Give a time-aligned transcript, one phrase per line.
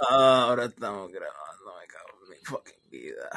[0.00, 3.28] Ah, ahora estamos grabando, me cago en mi fucking vida.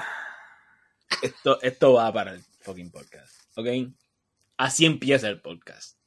[1.23, 3.67] Esto, esto va para el fucking podcast, ¿ok?
[4.57, 5.97] Así empieza el podcast.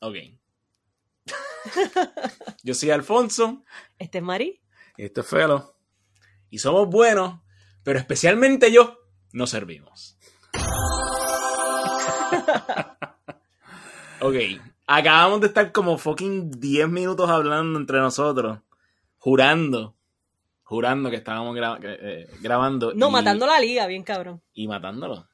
[0.00, 0.16] Ok.
[2.62, 3.64] Yo soy Alfonso.
[3.98, 4.62] Este es Mari.
[4.96, 5.76] Y este es Felo.
[6.48, 7.40] Y somos buenos,
[7.82, 8.98] pero especialmente yo,
[9.32, 10.18] no servimos.
[14.20, 14.36] ok.
[14.86, 18.58] Acabamos de estar como fucking 10 minutos hablando entre nosotros.
[19.22, 19.94] Jurando.
[20.64, 22.92] Jurando que estábamos gra- eh, grabando.
[22.92, 24.42] No, y- matando la liga, bien cabrón.
[24.52, 25.28] Y matándolo.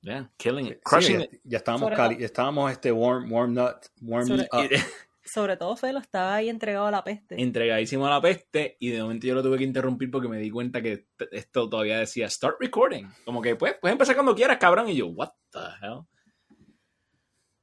[0.00, 0.72] Yeah, killing it.
[0.76, 1.40] Sí, Crushing ya, it.
[1.44, 4.70] ya estábamos, cali- estábamos este warm, warm nut, warm Sobre- up.
[5.22, 7.40] Sobre todo Felo estaba ahí entregado a la peste.
[7.40, 10.50] entregadísimo a la peste y de momento yo lo tuve que interrumpir porque me di
[10.50, 13.04] cuenta que esto todavía decía start recording.
[13.26, 14.88] Como que pues, puedes empezar cuando quieras, cabrón.
[14.88, 16.00] Y yo, what the hell?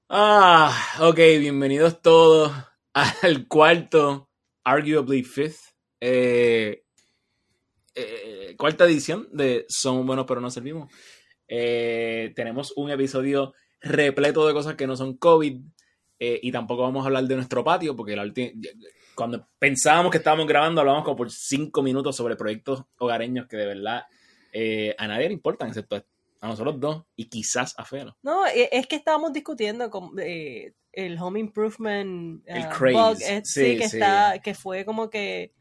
[0.10, 0.72] Ah,
[1.02, 2.52] ok, bienvenidos todos
[2.94, 4.27] al cuarto,
[4.68, 6.84] arguably fifth, eh,
[7.96, 10.92] eh, cuarta edición de Somos Buenos pero no servimos.
[11.48, 15.62] Eh, tenemos un episodio repleto de cosas que no son COVID.
[16.20, 18.16] eh, y tampoco vamos a hablar de nuestro patio, porque
[19.16, 23.68] cuando pensábamos que estábamos grabando, hablábamos como por cinco minutos sobre proyectos hogareños que de
[23.68, 24.04] verdad
[24.52, 26.04] eh, a nadie le importan, excepto
[26.42, 28.18] a nosotros dos y quizás a Felo.
[28.24, 30.18] No, e- es que estábamos discutiendo con,
[31.06, 33.98] el home improvement El craze, bug, eh, sí, sí, que sí.
[33.98, 35.54] está, que fue como que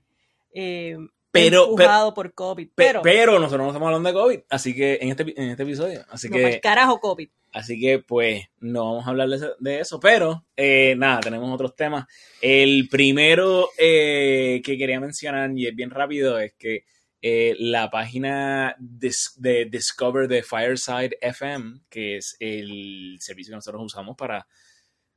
[0.54, 0.96] eh,
[1.30, 2.68] Pero- empujado por COVID.
[2.68, 5.62] Pe- Pero, Pero, nosotros no estamos hablando de COVID, así que en este, en este
[5.64, 6.04] episodio.
[6.08, 7.28] Así no, que, carajo COVID.
[7.52, 11.52] así que, pues, no vamos a hablar de eso, de eso, pero eh, nada, tenemos
[11.52, 12.06] otros temas.
[12.40, 16.84] El primero eh, que quería mencionar, y es bien rápido, es que
[17.20, 24.16] eh, la página de Discover de Fireside FM, que es el servicio que nosotros usamos
[24.16, 24.46] para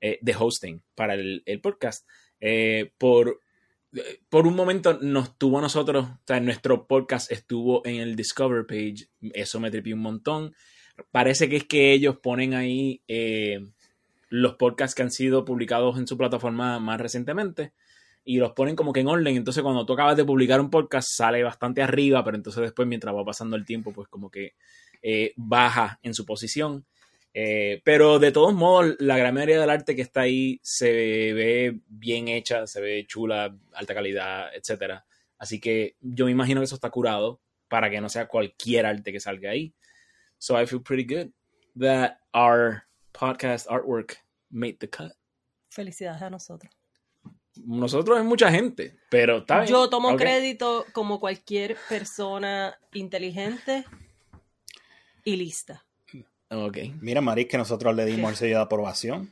[0.02, 2.08] eh, de hosting para el, podcast,
[2.39, 3.42] eh, por,
[3.94, 8.16] eh, por un momento nos tuvo a nosotros, o sea, nuestro podcast estuvo en el
[8.16, 10.55] Discover page, eso me tripió un montón.
[11.11, 13.02] Parece que es que ellos ponen ahí
[14.30, 17.73] los podcasts que han sido publicados en su plataforma más recientemente
[18.23, 19.36] y los ponen como que en orden.
[19.36, 23.14] Entonces, cuando tú acabas de publicar un podcast, sale bastante arriba, pero entonces después, mientras
[23.14, 24.54] va pasando el tiempo, pues como que
[25.36, 26.86] baja en su posición.
[27.33, 30.91] Eh, pero de todos modos, la gran mayoría del arte que está ahí se
[31.33, 35.05] ve bien hecha, se ve chula, alta calidad, etcétera.
[35.37, 39.11] Así que yo me imagino que eso está curado para que no sea cualquier arte
[39.11, 39.73] que salga ahí.
[40.37, 41.31] So I feel pretty good
[41.79, 44.17] that our podcast artwork
[44.49, 45.13] made the cut.
[45.69, 46.71] Felicidades a nosotros.
[47.55, 49.71] Nosotros es mucha gente, pero está bien.
[49.71, 53.85] Yo tomo crédito como cualquier persona inteligente
[55.23, 55.85] y lista.
[56.52, 56.77] Ok.
[57.02, 59.30] Mira, Maris, que nosotros le dimos el sello de aprobación.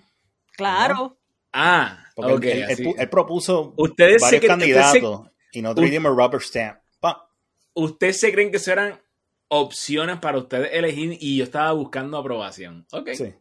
[0.54, 1.18] Claro.
[1.54, 2.44] Ah, Porque ok.
[2.44, 2.84] él, él- él así.
[2.84, 6.80] pu- él propuso Ustedes se varios se- candidatos y nosotros le dimos rubber stamp.
[7.00, 7.30] Pa.
[7.74, 9.02] ¿Ustedes se creen que eso eran
[9.48, 12.86] opciones para ustedes elegir y yo estaba buscando aprobación?
[12.92, 13.10] Ok.
[13.14, 13.34] Sí.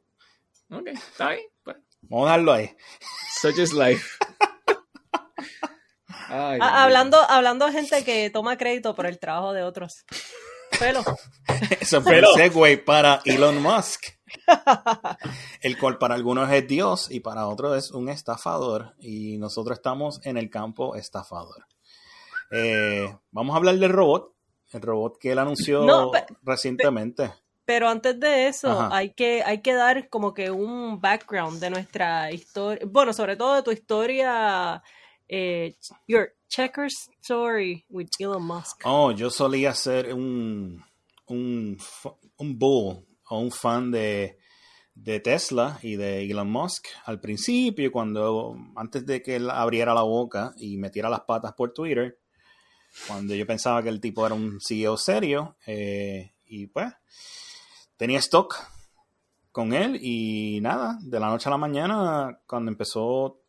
[0.70, 1.42] Ok, está bien.
[1.62, 2.70] Pues, Vamos a darlo ahí.
[3.40, 4.16] such is life.
[6.28, 10.04] Ay, Ah, hablando, hablando de gente que toma crédito por el trabajo de otros.
[10.78, 11.02] Pelo.
[11.80, 14.04] Eso fue el segue para Elon Musk.
[15.60, 18.94] El cual para algunos es Dios y para otros es un estafador.
[18.98, 21.66] Y nosotros estamos en el campo estafador.
[22.50, 24.32] Eh, vamos a hablar del robot.
[24.72, 27.32] El robot que él anunció No, pe- recientemente.
[27.64, 28.96] Pero antes de eso, Ajá.
[28.96, 32.84] hay que, hay que dar como que un background de nuestra historia.
[32.86, 34.82] Bueno, sobre todo de tu historia.
[35.28, 35.74] eh,
[36.06, 36.86] your checker
[37.22, 38.82] story with Elon Musk.
[38.84, 40.82] Oh, yo solía ser un,
[41.26, 41.78] un,
[42.38, 44.38] un bull o un fan de,
[44.94, 50.02] de Tesla y de Elon Musk al principio, cuando antes de que él abriera la
[50.02, 52.18] boca y metiera las patas por Twitter,
[53.06, 56.92] cuando yo pensaba que el tipo era un CEO serio, eh, y pues
[57.96, 58.56] tenía stock
[59.52, 63.42] con él y nada, de la noche a la mañana, cuando empezó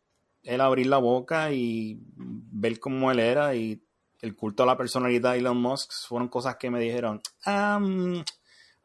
[0.48, 3.82] él abrir la boca y ver cómo él era y
[4.20, 8.24] el culto a la personalidad de Elon Musk fueron cosas que me dijeron, ah, mm,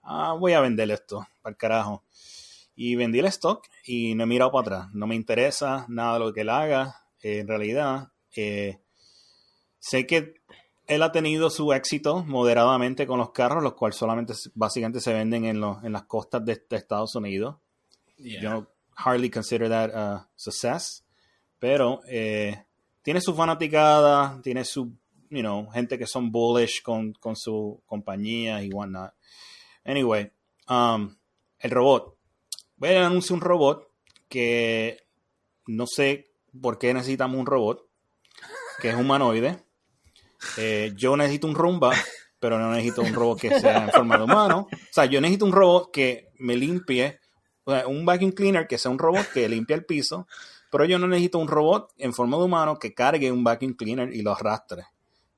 [0.03, 2.03] ah, voy a vender esto, para el carajo.
[2.75, 4.93] Y vendí el stock y no he mirado para atrás.
[4.93, 7.05] No me interesa nada de lo que él haga.
[7.21, 8.79] eh, en realidad, eh,
[9.79, 10.33] sé que
[10.87, 15.45] él ha tenido su éxito moderadamente con los carros, los cuales solamente básicamente se venden
[15.45, 17.55] en, en las costas de, de Estados Unidos.
[18.17, 18.41] Yeah.
[18.41, 21.02] Yo hardly consider that a success.
[21.63, 22.65] Pero eh,
[23.01, 24.97] tiene su fanaticada, tiene su,
[25.29, 29.13] you know, gente que son bullish con, con su compañía y whatnot.
[29.85, 30.29] Anyway,
[30.67, 31.15] um,
[31.59, 32.17] el robot.
[32.75, 33.87] Voy a anunciar un robot
[34.27, 35.07] que
[35.67, 37.87] no sé por qué necesitamos un robot,
[38.81, 39.63] que es humanoide.
[40.57, 41.93] Eh, yo necesito un Roomba,
[42.41, 44.67] pero no necesito un robot que sea en forma de humano.
[44.69, 47.21] O sea, yo necesito un robot que me limpie,
[47.87, 50.27] un vacuum cleaner que sea un robot que limpie el piso,
[50.73, 54.11] pero yo no necesito un robot en forma de humano que cargue un vacuum cleaner
[54.13, 54.83] y lo arrastre.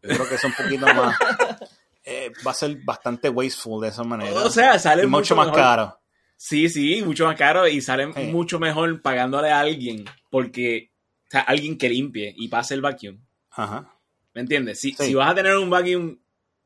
[0.01, 1.17] Yo creo que es un poquito más...
[2.05, 4.31] eh, va a ser bastante wasteful de esa manera.
[4.43, 5.59] O sea, sale y mucho, más mejor.
[5.61, 5.99] caro.
[6.37, 8.23] Sí, sí, mucho más caro y sale Sí.
[8.31, 10.91] mucho mejor pagándole a alguien porque,
[11.27, 13.19] o sea, alguien que limpie y pase el vacuum.
[13.51, 13.91] Ajá.
[14.33, 14.79] ¿Me entiendes?
[14.79, 15.05] Si, Sí.
[15.07, 16.17] si vas a tener un vacuum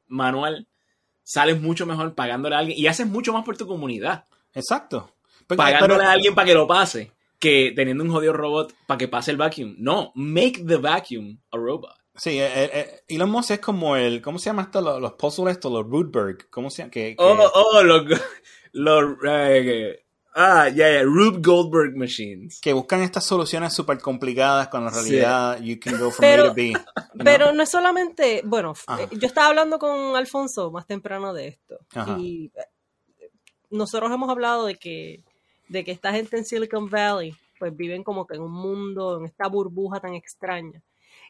[0.07, 0.67] manual,
[1.23, 4.25] sales mucho mejor pagándole a alguien y haces mucho más por tu comunidad.
[4.53, 5.15] Exacto.
[5.47, 8.97] Porque- pagándole pero- a alguien para que lo pase que teniendo un jodido robot para
[8.97, 9.75] que pase el vacuum.
[9.77, 11.91] No, make the vacuum a robot.
[12.15, 14.81] Sí, eh, eh, Elon Musk es como el, ¿cómo se llama esto?
[14.81, 16.91] Los, los puzzles estos, los Rudberg, ¿cómo se llama?
[16.91, 18.03] Que, que- Oh, oh, los,
[18.73, 20.03] los eh,
[20.35, 22.59] ah, ya, ya, Rube Goldberg machines.
[22.59, 25.11] que buscan estas soluciones súper complicadas cuando en Sí.
[25.11, 26.73] realidad you can go from Pero- A to B.
[26.73, 26.83] know?
[27.23, 29.03] Pero no es solamente, bueno, Ajá.
[29.03, 31.77] eh, yo estaba hablando con Alfonso más temprano de esto.
[31.95, 32.17] Ajá.
[32.19, 33.29] Y eh,
[33.69, 35.23] nosotros hemos hablado de que,
[35.69, 39.25] de que esta gente en Silicon Valley, pues viven como que en un mundo, en
[39.25, 40.81] esta burbuja tan extraña.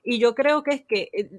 [0.03, 1.30] Y yo creo que es que eh,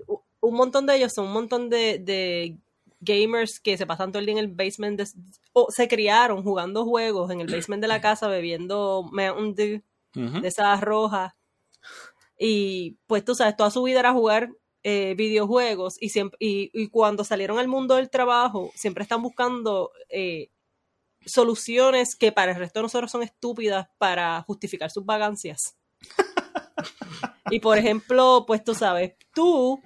[0.40, 2.56] un montón de ellos son un montón de, de
[3.00, 5.08] gamers que se pasan todo el día en el basement, de-
[5.52, 9.82] o se criaron jugando juegos en el basement de la casa, bebiendo Mountain Dew
[10.42, 11.32] de esas rojas.
[12.38, 14.50] Y pues tú sabes, toda su vida era jugar
[14.82, 19.92] eh, videojuegos y, siempre, y, y cuando salieron al mundo del trabajo, siempre están buscando
[20.08, 20.48] eh,
[21.26, 25.76] soluciones que para el resto de nosotros son estúpidas para justificar sus vagancias.
[27.50, 29.80] y por ejemplo, pues tú sabes, tú,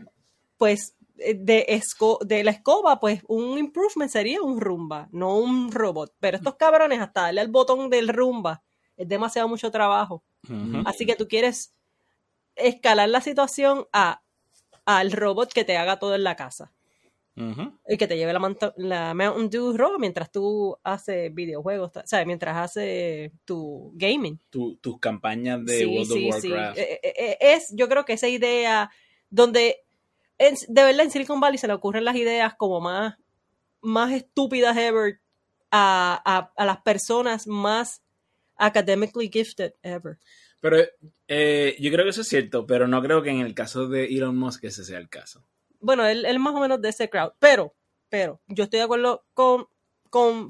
[0.56, 5.72] pues eh, de, esco- de la escoba, pues un improvement sería un rumba, no un
[5.72, 6.14] robot.
[6.20, 8.62] Pero estos cabrones, hasta darle al botón del rumba,
[8.96, 10.22] es demasiado mucho trabajo.
[10.84, 11.74] Así que tú quieres
[12.54, 14.20] escalar la situación a
[14.86, 16.73] al robot que te haga todo en la casa.
[17.36, 22.24] Y que te lleve la, la Mountain Dew roja mientras tú haces videojuegos, o sea,
[22.24, 24.38] mientras haces tu gaming.
[24.50, 26.50] Tu- tus campañas de sí, World sí, of sí.
[26.52, 26.78] Warcraft.
[26.78, 28.90] Eh, eh, eh, Es, yo creo que esa idea
[29.30, 29.78] donde
[30.38, 33.16] en- de verdad en Silicon Valley se le ocurren las ideas como más,
[33.82, 35.18] más estúpidas ever
[35.72, 38.00] a, a- a las personas más
[38.56, 40.18] academically gifted ever.
[40.60, 40.78] Pero
[41.28, 44.06] eh, yo creo que eso es cierto, pero no creo que en el caso de
[44.06, 45.44] Elon Musk ese sea el caso.
[45.84, 47.74] Bueno, él, él más o menos de ese crowd, pero,
[48.08, 49.66] pero, yo estoy de acuerdo con,
[50.10, 50.48] con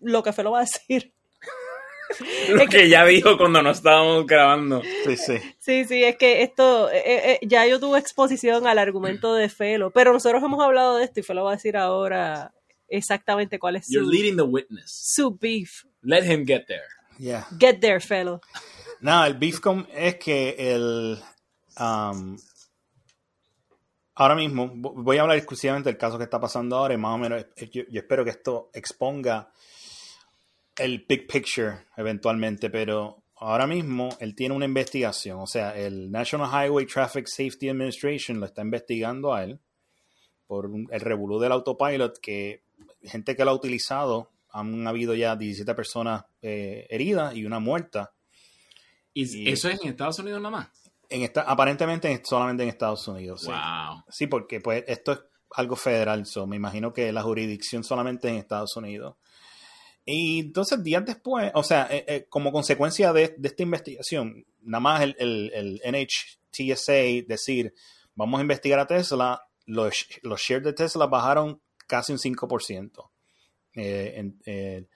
[0.00, 1.12] lo que Felo va a decir.
[2.48, 4.80] Lo que ya dijo cuando no estábamos grabando.
[5.04, 5.36] Sí, sí.
[5.58, 9.90] Sí, sí, es que esto, eh, eh, ya yo tuve exposición al argumento de Felo,
[9.90, 12.54] pero nosotros hemos hablado de esto y Felo va a decir ahora
[12.88, 14.90] exactamente cuál es You're su, leading the witness.
[14.90, 15.84] su beef.
[16.00, 16.88] Let him get there.
[17.18, 17.46] Yeah.
[17.58, 18.40] Get there, Felo.
[19.00, 21.18] No, el beefcom es que el
[21.78, 22.38] um,
[24.18, 27.14] ahora mismo vo- voy a hablar exclusivamente del caso que está pasando ahora y más
[27.14, 29.50] o menos eh, yo, yo espero que esto exponga
[30.76, 36.48] el big picture eventualmente, pero ahora mismo él tiene una investigación, o sea, el National
[36.50, 39.58] Highway Traffic Safety Administration lo está investigando a él
[40.46, 42.62] por el revolú del autopilot que
[43.02, 48.12] gente que lo ha utilizado han habido ya 17 personas eh, heridas y una muerta.
[49.12, 50.87] ¿Y Y- eso es en Estados Unidos nada más?
[51.10, 53.42] En esta, aparentemente en- solamente en Estados Unidos.
[53.42, 53.48] Sí.
[53.48, 54.04] Wow.
[54.10, 55.20] Sí, porque pues esto es
[55.52, 59.16] algo federal, so, me imagino que la jurisdicción solamente en Estados Unidos.
[60.04, 64.80] Y entonces días después, o sea, eh, eh, como consecuencia de, de esta investigación, nada
[64.80, 67.74] más el, el, el NHTSA decir,
[68.14, 73.10] vamos a investigar a Tesla, los, los shares de Tesla bajaron casi un 5%.
[73.74, 74.86] Eh, en- eh,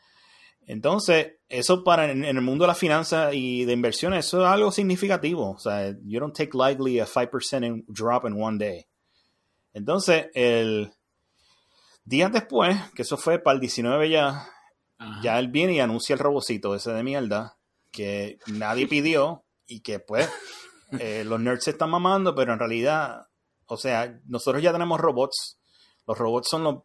[0.73, 4.73] entonces, eso para en, el mundo de la finanza y de inversiones, eso es algo
[4.73, 5.50] significativo.
[5.50, 8.87] O sea, you don't take lightly a 5% in- drop in one day.
[9.75, 10.91] Entonces, el
[12.05, 14.49] días después, que eso fue para el 19 ya,
[14.97, 15.21] Ajá.
[15.23, 17.59] ya él viene y anuncia el robocito ese de mierda
[17.91, 20.31] que nadie pidió y que pues
[20.99, 23.26] eh, los nerds se están mamando, pero en realidad,
[23.67, 25.59] o sea, nosotros ya tenemos robots.
[26.07, 26.76] Los robots son los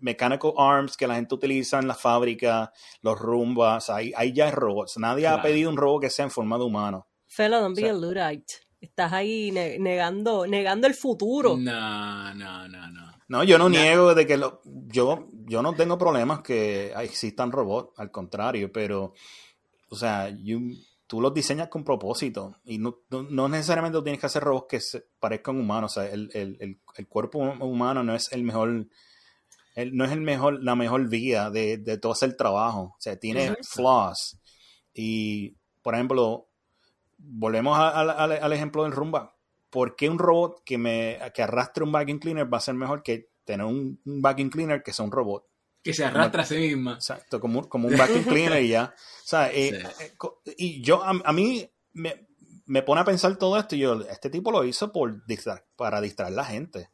[0.00, 4.52] mechanical arms que la gente utiliza en la fábrica, los rumbas, ahí, ahí ya hay
[4.52, 4.98] robots.
[4.98, 7.06] Nadie ha pedido un robot que sea en forma de humano.
[7.26, 8.54] Felo, don't be O sea- a Luddite.
[8.80, 11.54] Estás ahí ne- negando, negando el futuro.
[11.56, 13.10] No, no, no, no.
[13.28, 17.92] No, yo no niego de que lo, yo, yo no tengo problemas que existan robots,
[17.98, 19.12] al contrario, pero,
[19.90, 20.74] o sea, you-
[21.06, 24.66] tú los diseñas con propósito y no, no, no necesariamente tú tienes que hacer robots
[24.68, 28.42] que se parezcan humanos, o sea, el, el, el, el cuerpo humano no es el
[28.42, 28.86] mejor,
[29.74, 33.16] el- no es el mejor, la mejor vía de, de todo hacer trabajo, o sea,
[33.18, 33.68] tiene Exacto.
[33.68, 34.38] flaws
[34.94, 36.48] y, por ejemplo,
[37.18, 39.36] volvemos a- a- al- al ejemplo del rumba
[39.70, 43.02] ¿por qué un robot que me que arrastre un vacuum cleaner va a ser mejor
[43.04, 45.44] que tener un, un vacuum cleaner que sea un robot?
[45.82, 46.94] Que se arrastra a sí misma.
[46.94, 48.92] Exacto, como, como un vacuum cleaner y ya.
[48.96, 50.04] O sea, eh, Sí.
[50.04, 52.26] eh, y yo, a, a mí me,
[52.66, 56.00] me pone a pensar todo esto y yo, este tipo lo hizo por distra- para
[56.00, 56.90] distraer a la gente.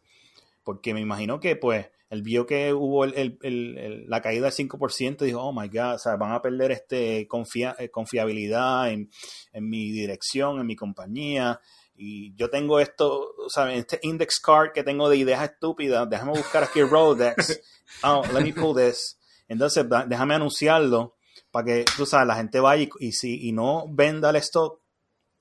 [0.66, 5.24] Porque me imagino que, pues, él vio que hubo el- el- la caída del 5%
[5.24, 9.08] y dijo, oh my God, o sea, van a perder este confia- eh, confiabilidad en,
[9.52, 11.60] en mi dirección, en mi compañía.
[11.94, 16.32] Y yo tengo esto, o sea, este index card que tengo de ideas estúpidas, déjame
[16.32, 17.60] buscar aquí el Rolodex.
[18.02, 19.18] Oh, let me pull this.
[19.46, 21.14] Entonces, déjame anunciarlo
[21.52, 24.80] para que, tú sabes, la gente vaya y, y si, y no venda el stock.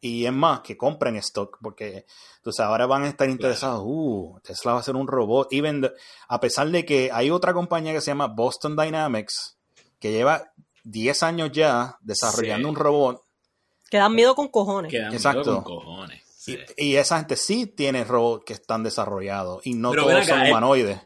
[0.01, 2.05] Y es más, que compren stock, porque
[2.43, 3.81] sabes, ahora van a estar interesados.
[3.85, 5.47] Uh, Tesla va a ser un robot.
[5.51, 5.91] Even the-
[6.27, 9.57] a pesar de que hay otra compañía que se llama Boston Dynamics,
[9.99, 10.51] que lleva
[10.83, 12.69] 10 años ya desarrollando Sí.
[12.69, 13.23] un robot.
[13.89, 14.91] Que dan miedo con cojones.
[14.91, 15.63] Quedan Exacto.
[15.63, 16.21] con cojones.
[16.37, 16.59] Sí.
[16.77, 20.25] Y, y esa gente sí tiene robots que están desarrollados y no Pero todos acá,
[20.39, 20.99] son humanoides.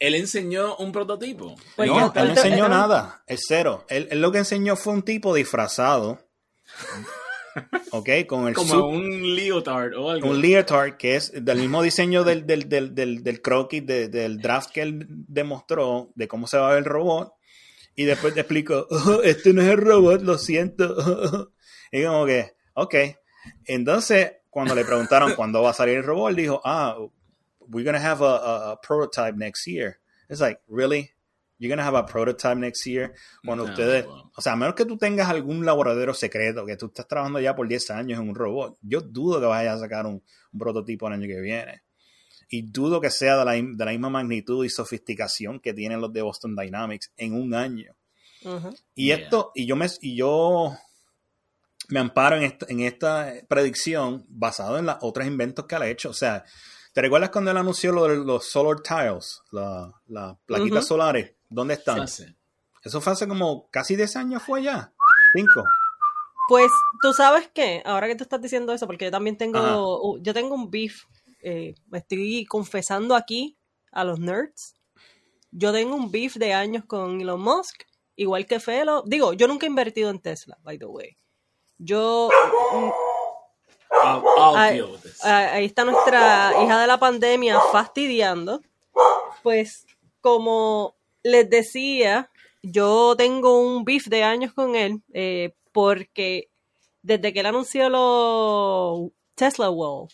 [0.00, 1.54] Él enseñó un prototipo.
[1.76, 3.22] Pues no, él no enseñó nada.
[3.28, 3.84] El cero.
[3.88, 6.18] Él, él lo que enseñó fue un tipo disfrazado.
[7.90, 10.28] Ok, con el Como un leotard o algo.
[10.30, 14.38] un leotard que es del mismo diseño del, del, del, del, del croquis, de- del
[14.38, 17.32] draft que él demostró de cómo se va a ver el robot.
[17.94, 21.52] Y después te explico, "Oh, este no es el robot, lo siento.
[21.92, 22.94] y como que, ok.
[23.66, 26.96] Entonces, cuando le preguntaron cuándo va a salir el robot, él dijo, ah,
[27.68, 29.98] we're going to have a, a- a prototype next year.
[30.28, 31.10] It's like, really?
[31.62, 33.14] You're going to have a prototype next year?
[33.44, 34.32] Cuando No, ustedes, wow.
[34.34, 37.54] o sea, a menos que tú tengas algún laboratorio secreto, que tú estás trabajando ya
[37.54, 41.06] por 10 años en un robot, yo dudo que vayas a sacar un, un prototipo
[41.06, 41.82] el año que viene.
[42.48, 46.12] Y dudo que sea de la, de la misma magnitud y sofisticación que tienen los
[46.12, 47.94] de Boston Dynamics en un año.
[48.96, 49.16] Y Yeah.
[49.18, 50.76] esto, y yo me, y yo
[51.88, 55.88] me amparo en esta, en esta predicción basado en las otros inventos que él ha
[55.88, 56.10] hecho.
[56.10, 56.44] O sea,
[56.92, 60.88] ¿te recuerdas cuando él anunció lo de los solar tiles, la- las plaquitas Ujú.
[60.88, 61.32] solares?
[61.52, 62.02] ¿Dónde están?
[62.82, 64.92] Eso fue hace como casi 10 años, fue ya.
[65.34, 65.64] 5.
[66.48, 70.22] Pues, tú sabes qué, ahora que tú estás diciendo eso, porque yo también tengo, Ajá.
[70.22, 71.04] yo tengo un beef,
[71.40, 73.56] eh, me estoy confesando aquí
[73.92, 74.76] a los nerds.
[75.50, 77.82] Yo tengo un beef de años con Elon Musk,
[78.16, 79.02] igual que Felo.
[79.06, 81.16] Digo, yo nunca he invertido en Tesla, by the way.
[81.78, 82.30] Yo,
[82.72, 82.90] mm,
[84.02, 84.98] I'll, I'll.
[85.22, 88.62] Ah, ahí está nuestra hija de la pandemia fastidiando.
[89.42, 89.86] Pues
[90.20, 92.30] como les decía,
[92.62, 96.48] yo tengo un beef de años con él eh, porque
[97.02, 100.08] desde que él anunció los Tesla Wall,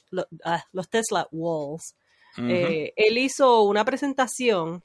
[0.44, 1.94] ah, los Tesla Walls,
[2.38, 4.84] eh, él hizo una presentación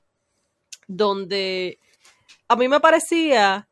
[0.88, 1.78] donde
[2.48, 3.68] a mí me parecía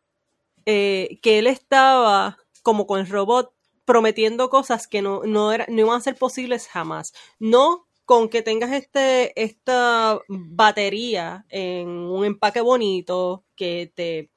[0.66, 3.54] eh, que él estaba como con el robot
[3.86, 7.14] prometiendo cosas que no, no, era, no iban a ser posibles jamás.
[7.40, 14.30] No con que tengas este, esta batería en un empaque bonito que te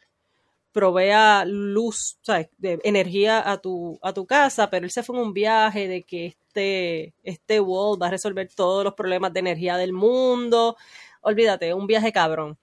[0.72, 2.48] provea luz, ¿sabes?
[2.58, 6.02] De energía a tu, a tu casa, pero él se fue en un viaje de
[6.02, 10.76] que este, este wall va a resolver todos los problemas de energía del mundo.
[11.20, 12.58] Olvídate, un viaje cabrón.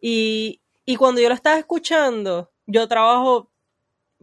[0.00, 3.50] Y, y cuando yo lo estaba escuchando, yo trabajo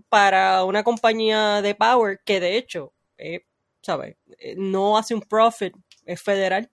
[0.09, 3.41] para una compañía de power que de hecho, eh,
[3.87, 4.17] ¿sabes?
[4.39, 5.73] Eh, No hace un profit,
[6.05, 6.69] es federal.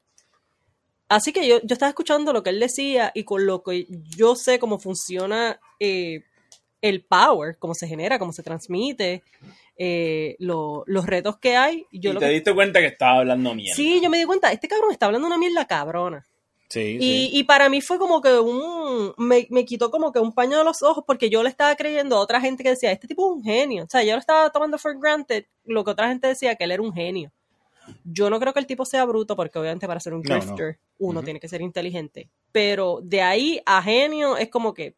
[1.08, 4.34] Así que yo, yo estaba escuchando lo que él decía y con lo que yo
[4.34, 6.24] sé cómo funciona eh,
[6.80, 9.22] el power, cómo se genera, cómo se transmite,
[9.76, 11.86] eh, lo- los retos que hay.
[11.92, 13.76] Yo y lo te que- diste cuenta que estaba hablando mierda.
[13.76, 16.26] sí, yo me di cuenta, este cabrón está hablando una mierda cabrona.
[16.74, 17.30] Sí, Y, sí.
[17.38, 19.14] y para mí fue como que un.
[19.16, 22.16] Me, me quitó como que un paño de los ojos porque yo le estaba creyendo
[22.16, 23.84] a otra gente que decía: Este tipo es un genio.
[23.84, 26.72] O sea, yo lo estaba tomando for granted lo que otra gente decía que él
[26.72, 27.30] era un genio.
[28.04, 30.40] Yo no creo que el tipo sea bruto porque, obviamente, para ser un No, no.
[30.40, 31.24] grifter, uno Ujú.
[31.24, 32.28] tiene que ser inteligente.
[32.50, 34.94] Pero de ahí a genio es como que.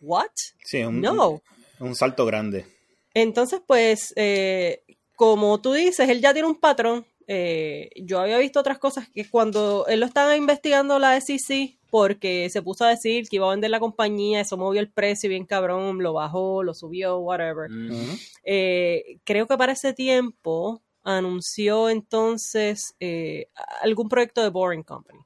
[0.00, 0.30] ¿What?
[0.64, 1.42] Sí, es un, No.
[1.80, 2.64] un salto grande.
[3.12, 4.82] Entonces, pues, eh,
[5.16, 7.04] como tú dices, él ya tiene un patrón.
[7.32, 12.50] Eh, yo había visto otras cosas que cuando él lo estaba investigando la SEC, porque
[12.50, 15.46] se puso a decir que iba a vender la compañía, eso movió el precio bien
[15.46, 17.70] cabrón, lo bajó, lo subió, whatever.
[17.70, 18.18] Mm.
[18.42, 23.46] Eh, creo que para ese tiempo anunció entonces eh,
[23.80, 25.20] algún proyecto de Boring Company.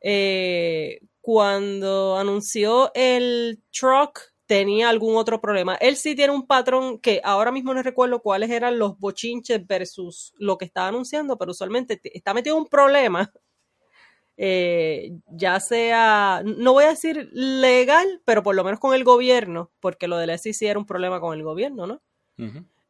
[0.00, 5.74] Eh, cuando anunció el truck tenía algún otro problema.
[5.76, 10.32] Él sí tiene un patrón que ahora mismo no recuerdo cuáles eran los bochinches versus
[10.38, 13.32] lo que estaba anunciando, pero usualmente te- está metido en un problema,
[14.36, 19.70] eh, ya sea, no voy a decir legal, pero por lo menos con el gobierno,
[19.80, 22.02] porque lo del SEC era un problema con el gobierno, ¿no?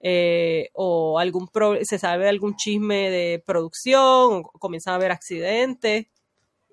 [0.07, 6.07] Eh, o algún pro- se sabe algún chisme de producción, o comienzan a haber accidentes.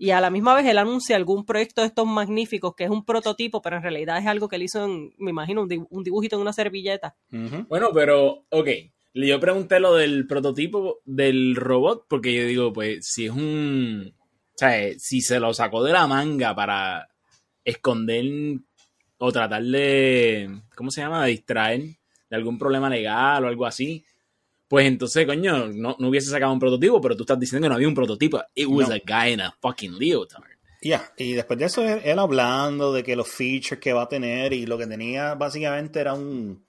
[0.03, 3.05] Y a la misma vez él anuncia algún proyecto de estos magníficos que es un
[3.05, 6.03] prototipo, pero en realidad es algo que él hizo, en, me imagino, un, dibu- un
[6.03, 7.15] dibujito en una servilleta.
[7.70, 8.67] Bueno, pero, ok.
[9.13, 14.12] Yo pregunté lo del prototipo del robot, porque yo digo, pues, si es un.
[14.55, 17.08] O sea, si se lo sacó de la manga para
[17.63, 18.25] esconder
[19.20, 20.50] o tratar de.
[20.75, 21.25] ¿Cómo se llama?
[21.25, 24.03] De distraer de algún problema legal o algo así.
[24.72, 27.75] Pues entonces, coño, no, no hubiese sacado un prototipo, pero tú estás diciendo que no
[27.75, 28.42] había un prototipo.
[28.56, 28.96] It was No.
[28.96, 30.46] a guy in a fucking leotard.
[30.82, 34.08] Ya, y después de eso, él, él hablando de que los features que va a
[34.10, 36.66] tener y lo que tenía básicamente era un.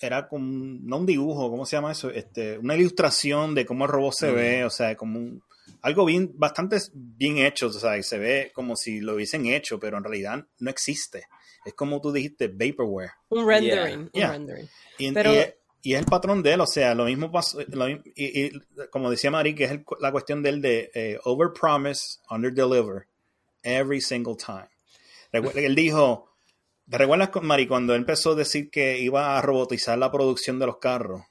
[0.00, 0.44] Era como.
[0.46, 2.08] un- No un dibujo, ¿cómo se llama eso?
[2.10, 4.34] Este, una ilustración de cómo el robot se Mm.
[4.34, 5.42] ve, o sea, como un.
[5.82, 9.78] Algo bien, bastante bien hecho, o sea, y se ve como si lo hubiesen hecho,
[9.80, 11.24] pero en realidad no existe.
[11.64, 13.10] Es como tú dijiste, vaporware.
[13.28, 14.10] Un rendering.
[14.12, 14.28] Yeah.
[14.28, 14.68] Un rendering.
[14.98, 15.44] Y, Pero- y
[15.82, 18.52] y es el patrón de él, o sea, lo mismo pasó, lo mismo- y, y
[18.90, 22.52] como decía Mari, que es el- la cuestión de él de eh, over promise, under
[22.52, 23.06] deliver,
[23.62, 24.68] every single time.
[25.32, 26.30] Recu- Él dijo,
[26.88, 30.58] ¿te recuerdas, con Mari, cuando él empezó a decir que iba a robotizar la producción
[30.58, 31.22] de los carros?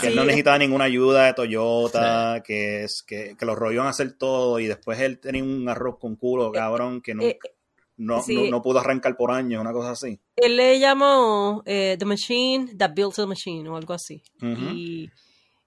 [0.00, 3.88] Que él no necesitaba ninguna ayuda de Toyota, que, es, que, que los rollos a
[3.88, 7.52] hacer todo, y después él tenía un arroz con culo, cabrón, que nunca, Eh,
[7.98, 8.34] no, sí.
[8.34, 10.18] no, no pudo arrancar por años, una cosa así.
[10.36, 14.22] Él le llamó eh, The Machine That Built the Machine o algo así.
[14.40, 15.10] Y,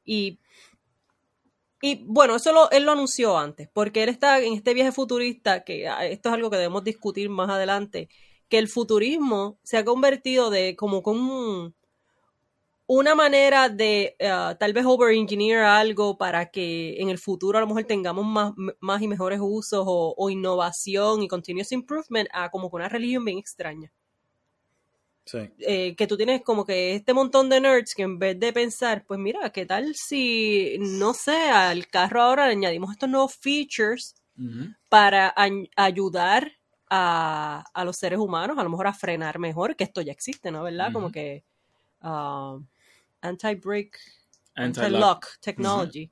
[0.06, 0.40] y,
[2.06, 5.88] bueno, eso lo, él lo anunció antes, porque él está en este viaje futurista, que
[5.88, 8.08] ah, esto es algo que debemos discutir más adelante,
[8.50, 11.76] que el futurismo se ha convertido de como con un-
[12.94, 17.68] una manera de ah, tal vez overengineer algo para que en el futuro a lo
[17.68, 22.70] mejor tengamos más, más y mejores usos o, o innovación y continuous improvement a como
[22.70, 23.92] con una religión bien extraña
[25.24, 25.38] Sí.
[25.60, 29.06] eh, que tú tienes como que este montón de nerds que en vez de pensar,
[29.06, 34.16] pues mira, ¿qué tal si, no sé, al carro ahora le añadimos estos nuevos features
[34.90, 35.34] para
[35.76, 36.52] ayudar
[36.90, 40.52] a, a los seres humanos, a lo mejor a frenar mejor, que esto ya existe,
[40.52, 40.64] ¿no?
[40.64, 40.92] ¿Verdad?
[40.92, 41.46] Como que
[42.02, 42.58] ah,
[43.22, 43.98] anti-brake,
[44.56, 45.28] Anti-lock.
[45.40, 46.12] technology.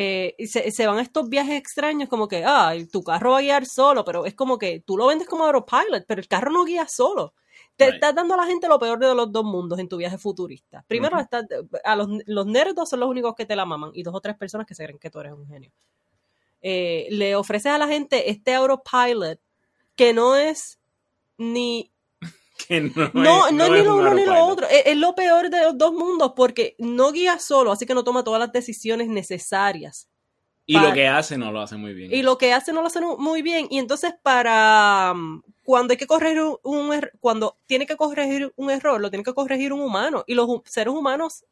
[0.00, 3.42] Eh, y se, se van estos viajes extraños como que, ah, tu carro va a
[3.42, 6.64] guiar solo, pero es como que tú lo vendes como autopilot, pero el carro no
[6.64, 7.34] guía solo.
[7.76, 7.94] Te Right.
[7.94, 10.84] estás dando a la gente lo peor de los dos mundos en tu viaje futurista.
[10.86, 11.46] Primero, estás-
[11.84, 14.36] a los, los nerdos son los únicos que te la maman y dos o tres
[14.36, 15.72] personas que se creen que tú eres un genio.
[16.60, 19.40] Eh, le ofreces a la gente este autopilot
[19.96, 20.78] que no es
[21.38, 21.90] ni
[22.68, 24.66] Que no, no, es, no, es ni lo un uno ni lo otro.
[24.68, 28.02] Es, es lo peor de los dos mundos porque no guía solo, así que no
[28.04, 30.08] toma todas las decisiones necesarias.
[30.66, 32.12] Y lo que hace no lo hace muy bien.
[32.12, 33.68] Y lo que hace no lo hace muy bien.
[33.70, 38.52] Y entonces para um, cuando hay que corregir un, un er- cuando tiene que corregir
[38.56, 40.24] un error, lo tiene que corregir un humano.
[40.26, 41.44] Y los seres humanos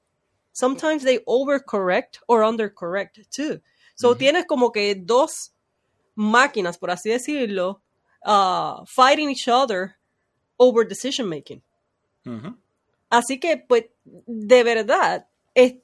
[0.52, 3.60] sometimes they overcorrect or undercorrect too.
[3.94, 5.54] So tienes como que dos
[6.14, 7.80] máquinas, por así decirlo,
[8.26, 9.95] uh, fighting each other
[10.56, 11.62] over decision making.
[13.08, 15.76] Así que, pues, de verdad, es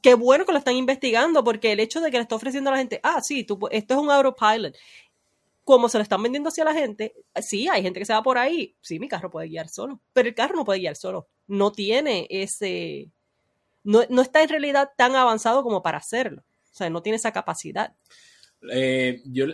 [0.00, 2.74] qué bueno que lo están investigando, porque el hecho de que le está ofreciendo a
[2.74, 4.74] la gente, ah, sí, tú, esto es un autopilot,
[5.64, 8.38] como se lo están vendiendo hacia la gente, sí, hay gente que se va por
[8.38, 11.72] ahí, sí, mi carro puede guiar solo, pero el carro no puede guiar solo, no
[11.72, 13.08] tiene ese,
[13.82, 16.42] no, no está en realidad tan avanzado como para hacerlo,
[16.72, 17.94] o sea, no tiene esa capacidad.
[18.70, 19.46] Eh, yo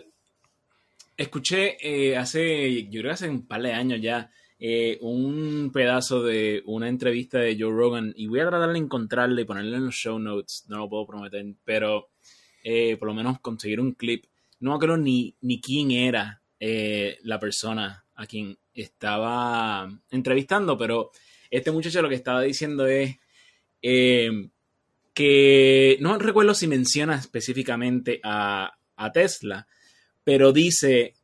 [1.16, 4.30] escuché eh, hace, yo creo que hace un par de años ya,
[4.64, 9.42] eh, un pedazo de una entrevista de Joe Rogan y voy a tratar de encontrarle
[9.42, 12.10] y ponerle en los show notes, no lo puedo prometer, pero
[12.62, 14.26] eh, por lo menos conseguir un clip.
[14.60, 21.10] No acuerdo ni, ni quién era eh, la persona a quien estaba entrevistando, pero
[21.50, 23.16] este muchacho lo que estaba diciendo es
[23.80, 29.66] que no recuerdo si menciona específicamente a, a Tesla,
[30.22, 31.14] pero dice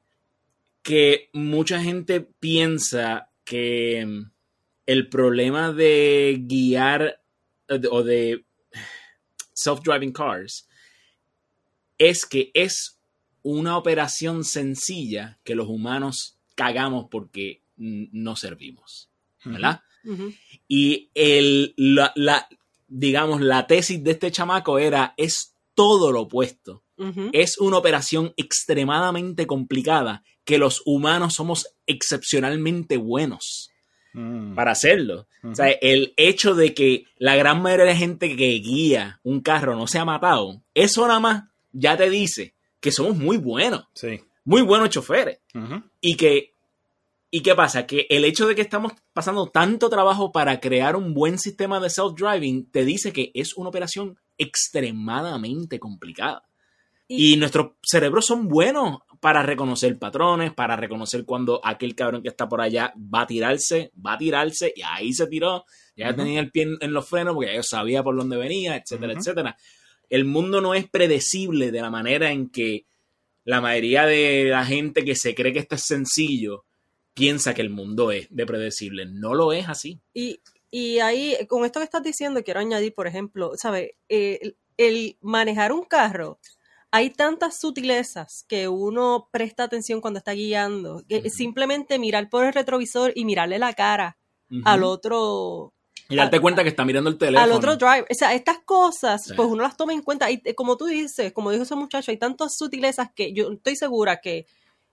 [0.82, 4.30] que mucha gente piensa que mm,
[4.86, 7.20] el problema de guiar
[7.68, 8.44] eh, de- o de
[9.54, 10.68] self-driving cars
[11.98, 12.98] es que es
[13.42, 19.08] una operación sencilla que los humanos cagamos porque no servimos,
[19.44, 19.80] ¿verdad?
[20.66, 22.48] Y el, la, la-
[22.88, 26.82] digamos, la tesis de este chamaco era, es todo lo opuesto.
[27.32, 33.70] Es una operación extremadamente complicada que los humanos somos excepcionalmente buenos
[34.14, 34.54] Mm.
[34.54, 35.26] para hacerlo.
[35.44, 39.42] O sea, el hecho de que la gran mayoría de la gente que guía un
[39.42, 43.84] carro no se ha matado, eso nada más ya te dice que somos muy buenos,
[43.92, 44.20] Sí.
[44.44, 45.38] muy buenos choferes
[46.00, 46.54] y que
[47.30, 47.84] ¿Y qué pasa?
[47.86, 51.88] Que el hecho de que estamos pasando tanto trabajo para crear un buen sistema de
[51.90, 56.44] self-driving te dice que es una operación extremadamente complicada.
[57.06, 62.48] Y, nuestros cerebros son buenos para reconocer patrones, para reconocer cuando aquel cabrón que está
[62.48, 65.64] por allá va a tirarse, va a tirarse, y ahí se tiró,
[65.96, 69.56] ya tenía el pie en, los frenos porque ya sabía por dónde venía, etcétera, etcétera.
[70.08, 72.86] El mundo no es predecible de la manera en que
[73.44, 76.64] la mayoría de la gente que se cree que esto es sencillo
[77.14, 79.06] piensa que el mundo es de predecible.
[79.06, 80.00] No lo es así.
[80.14, 83.90] Y, y ahí, con esto que estás diciendo, quiero añadir, por ejemplo, ¿sabes?
[84.08, 86.38] Eh, el, manejar un carro,
[86.90, 91.02] hay tantas sutilezas que uno presta atención cuando está guiando.
[91.26, 94.18] Simplemente mirar por el retrovisor y mirarle la cara
[94.64, 95.74] al otro.
[96.08, 97.44] Y darte cuenta que está mirando el teléfono.
[97.44, 98.06] Al otro driver.
[98.10, 100.30] O sea, estas cosas, pues uno las toma en cuenta.
[100.30, 104.20] Y como tú dices, como dijo ese muchacho, hay tantas sutilezas que yo estoy segura
[104.20, 104.46] que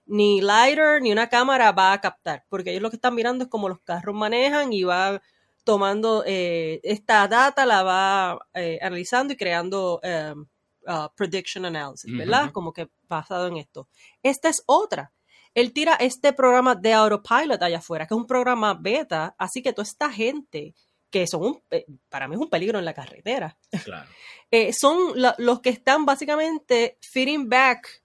[0.04, 3.50] ni LiDAR ni una cámara va a captar, porque ellos lo que están mirando es
[3.50, 5.20] cómo los carros manejan y va
[5.64, 10.46] tomando eh, esta data, la va eh, analizando y creando em,
[10.86, 12.50] uh, prediction analysis, ¿verdad?
[12.52, 13.88] Como que basado en esto.
[14.22, 15.12] Esta es otra.
[15.54, 19.72] Él tira este programa de Autopilot allá afuera, que es un programa beta, así que
[19.72, 20.74] toda esta gente
[21.10, 23.56] que son un, eh, para mí es un peligro en la carretera.
[23.84, 24.08] Claro.
[24.78, 28.02] son los que están básicamente fitting back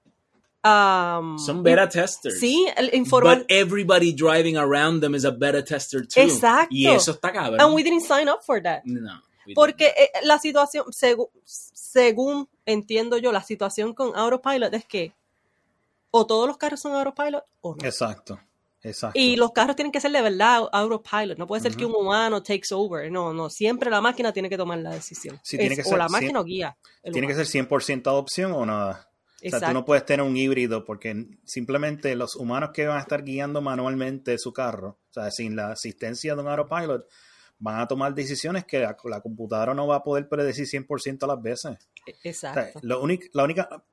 [0.64, 2.40] Um, Son beta testers.
[2.40, 6.22] Sí, el informa But everybody driving around them is a beta tester too.
[6.22, 6.68] Exacto.
[6.70, 7.60] Y eso está cabrón.
[7.60, 8.84] And we didn't sign up for that.
[8.86, 9.22] No.
[9.54, 10.86] Porque eh, la situación,
[11.44, 15.14] según entiendo yo, la situación con Autopilot es que
[16.12, 17.86] o todos los carros son Autopilot o no.
[17.86, 18.40] Exacto.
[18.84, 19.20] Exacto.
[19.20, 21.38] Y los carros tienen que ser de verdad autopilot.
[21.38, 23.12] No puede ser que un humano takes over.
[23.12, 23.50] No, no.
[23.50, 25.40] Siempre la máquina tiene que tomar la decisión.
[25.44, 26.76] tiene que o la máquina o guía.
[27.04, 29.08] Tiene que ser 100% adopción o nada.
[29.44, 33.02] O sea, tú no puedes tener un híbrido porque simplemente los humanos que van a
[33.02, 37.08] estar guiando manualmente su carro, o sea, sin la asistencia de un autopilot,
[37.62, 41.42] van a tomar decisiones que la, computadora no va a poder predecir 100% a las
[41.42, 41.78] veces.
[42.06, 42.80] E, exacto.
[42.82, 43.84] la, única, la, única,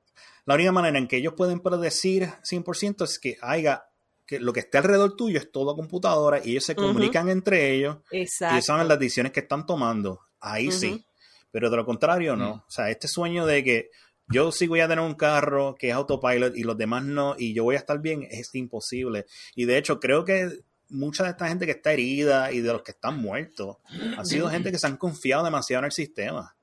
[0.45, 3.85] la única manera en que ellos pueden predecir 100% es que haya
[4.25, 7.97] que lo que esté alrededor tuyo es todo computadora y ellos se comunican entre ellos
[8.11, 8.57] Exacto.
[8.57, 10.21] y saben las decisiones que están tomando.
[10.39, 11.03] Ahí sí.
[11.51, 12.51] Pero de lo contrario, no.
[12.67, 13.89] O sea, este sueño de que
[14.27, 17.55] yo sí voy a tener un carro que es autopilot y los demás no, y
[17.55, 19.25] yo voy a estar bien, es imposible.
[19.55, 22.81] Y de hecho, creo que mucha de esta gente que está herida y de los
[22.81, 23.77] que están muertos,
[24.17, 26.55] ha sido gente que se han confiado demasiado en el sistema.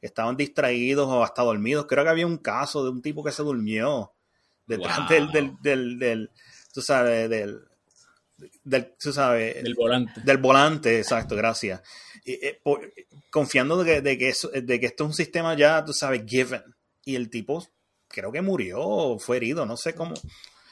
[0.00, 1.86] Estaban distraídos o hasta dormidos.
[1.86, 4.12] Creo que había un caso de un tipo que se durmió
[4.66, 6.30] detrás del, del, del, del,
[6.72, 7.60] tú sabes, del,
[8.64, 10.20] del, tú sabes, del volante.
[10.24, 11.82] Del volante, exacto, gracias.
[12.24, 12.60] Y, eh,
[13.30, 16.22] confiando de que, de que, eso, de que esto es un sistema ya, tú sabes,
[16.26, 16.62] given
[17.04, 17.66] y el tipo
[18.08, 20.14] creo que murió o fue herido, no sé cómo.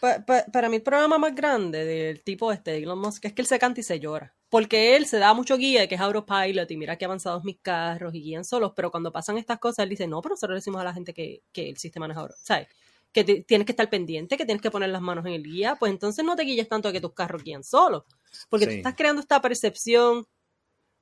[0.00, 3.58] Para mí el problema más grande del tipo este, Elon Musk, es que él se
[3.58, 4.34] canta y se llora.
[4.48, 7.58] Porque él se da mucho guía de que es autopilot y mira que avanzados mis
[7.61, 10.80] carros y guían solos, pero cuando pasan estas cosas él dice, no, pero nosotros decimos
[10.80, 12.68] a la gente que, el sistema no es ahora, ¿sabes?
[13.12, 15.92] Que tienes que estar pendiente, que tienes que poner las manos en el guía, pues
[15.92, 18.04] entonces no te guíes tanto a que tus carros guían solos.
[18.48, 20.26] Porque tú estás creando esta percepción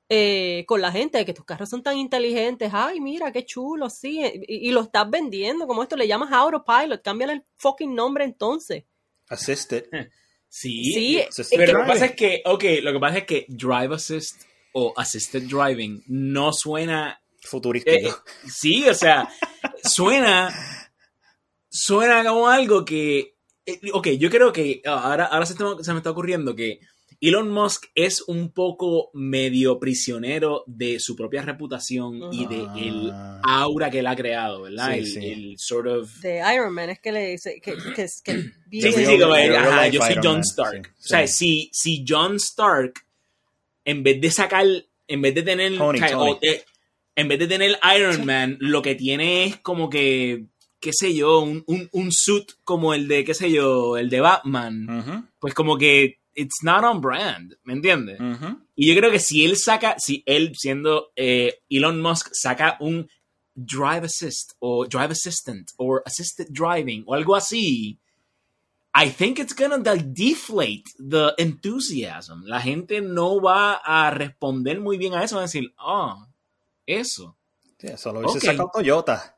[0.09, 3.89] eh, con la gente de que tus carros son tan inteligentes, ay, mira, qué chulo,
[3.89, 8.85] sí, y, lo estás vendiendo como esto, le llamas autopilot, cámbiale el fucking nombre entonces.
[9.29, 9.85] Assisted.
[10.47, 10.93] Sí,
[11.29, 14.43] sí pero lo que pasa es que, ok, lo que pasa es que Drive Assist
[14.73, 17.21] o Assisted Driving no suena...
[17.41, 18.09] Futurístico.
[18.09, 19.29] Eh, sí, o sea,
[19.83, 20.49] suena...
[21.69, 23.35] Suena como algo que...
[23.65, 26.79] Eh, ok, yo creo que ahora, ahora se me está ocurriendo que
[27.19, 33.11] Elon Musk es un poco medio prisionero de su propia reputación y de el
[33.43, 34.93] aura que él ha creado, ¿verdad?
[34.95, 36.13] el, sort of...
[36.19, 40.01] De Iron Man, es que le dice que, que, sí, sí, sí, como, ajá, yo
[40.01, 40.93] soy John Stark.
[40.95, 42.93] o sea, si, si John Stark,
[43.83, 44.65] en vez de sacar,
[45.07, 45.73] en vez de tener...
[45.73, 50.45] en vez de tener Iron Man, lo que tiene es como que
[50.79, 54.19] qué sé yo, un, un, un, suit como el de, qué sé yo, el de
[54.21, 55.27] Batman.
[55.39, 58.19] Pues como que it's not on brand, ¿me entiendes?
[58.75, 63.09] Y yo creo que si él saca, si él siendo eh, Elon Musk saca un
[63.55, 67.97] drive assist o drive assistant o assisted driving o algo así,
[68.93, 72.43] I think it's gonna deflate the enthusiasm.
[72.45, 76.27] La gente no va a responder muy bien a eso, va a decir, ah,
[76.85, 77.35] eso.
[77.79, 79.35] eso lo hubiese sacado Toyota.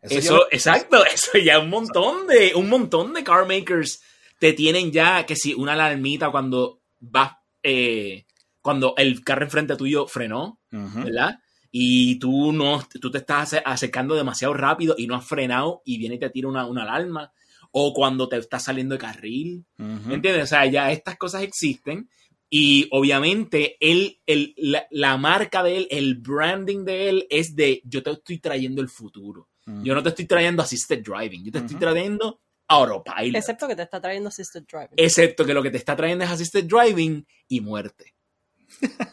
[0.00, 4.00] Eso, exacto, eso ya un montón de, un montón de car makers
[4.38, 8.24] te tienen ya que si una alarmita cuando vas, eh,
[8.60, 10.60] cuando el carro enfrente tuyo frenó,
[11.04, 11.38] ¿verdad?
[11.70, 16.14] Y tú no, tú te estás acercando demasiado rápido y no has frenado y viene
[16.14, 17.32] y te tira una, alarma.
[17.70, 19.64] o cuando te está saliendo de carril.
[19.76, 20.44] ¿Me entiendes?
[20.44, 22.08] O sea, ya estas cosas existen
[22.48, 27.82] y obviamente él, el- la, la marca de él, el branding de él es de
[27.84, 29.48] yo te estoy trayendo el futuro.
[29.84, 33.36] Yo no te estoy trayendo assisted driving, yo te estoy trayendo autopilot.
[33.36, 34.94] Excepto que te está trayendo Assisted Driving.
[34.96, 38.14] Excepto que lo que te está trayendo es assisted driving y muerte.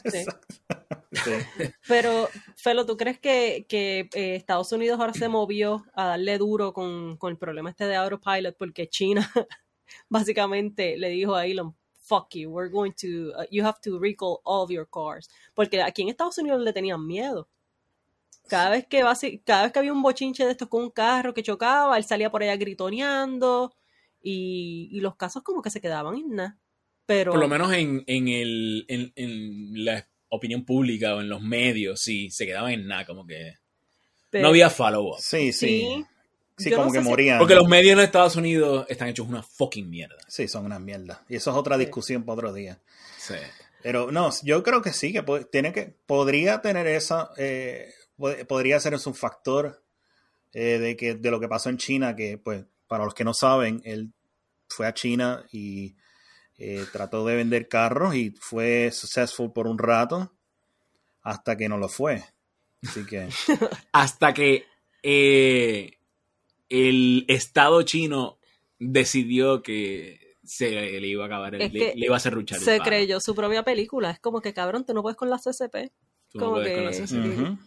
[0.06, 0.26] Sí.
[1.24, 1.32] Sí.
[1.88, 6.74] Pero, Felo, ¿tú crees que, que, eh, Estados Unidos ahora se movió a darle duro
[6.74, 8.58] con, con el problema este de autopilot?
[8.58, 9.32] Porque China
[10.10, 11.74] básicamente le dijo a Elon,
[12.06, 15.30] fuck you, we're going to, uh, you have to recall all of your cars.
[15.54, 17.48] Porque aquí en Estados Unidos le tenían miedo.
[18.48, 21.34] Cada vez que, basi- cada vez que había un bochinche de estos con un carro
[21.34, 23.76] que chocaba, él salía por allá gritoneando
[24.22, 26.58] y, y los casos como que se quedaban en nada.
[27.06, 31.42] Pero, Por lo menos en, en, el, en, en la opinión pública o en los
[31.42, 33.54] medios, sí, se quedaban en nada, como que
[34.32, 35.18] pero- no había follow-up.
[35.20, 35.68] Sí, sí.
[35.68, 36.06] Sí.
[36.58, 37.38] Sí, Yo como no que sé si- morían.
[37.38, 40.16] Porque los medios en Estados Unidos están hechos una fucking mierda.
[40.28, 41.24] Sí, son una mierda.
[41.28, 41.82] Y eso es otra Sí.
[41.82, 42.80] discusión para otro día.
[43.18, 43.34] Sí.
[43.84, 48.80] Pero no, yo creo que sí, que po- tiene que, podría tener esa, eh, podría
[48.80, 49.84] ser eso un factor
[50.54, 53.34] eh, de que de lo que pasó en China, que pues para los que no
[53.34, 54.14] saben, él
[54.70, 55.96] fue a China y
[56.58, 60.32] eh, trató de vender carros y fue successful por un rato
[61.22, 62.24] hasta que no lo fue.
[62.84, 63.28] Así que
[63.92, 64.66] Hasta que
[65.04, 65.98] eh,
[66.70, 68.38] el Estado chino
[68.80, 73.20] decidió que se le iba a acabar el, Es le, iba a serruchar se creyó
[73.20, 74.12] su propia película.
[74.12, 75.92] Es como que, cabrón, tú no puedes con la CCP.
[76.30, 77.58] Tú no como con que- la CCP.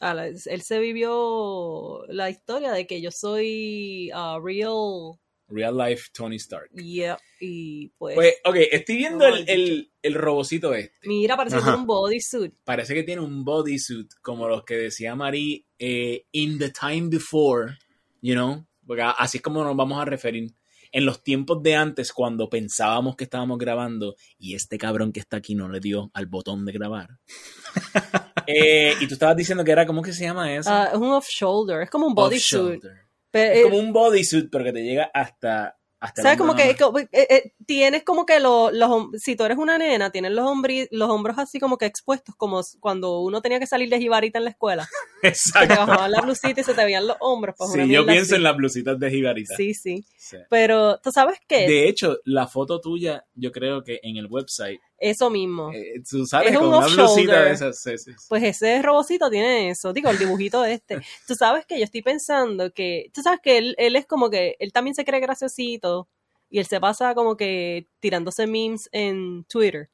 [0.00, 5.18] La- él se vivió la historia de que yo soy uh, real.
[5.48, 6.70] Real life Tony Stark.
[6.74, 8.16] Yeah, y pues.
[8.16, 10.92] Pues, ok, estoy viendo No, el, el, el robocito este.
[11.04, 12.54] mira, parece que tiene un bodysuit.
[12.64, 17.78] Parece que tiene un bodysuit como los que decía Marie eh, in the time before,
[18.20, 20.50] you know, porque así es como nos vamos a referir.
[20.96, 25.36] En los tiempos de antes, cuando pensábamos que estábamos grabando y este cabrón que está
[25.36, 27.18] aquí no le dio al botón de grabar.
[28.48, 30.70] Eh, y tú estabas diciendo que era, ¿cómo que se llama eso?
[30.72, 31.82] Ah, es un off-shoulder.
[31.82, 32.84] Es como un bodysuit.
[33.32, 35.76] Es eh, como un bodysuit, pero que te llega hasta...
[36.06, 36.38] hasta ¿Sabes?
[36.38, 39.58] la Como que como- eh, eh, tienes como que lo- los, hom- si tú eres
[39.58, 43.58] una nena, tienes los, hombri- los hombros así como que expuestos, como cuando uno tenía
[43.58, 44.88] que salir de jibarita en la escuela.
[45.22, 45.74] Que te Exacto.
[45.86, 47.54] bajaban la blusita y se te veían los hombros.
[47.58, 48.34] pues, Sí, yo pienso así.
[48.36, 49.56] en las blusitas de jibarita.
[49.56, 50.04] Sí, sí.
[50.16, 50.36] Sí.
[50.50, 51.66] Pero, ¿tú sabes qué?
[51.66, 55.72] De hecho, la foto tuya, yo creo que en el website, Eso mismo.
[55.72, 57.44] eh, tú sales Es con un una blusita off-shoulder.
[57.44, 57.82] de esas.
[57.82, 58.26] sí, sí, sí.
[58.28, 60.98] Pues ese robocito tiene eso, digo, el dibujito de este.
[61.26, 64.56] Tú sabes que yo estoy pensando que, tú sabes que él, él es como que,
[64.58, 66.08] él también se cree graciosito
[66.48, 69.90] y él se pasa como que tirándose memes en Twitter.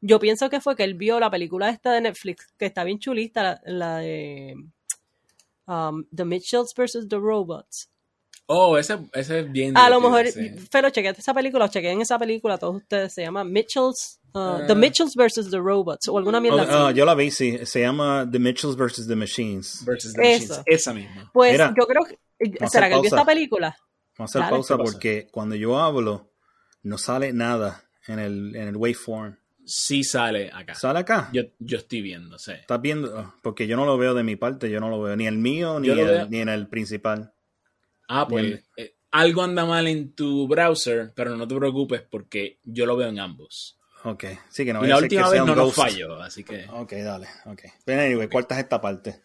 [0.00, 3.00] Yo pienso que fue que él vio la película esta de Netflix, que está bien
[3.00, 4.54] chulista, la, la de
[5.66, 7.08] um, The Mitchells vs.
[7.08, 7.90] The Robots.
[8.50, 9.76] Oh, ese, ese es bien.
[9.76, 10.52] A lo mejor, sí.
[10.72, 14.64] pero chequeate esa película, o chequeen esa película, todos ustedes, se llama Mitchells, uh, Ah.
[14.66, 15.50] The Mitchells vs.
[15.50, 16.72] The Robots, o alguna mierda así.
[16.72, 17.58] Oh, ah, yo la vi, sí.
[17.66, 19.06] Se llama The Mitchells vs.
[19.06, 19.84] The Machines.
[19.84, 20.48] Versus the Eso.
[20.48, 20.62] Machines.
[20.66, 21.30] Esa misma.
[21.32, 22.18] Pues Mira, yo creo que.
[22.68, 23.76] ¿Será que él vio esta película?
[24.16, 24.50] Vamos a hacer Dale.
[24.56, 26.30] pausa porque cuando yo hablo
[26.82, 29.36] no sale nada en el, en el waveform.
[29.66, 30.74] Sí sale acá.
[30.74, 31.28] ¿Sale acá?
[31.34, 32.52] Yo, yo estoy viendo, sí.
[32.52, 33.14] ¿Estás viendo?
[33.18, 35.36] Ah, Porque yo no lo veo de mi parte, yo no lo veo ni el
[35.36, 37.32] mío ni, el- ni en el principal.
[38.08, 42.84] Ah, pues eh, algo anda mal en tu browser, pero no te preocupes porque yo
[42.86, 43.78] lo veo en ambos.
[44.04, 46.66] Ok, sí que no y la que última vez no nos falló, así que.
[46.72, 47.62] Ok, dale, ok.
[47.84, 49.22] Pero anyway, cortas esta parte.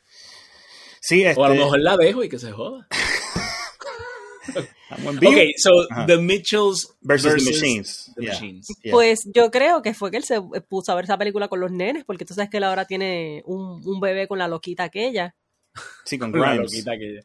[0.99, 2.87] Sí, este, O a lo mejor la dejo y que se joda.
[5.07, 5.23] Ok,
[5.57, 6.05] so Ajá.
[6.05, 8.11] The Mitchells Versus the Machines.
[8.15, 8.33] The Yeah.
[8.33, 8.67] Machines.
[8.83, 8.91] Yeah.
[8.91, 11.71] Pues yo creo que fue que él se puso a ver esa película con los
[11.71, 15.35] nenes, porque tú sabes que él ahora tiene un, un bebé con la loquita aquella.
[16.05, 16.71] sí, con La Grimes.
[16.71, 17.21] loquita que-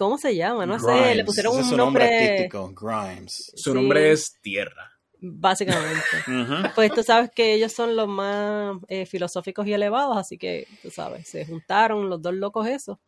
[0.00, 0.64] ¿Cómo se llama?
[0.66, 3.52] No sé, le pusieron Ese es un su nombre artístico, Grimes.
[3.54, 3.74] Su Sí.
[3.74, 4.90] nombre es Tierra.
[5.20, 6.00] básicamente.
[6.74, 10.90] Pues tú sabes que ellos son los más eh, filosóficos y elevados, así que tú
[10.90, 12.98] sabes, se juntaron los dos locos eso.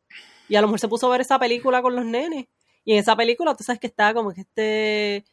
[0.48, 2.44] Y a lo mejor se puso a ver esa película con los nenes.
[2.84, 5.24] Y en esa película tú sabes que está como que este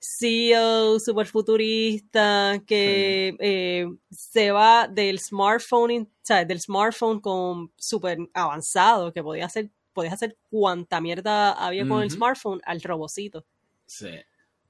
[0.00, 7.70] CEO super futurista que eh, se va del smartphone, in- o sea, del smartphone con
[7.76, 13.44] super avanzado, que podía hacer, podías hacer cuanta mierda había con el smartphone al robocito.
[13.86, 14.08] Sí,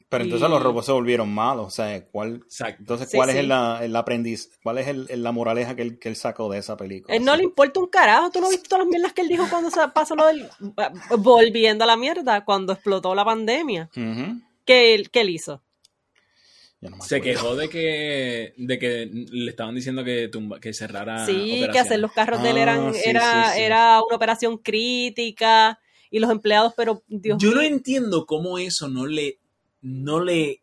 [0.08, 1.66] Pero entonces Y- los robots se volvieron malos.
[1.68, 2.76] O sea, ¿cuál, exacto.
[2.80, 3.38] entonces, ¿cuál sí.
[3.38, 4.50] es el, el aprendiz?
[4.62, 7.14] ¿Cuál es el, el- la moraleja que él, que él sacó de esa película?
[7.16, 8.30] Él no le importa un carajo.
[8.30, 10.50] ¿Tú no viste todas las mierdas que él dijo cuando se pasó lo del.
[11.18, 13.88] Volviendo a la mierda, cuando explotó la pandemia?
[13.96, 14.40] Ujú.
[14.64, 15.62] ¿Qué, él- qué él hizo?
[16.82, 21.24] No Se quejó de que, de que le estaban diciendo que, tumba, que cerrara.
[21.24, 23.60] sí, que hacer los carros de él Ah, eran, sí, era, sí, sí.
[23.62, 25.78] era una operación crítica
[26.10, 29.38] y los empleados, pero Dios Yo no entiendo cómo eso no le,
[29.80, 30.60] no le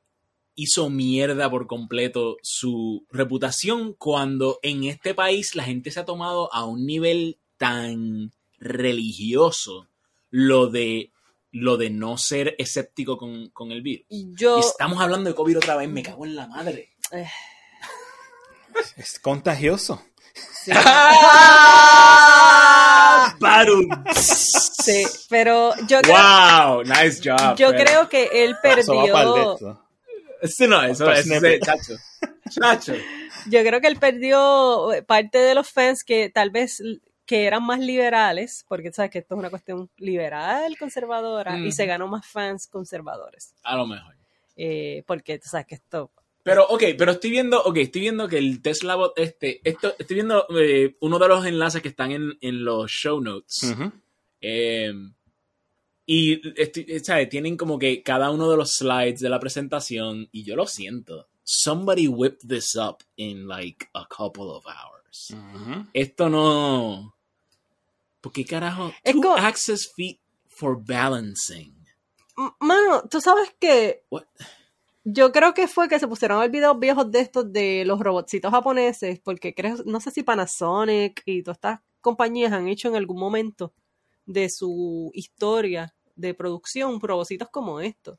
[0.56, 6.54] hizo mierda por completo su reputación cuando en este país la gente se ha tomado
[6.54, 9.88] a un nivel tan religioso
[10.32, 11.12] lo de
[11.52, 14.06] lo de no ser escéptico con, con el virus.
[14.10, 16.92] Yo, Y estamos hablando de COVID otra vez, me cago en la madre.
[17.12, 17.28] eh,
[18.98, 20.04] Es contagioso.
[20.64, 20.72] sí.
[23.40, 23.88] Barum.
[24.14, 27.56] Sí, pero yo creo, Wow, nice job.
[27.58, 29.58] yo creo que él de perdió.
[30.44, 31.26] Sí, no, eso es
[31.60, 31.94] chacho.
[32.50, 32.94] Chacho.
[33.48, 36.82] yo creo que él perdió parte de los fans que tal vez
[37.30, 41.86] que eran más liberales, porque sabes que esto es una cuestión liberal, conservadora, y se
[41.86, 43.54] ganó más fans conservadores.
[43.62, 44.15] A lo mejor.
[44.56, 46.12] Eh, porque tú sabes que esto
[46.42, 50.15] Pero, ok, pero estoy viendo, ok, estoy viendo que el Tesla Bot este, esto, estoy
[50.15, 53.76] viendo eh, uno de los enlaces que están en, en los show notes.
[54.42, 54.92] Eh,
[56.08, 57.30] y, estoy- ¿sabes?
[57.30, 61.28] Tienen como que cada uno de los slides de la presentación, y yo lo siento.
[61.44, 65.36] Somebody whipped this up in like a couple of hours.
[65.94, 67.15] Esto no...
[68.22, 68.92] ¿Por qué carajo?
[69.04, 71.74] Es Two como- access feet for balancing.
[72.60, 74.24] Mano, tú sabes que What?
[75.04, 78.00] yo creo que fue que se pusieron a ver videos viejos de estos de los
[78.00, 82.96] robotcitos japoneses, porque creo, no sé si Panasonic y todas estas compañías han hecho en
[82.96, 83.74] algún momento
[84.26, 88.18] de su historia de producción robotcitos como estos.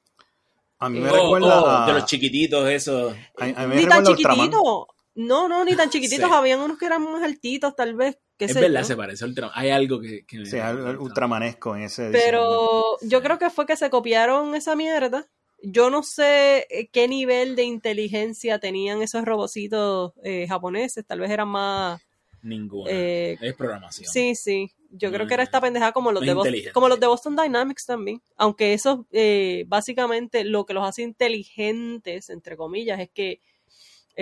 [0.79, 3.15] A mí me Oh, recuerda oh, a, de los chiquititos, eso.
[3.39, 4.87] a- a mí me Ni tan recuerda chiquititos.
[5.27, 6.29] No, no, ni tan chiquititos.
[6.29, 6.35] Sí.
[6.35, 8.19] Habían unos que eran más altitos, tal vez.
[8.37, 8.87] qué Es sé verdad, yo.
[8.87, 9.53] se parece a Ultraman.
[9.57, 10.25] Hay algo que...
[10.27, 10.57] que Sí,
[10.99, 12.25] ultramanesco en ese diseño.
[12.25, 15.27] Pero yo creo que fue que se copiaron esa mierda.
[15.63, 21.05] Yo no sé eh, qué nivel de inteligencia tenían esos robocitos eh, japoneses.
[21.07, 22.01] Tal vez eran más.
[22.43, 22.91] Ninguna.
[22.91, 24.11] eh, es programación.
[24.11, 24.73] sí, sí.
[24.93, 26.73] Yo creo que era esta pendeja como los, de es Bos- inteligente.
[26.73, 28.21] como los de Boston Dynamics también.
[28.37, 33.41] Aunque eso, eh, básicamente, lo que los hace inteligentes, entre comillas, es que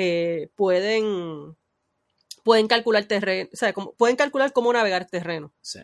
[0.00, 1.56] eh, pueden
[2.44, 5.80] pueden calcular terreno, o sea, como- pueden calcular cómo navegar terreno, Sí.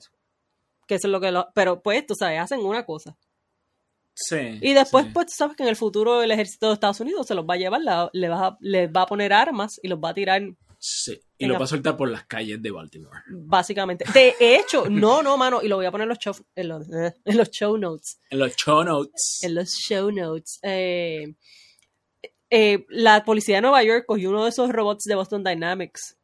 [0.87, 3.16] que eso es lo que lo, pero pues, tú sabes, hacen una cosa.
[4.14, 5.11] Sí, Y después, sí.
[5.12, 7.55] pues, tú sabes que en el futuro el ejército de Estados Unidos se los va
[7.55, 10.14] a llevar, la- le, va a, les va a poner armas y los va a
[10.14, 10.42] tirar,
[10.79, 11.18] Sí.
[11.38, 13.20] Y en lo la- va a soltar por las calles de Baltimore.
[13.31, 14.05] básicamente.
[14.14, 16.87] De hecho, no, no, mano, y lo voy a poner en los show, en los,
[16.92, 18.20] eh, en los show notes.
[18.31, 19.40] En los show notes.
[19.42, 20.59] En los show notes.
[20.62, 21.35] Eh,
[22.57, 26.17] eh, la policía de Nueva York cogió uno de esos robots de Boston Dynamics.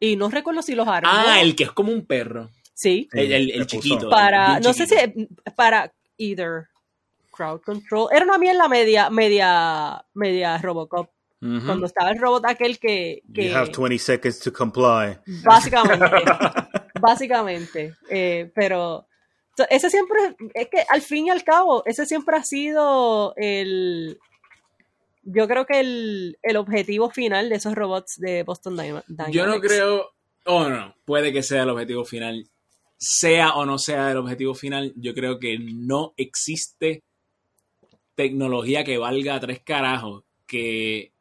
[0.00, 1.10] Y no recuerdo si los armó.
[1.12, 2.48] Ah, el que es como un perro.
[2.72, 3.06] Sí.
[3.12, 4.08] El, chiquito.
[4.08, 4.96] Para, no sé si,
[5.54, 6.68] para either
[7.30, 8.08] crowd control.
[8.12, 11.10] Era una mierda media, media, media Robocop.
[11.40, 15.18] Cuando estaba el robot aquel que, que You have 20 seconds to comply.
[15.44, 16.06] básicamente,
[17.02, 19.06] básicamente, eh, pero
[19.68, 24.18] ese siempre, es que al fin y al cabo, ese siempre ha sido el,
[25.24, 29.34] yo creo que el, el objetivo final de esos robots de Boston Dyna- Dynamics.
[29.36, 30.10] Yo no creo.
[30.46, 30.94] Oh, no.
[31.04, 32.46] Puede que sea el objetivo final.
[32.96, 37.02] Sea o no sea el objetivo final, yo creo que no existe
[38.14, 41.12] tecnología que valga tres carajos que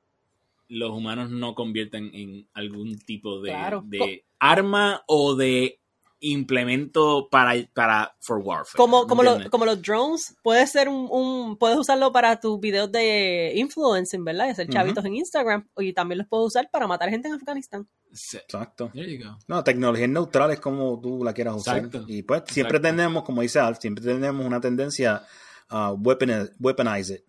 [0.69, 3.83] los humanos no conviertan en algún tipo de, Claro.
[3.85, 5.79] de arma o de
[6.25, 8.77] implemento para, para for warfare.
[8.77, 9.51] Como, como, lo- ¿entiendes?
[9.51, 14.47] como los drones, puede ser un, un- puedes usarlo para tus videos de influencing, ¿verdad?
[14.47, 15.67] Y hacer chavitos en Instagram.
[15.77, 17.87] Y también los puedes usar para matar gente en Afganistán.
[18.09, 18.89] Exacto.
[18.93, 19.37] There you go.
[19.47, 21.77] No, tecnología neutral es como tú la quieras usar.
[21.77, 22.05] Exacto.
[22.07, 22.95] Y pues siempre Exacto.
[22.97, 25.23] tenemos, como dice Alf, siempre tenemos una tendencia
[25.69, 27.23] a weaponize, weaponize it.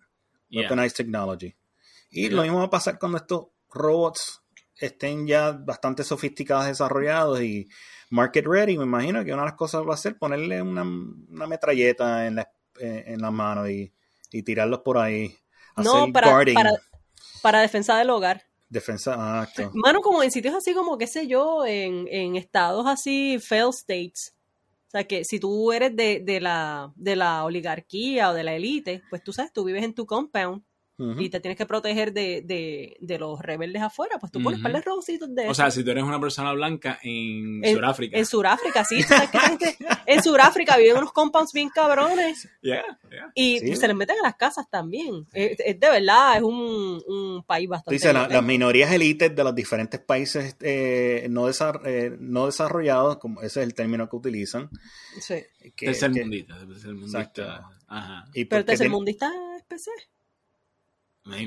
[0.49, 0.61] Yeah.
[0.69, 1.55] Weaponize technology.
[2.11, 2.35] Y Yeah.
[2.35, 4.41] lo mismo va a pasar cuando estos robots
[4.77, 7.67] estén ya bastante sofisticados, desarrollados y
[8.09, 8.77] market ready.
[8.77, 12.35] Me imagino que una de las cosas va a ser ponerle una, una metralleta en
[12.35, 13.91] la, en la mano y,
[14.31, 15.35] y tirarlos por ahí.
[15.77, 16.71] No, Hacer para, guarding, para,
[17.41, 18.43] para defensa del hogar.
[18.69, 19.15] defensa.
[19.17, 19.71] ah, acto.
[19.73, 24.33] Mano, como en sitios así como, qué sé yo, en, en estados así, fail states.
[24.87, 28.53] O sea, que si tú eres de, de, la, de la oligarquía o de la
[28.53, 30.63] élite, pues tú sabes, tú vives en tu compound
[30.97, 34.71] Y te tienes que proteger de, de, de los rebeldes afuera, pues tú pones Ujú.
[34.71, 38.17] par de O sea, si tú eres una persona blanca en, En- Sudáfrica.
[38.17, 39.01] En Suráfrica, sí.
[40.05, 43.31] en Suráfrica viven unos compounds bien cabrones Yeah, yeah.
[43.35, 43.75] y Sí.
[43.75, 45.27] se les meten a las casas también.
[45.33, 47.95] Es, es de verdad, es un, un país bastante...
[47.95, 48.33] Dice, la- violento.
[48.35, 53.59] las minorías élites de los diferentes países eh, no, desar- eh, no desarrollados, como ese
[53.61, 54.69] es el término que utilizan.
[55.19, 55.43] Sí.
[55.75, 56.57] que- Tercer que- mundista.
[56.65, 57.19] Tercer mundista.
[57.19, 57.43] Exacto.
[57.87, 58.25] Ajá.
[58.33, 59.91] y Pero porque el tienen- mundista es PC.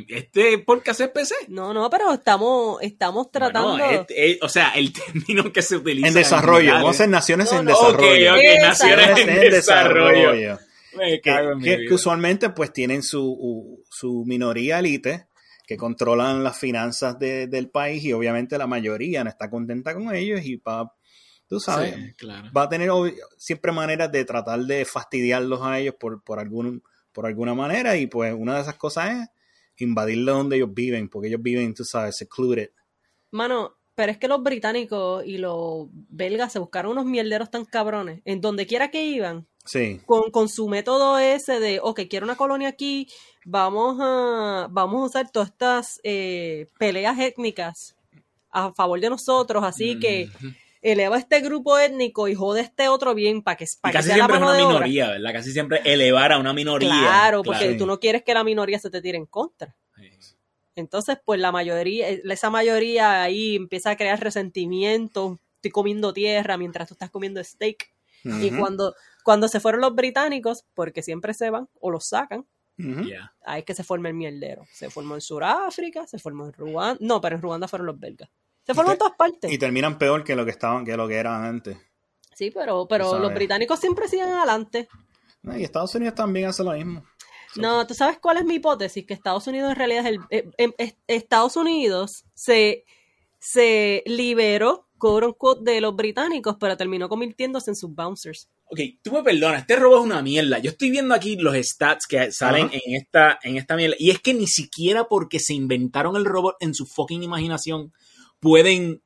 [0.09, 1.35] Este podcast es PC.
[1.49, 3.70] No, no, pero estamos, estamos tratando.
[3.79, 4.93] Bueno, este- eh, o sea, el
[5.29, 6.09] término que se utiliza.
[6.09, 6.72] En desarrollo.
[6.74, 8.33] Vamos a naciones No, en no, desarrollo.
[8.33, 10.59] Ok, ok, Esa- naciones en, desarrollo.
[10.97, 11.89] Me que, cago en mi que- vida.
[11.89, 15.29] que usualmente pues tienen su, su minoría elite
[15.64, 20.12] que controlan las finanzas de- del país y obviamente la mayoría no está contenta con
[20.14, 20.93] ellos y va,
[21.47, 22.51] tú sabes, Sí, claro.
[22.57, 22.91] va a tener
[23.37, 28.07] siempre maneras de tratar de fastidiarlos a ellos por, por, algún, por alguna manera y
[28.09, 29.29] pues una de esas cosas es
[29.85, 32.70] invadirle donde ellos viven, porque ellos viven, tú sabes, secluded.
[33.31, 38.22] Mano, pero es que los británicos y los belgas se buscaron unos mierderos tan cabrones.
[38.24, 42.37] En donde quiera que iban, Sí, con, con su método ese de, ok, quiero una
[42.37, 43.07] colonia aquí,
[43.45, 47.95] vamos a, vamos a usar todas estas eh, peleas étnicas
[48.51, 50.29] a favor de nosotros, así que.
[50.83, 54.09] Eleva este grupo étnico y jode este otro bien para que, Y para que casi
[54.09, 54.87] sea la siempre es mano una obra.
[54.87, 55.33] minoría, ¿verdad?
[55.33, 56.89] Casi siempre elevar a una minoría.
[56.89, 57.79] Claro, porque claro.
[57.79, 59.76] tú no quieres que la minoría se te tire en contra.
[59.97, 60.11] Sí.
[60.76, 66.87] Entonces, pues la mayoría, esa mayoría ahí empieza a crear resentimiento, estoy comiendo tierra mientras
[66.87, 67.93] tú estás comiendo steak.
[68.24, 72.47] Y cuando, cuando se fueron los británicos, porque siempre se van o los sacan,
[73.45, 74.66] ahí es que se forma el mierdero.
[74.72, 76.99] Se formó en Sudáfrica, se formó en Ruanda.
[77.01, 78.29] No, pero en Ruanda fueron los belgas.
[78.75, 79.53] Se te- en todas partes.
[79.53, 81.77] Y terminan peor que lo que estaban, que lo que eran antes.
[82.35, 84.89] Sí, pero, pero los británicos siempre siguen adelante.
[85.57, 87.05] Y Estados Unidos también hace lo mismo.
[87.57, 89.05] No, ¿tú sabes cuál es mi hipótesis?
[89.07, 90.19] Que Estados Unidos en realidad es el...
[90.31, 92.85] eh, eh, eh, Estados Unidos se,
[93.41, 98.49] se liberó, quote unquote, de los británicos, pero terminó convirtiéndose en sus bouncers.
[98.71, 100.59] Ok, tú me perdonas, este robo es una mierda.
[100.59, 103.97] Yo estoy viendo aquí los stats que salen en esta, en esta mierda.
[103.99, 107.93] Y es que ni siquiera porque se inventaron el robot en su fucking imaginación
[108.41, 109.03] pueden,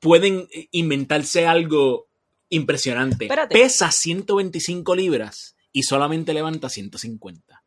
[0.00, 2.08] pueden inventarse algo
[2.48, 3.24] impresionante.
[3.26, 3.54] Espérate.
[3.54, 7.62] Pesa 125 libras y solamente levanta 150.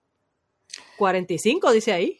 [0.97, 2.19] 45, dice ahí.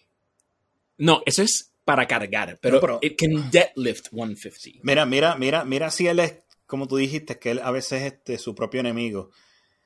[0.98, 4.82] No, eso es para cargar, pero, No, pero- it can deadlift 150.
[4.84, 8.14] Mira, mira, mira, mira si él es, como tú dijiste, que él a veces es
[8.14, 9.32] este, su propio enemigo.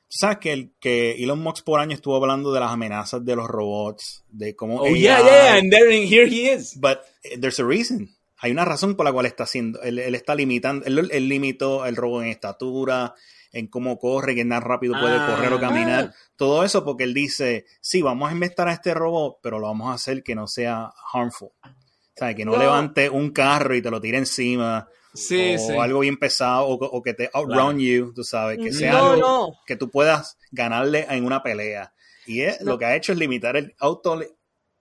[0.08, 3.48] Sabes que, el, que Elon Musk por años estuvo hablando de las amenazas de los
[3.48, 4.80] robots, de cómo...
[4.80, 6.78] Oh, AI, yeah, yeah, and there, here he is.
[6.78, 8.10] But eh, there's a reason.
[8.38, 9.80] Hay una razón por la cual está haciendo.
[9.82, 10.84] Él, él está limitando.
[10.86, 13.14] Él, él limitó el robot en estatura,
[13.52, 15.26] en cómo corre, qué tan rápido puede Ah.
[15.34, 16.12] correr o caminar.
[16.36, 19.90] Todo eso porque él dice: Sí, vamos a inventar a este robot, pero lo vamos
[19.90, 21.50] a hacer que no sea harmful.
[21.62, 22.58] O sea, que no, No.
[22.58, 24.88] levante un carro y te lo tire encima.
[25.14, 25.72] Sí, o sí.
[25.78, 26.66] algo bien pesado.
[26.66, 28.58] O, o que te outrun you, tú sabes.
[28.58, 29.52] Que sea no, algo no.
[29.66, 31.92] que tú puedas ganarle en una pelea.
[32.26, 34.20] Y es, lo que ha hecho es limitar el auto,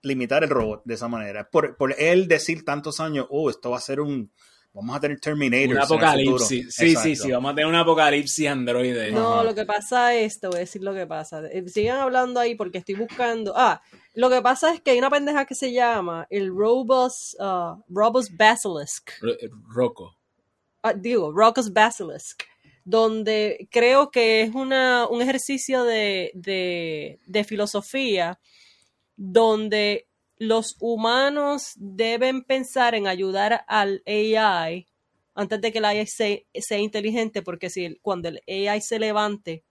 [0.03, 1.49] limitar el robot de esa manera.
[1.49, 4.31] Por, por él decir tantos años, oh, esto va a ser un,
[4.73, 5.75] vamos a tener Terminator.
[5.75, 6.67] Un apocalipsis.
[6.73, 9.11] Sí, sí, sí, vamos a tener un apocalipsis androide.
[9.11, 9.43] No, Ajá.
[9.43, 11.41] lo que pasa es, te voy a decir lo que pasa.
[11.51, 13.53] Eh, Sigan hablando ahí porque estoy buscando.
[13.55, 13.81] Ah,
[14.13, 18.31] lo que pasa es que hay una pendeja que se llama el Robust, uh, Robust
[18.37, 19.11] Basilisk.
[19.21, 19.33] Ro-
[19.73, 20.17] Rocco.
[20.83, 22.43] Ah, digo, Robust Basilisk.
[22.85, 28.41] Donde creo que es una, un ejercicio de, de, de filosofía
[29.15, 30.07] donde
[30.37, 34.87] los humanos deben pensar en ayudar al AI
[35.35, 39.63] antes de que el AI se- sea inteligente, porque si cuando el AI se levante,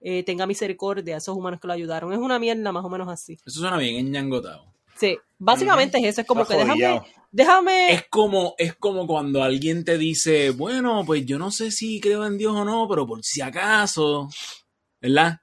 [0.00, 2.12] eh, tenga misericordia a esos humanos que lo ayudaron.
[2.12, 3.38] Es una mierda más o menos así.
[3.46, 4.72] Eso suena bien enñangotado.
[4.96, 9.42] Sí, básicamente es eso, es como Está que déjame, déjame, Es como, es como cuando
[9.42, 13.06] alguien te dice, bueno, pues yo no sé si creo en Dios o no, pero
[13.06, 14.28] por si acaso,
[15.00, 15.38] ¿verdad?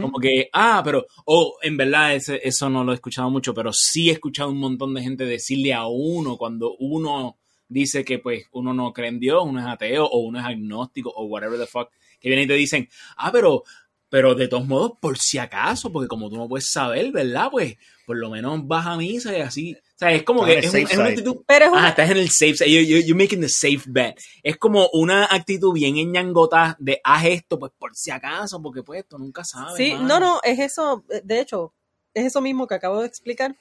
[0.00, 3.72] Como que, ah, pero, o en verdad ese- eso no lo he escuchado mucho, pero
[3.72, 7.38] sí he escuchado un montón de gente decirle a uno cuando uno
[7.68, 11.10] dice que pues uno no cree en Dios, uno es ateo o uno es agnóstico
[11.14, 11.90] o whatever the fuck,
[12.20, 13.62] que vienen y te dicen, ah, pero,
[14.08, 17.48] pero de todos modos, por si acaso, porque como tú no puedes saber, ¿verdad?
[17.50, 19.76] Pues por lo menos vas a misa y así.
[20.02, 22.16] O sea, es como que es, un- es una actitud pero es Ah, estás en
[22.16, 22.70] el safe side.
[22.70, 24.18] You, you- you're making the safe bet.
[24.42, 29.00] Es como una actitud bien enñangota de haz esto, pues por si acaso, porque pues
[29.00, 29.76] esto nunca sabes.
[29.76, 30.06] Sí, mano.
[30.08, 31.72] no, no, es eso, de hecho,
[32.14, 33.54] es eso mismo que acabo de explicar.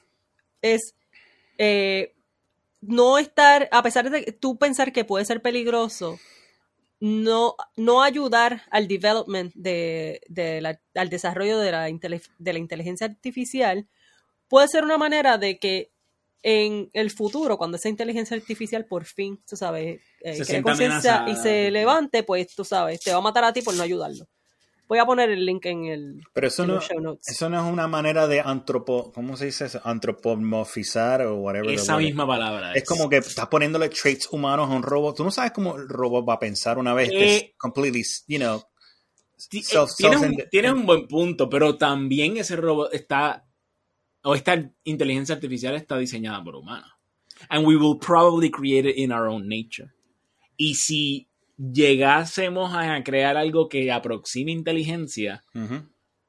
[0.61, 0.95] Es
[1.57, 2.13] eh,
[2.81, 6.17] no estar, a pesar de tú pensar que puede ser peligroso,
[6.99, 12.59] no, no ayudar al development de, de la- al desarrollo de la, intele- de la
[12.59, 13.87] inteligencia artificial
[14.47, 15.90] puede ser una manera de que
[16.43, 21.35] en el futuro, cuando esa inteligencia artificial por fin, tú sabes, eh, Se conciencia y
[21.35, 24.27] se levante, pues tú sabes, te va a matar a ti por no ayudarlo.
[24.87, 27.29] Voy a poner el link en el Pero eso no, show notes.
[27.29, 29.79] eso no es una manera de antropo, ¿cómo se dice eso?
[29.85, 31.69] Antropomorfizar o whatever.
[31.71, 32.03] Esa word.
[32.03, 32.73] misma palabra.
[32.73, 35.15] Es como que estás poniéndole traits humanos a un robot.
[35.17, 37.09] Tú no sabes cómo el robot va a pensar una vez.
[37.09, 38.57] Eh, que es completely, you know.
[38.57, 43.45] Eh, self- tienes, un, self- tienes un buen punto, pero también ese robot está
[44.23, 46.89] o esta inteligencia artificial está diseñada por humanos.
[47.49, 49.89] And we will probably create it in our own nature.
[50.57, 55.43] Y si llegásemos a crear algo que aproxime inteligencia,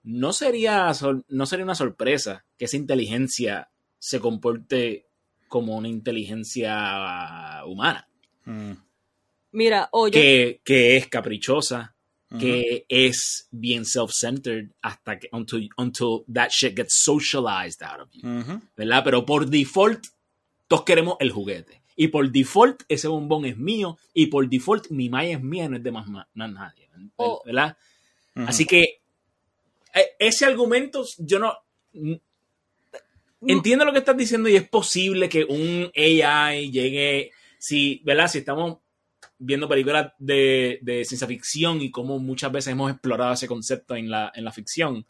[0.04, 0.90] no sería,
[1.28, 5.06] no sería una sorpresa que esa inteligencia se comporte
[5.48, 8.08] como una inteligencia humana,
[8.44, 8.72] Mm.
[9.52, 11.94] Mira, oye, que, que es caprichosa,
[12.38, 18.22] Que es bien self-centered hasta que until, until that shit gets socialized out of you.
[18.76, 19.02] ¿verdad?
[19.04, 20.06] Pero por default
[20.68, 25.08] todos queremos el juguete y por default ese bombón es mío y por default mi
[25.10, 27.42] malla es mía, no es de más, nadie, Oh.
[27.44, 27.76] ¿verdad?
[28.34, 28.46] Ujú.
[28.48, 29.00] Así que
[29.94, 31.54] eh, ese argumento yo no
[33.46, 38.28] entiendo lo que estás diciendo y es posible que un AI llegue, si, ¿verdad?
[38.28, 38.78] Si estamos
[39.44, 44.10] viendo películas de, de ciencia ficción y cómo muchas veces hemos explorado ese concepto en
[44.10, 45.04] la, en la ficción,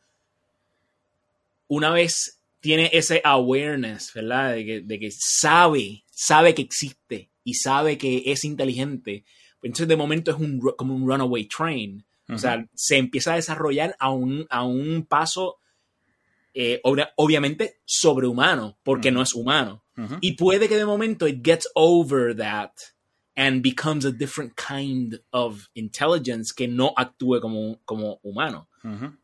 [1.68, 4.54] una vez tiene ese awareness, ¿verdad?
[4.54, 9.24] De que, de que sabe, sabe que existe y sabe que es inteligente,
[9.60, 12.04] pues entonces de momento es un, como un runaway train.
[12.28, 15.58] O sea, se empieza a desarrollar a un, a un paso
[16.54, 19.82] eh, obvia- obviamente sobrehumano, porque no es humano.
[20.20, 22.70] Y puede que de momento it gets over that
[23.36, 28.68] and becomes a different kind of intelligence que no actúe como, como humano.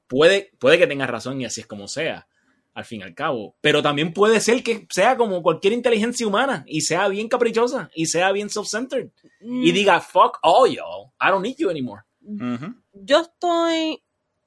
[0.06, 2.28] Puede, puede que tenga razón y así es como sea,
[2.74, 3.56] al fin y al cabo.
[3.60, 8.06] Pero también puede ser que sea como cualquier inteligencia humana y sea bien caprichosa y
[8.06, 12.02] sea bien self-centered y mm, diga, fuck all y'all, I don't need you anymore.
[12.92, 14.02] Yo estoy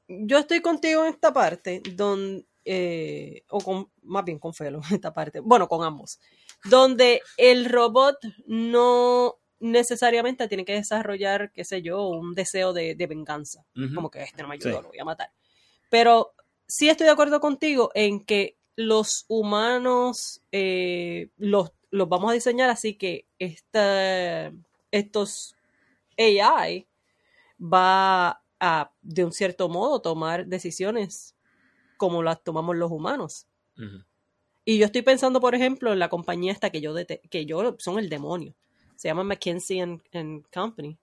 [0.07, 4.95] yo estoy contigo en esta parte donde eh, o con más bien con Felo en
[4.95, 6.19] esta parte bueno con ambos
[6.63, 13.07] donde el robot no necesariamente tiene que desarrollar qué sé yo un deseo de, de
[13.07, 13.63] venganza
[13.95, 14.83] como que este no me ayudó Sí.
[14.83, 15.31] lo voy a matar
[15.89, 16.33] pero
[16.67, 22.69] sí estoy de acuerdo contigo en que los humanos eh, los, los vamos a diseñar
[22.69, 24.51] así que esta,
[24.91, 25.55] estos
[26.17, 26.87] AI
[27.61, 31.35] va a, de un cierto modo, tomar decisiones
[31.97, 33.47] como las tomamos los humanos.
[34.65, 36.93] Y yo estoy pensando, por ejemplo, en la compañía esta que yo,
[37.29, 38.53] que yo son el demonio.
[39.01, 40.95] Se llama McKinsey and, and Company.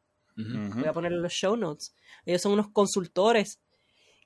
[0.78, 1.92] Voy a poner en los show notes.
[2.24, 3.58] Ellos son unos consultores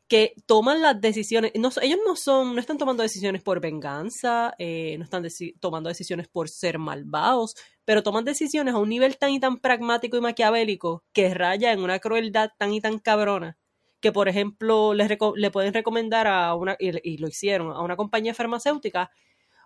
[0.07, 1.53] que toman las decisiones.
[1.55, 5.89] No, ellos no son, no están tomando decisiones por venganza, eh, no están deci- tomando
[5.89, 7.55] decisiones por ser malvados,
[7.87, 11.81] pero toman decisiones a un nivel tan y tan pragmático y maquiavélico que raya en
[11.81, 13.57] una crueldad tan y tan cabrona
[14.01, 17.81] que, por ejemplo, les reco- le pueden recomendar a una, y, y lo hicieron, a
[17.81, 19.11] una compañía farmacéutica,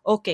[0.05, 0.29] ok,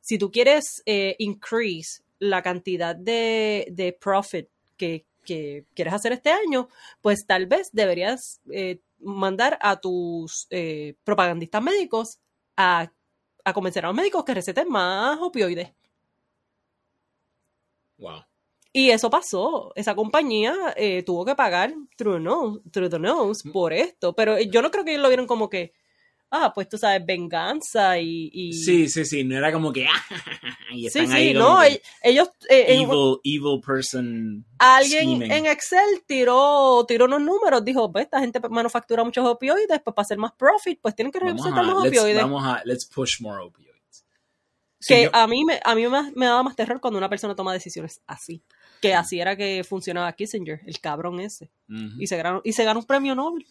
[0.00, 6.30] si tú quieres eh, increase la cantidad de, de profit que, que quieres hacer este
[6.30, 6.68] año,
[7.00, 12.18] pues tal vez deberías eh, mandar a tus eh, propagandistas médicos
[12.56, 12.90] a,
[13.44, 15.72] a convencer a los médicos que receten más opioides.
[17.98, 18.24] Wow.
[18.72, 19.72] Y eso pasó.
[19.74, 24.14] Esa compañía eh, tuvo que pagar through, the nose- through the nose por esto.
[24.14, 25.72] Pero yo no creo que ellos lo vieron como que,
[26.30, 28.30] ah, pues tú sabes, venganza y...
[28.32, 29.86] y- Sí, sí, sí, no era como que...
[30.72, 32.28] y sí, están sí, como no, ell- ellos...
[32.48, 34.44] eh, en- evil, evil person.
[34.58, 35.30] alguien scheming.
[35.32, 40.02] en Excel tiró, tiró unos números, dijo, pues esta gente manufactura muchos opioides, pues para
[40.04, 42.22] hacer más profit, pues tienen que más let's, opioides.
[42.22, 44.04] vamos a, let's push more opioids.
[44.80, 47.08] Sí, que yo- a mí, me, a mí me, me daba más terror cuando una
[47.08, 48.42] persona toma decisiones así.
[48.80, 51.50] Que así era que funcionaba Kissinger, el cabrón ese.
[51.98, 53.44] Y se ganó, y se ganó un premio Nobel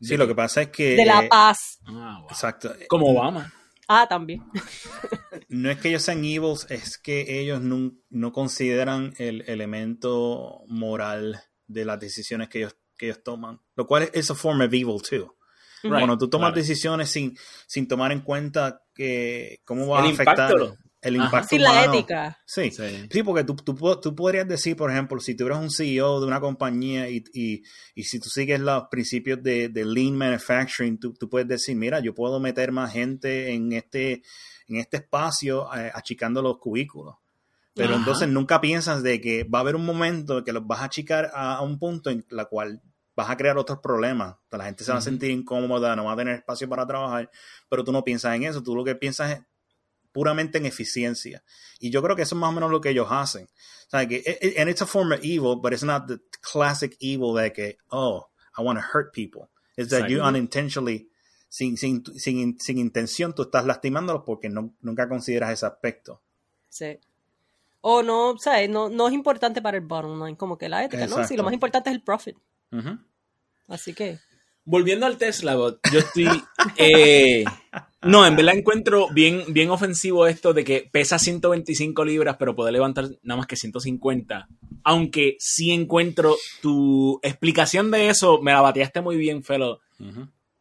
[0.00, 0.96] sí, lo que pasa es que...
[0.96, 1.78] de la paz.
[1.86, 2.28] Ah, wow.
[2.30, 2.74] Exacto.
[2.88, 3.52] Como Obama.
[3.88, 4.42] Ah, también.
[5.48, 11.40] No es que ellos sean evils, es que ellos no, no consideran el elemento moral
[11.68, 13.60] de las decisiones que ellos, que ellos toman.
[13.76, 15.36] Lo cual es a form of evil, too.
[15.84, 16.60] Right, Cuando tú tomas claro.
[16.60, 17.36] decisiones sin,
[17.68, 20.76] sin tomar en cuenta que cómo va El a afectar impacto.
[21.04, 21.24] El Ajá.
[21.26, 21.94] impacto Sin la humano.
[21.94, 22.38] ética.
[22.46, 22.70] Sí.
[22.70, 23.08] Sí.
[23.10, 26.26] Sí, porque tú, tú, tú podrías decir, por ejemplo, si tú eres un CEO de
[26.26, 27.62] una compañía y, y,
[27.94, 32.00] y si tú sigues los principios de, de lean manufacturing, tú, tú puedes decir, mira,
[32.00, 34.22] yo puedo meter más gente en este,
[34.68, 37.16] en este espacio eh, achicando los cubículos.
[37.74, 37.98] Pero Ajá.
[37.98, 41.30] entonces nunca piensas de que va a haber un momento que los vas a achicar
[41.34, 42.80] a, a un punto en la cual
[43.16, 44.36] vas a crear otros problemas.
[44.50, 47.30] La gente se va a sentir incómoda, no va a tener espacio para trabajar,
[47.68, 49.42] pero tú no piensas en eso, tú lo que piensas es
[50.14, 51.42] puramente en eficiencia.
[51.80, 53.44] Y yo creo que eso es más o menos lo que ellos hacen.
[53.88, 56.18] O sea, que, it- it- and it's a form of evil, but it's not the
[56.40, 59.48] classic evil de que, oh, I want to hurt people.
[59.76, 60.28] It's that you Exacto.
[60.28, 61.10] unintentionally,
[61.48, 66.22] sin, sin, sin, sin intención, tú estás lastimándolos porque no, nunca consideras ese aspecto.
[66.68, 66.98] Sí.
[67.80, 71.02] O no, sea, no, no es importante para el bottom line, como que la ética,
[71.06, 71.16] ¿no?
[71.16, 71.36] Sí, Exacto.
[71.38, 72.36] lo más importante es el profit.
[72.72, 72.98] Ujú.
[73.68, 74.18] Así que,
[74.64, 76.28] volviendo al Tesla bot, yo estoy.
[76.76, 77.44] eh,
[78.02, 82.72] no, en verdad encuentro bien, bien ofensivo esto de que pesa 125 libras, pero puede
[82.72, 84.48] levantar nada más que 150.
[84.82, 89.80] Aunque sí encuentro tu explicación de eso, me la bateaste muy bien, Felo.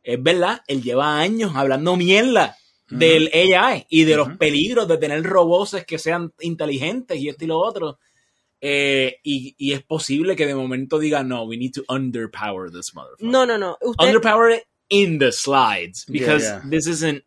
[0.03, 2.57] Es verdad, él lleva años hablando mierda
[2.89, 7.47] del AI y de los peligros de tener robots que sean inteligentes y esto y
[7.47, 7.97] lo otro.
[8.65, 12.93] Eh, y, y es posible que de momento diga, no, we need to underpower this
[12.95, 13.19] motherfucker.
[13.29, 13.77] No, no, no.
[13.81, 16.69] Usted, Underpower it in the slides because Yeah, yeah.
[16.69, 17.23] this isn't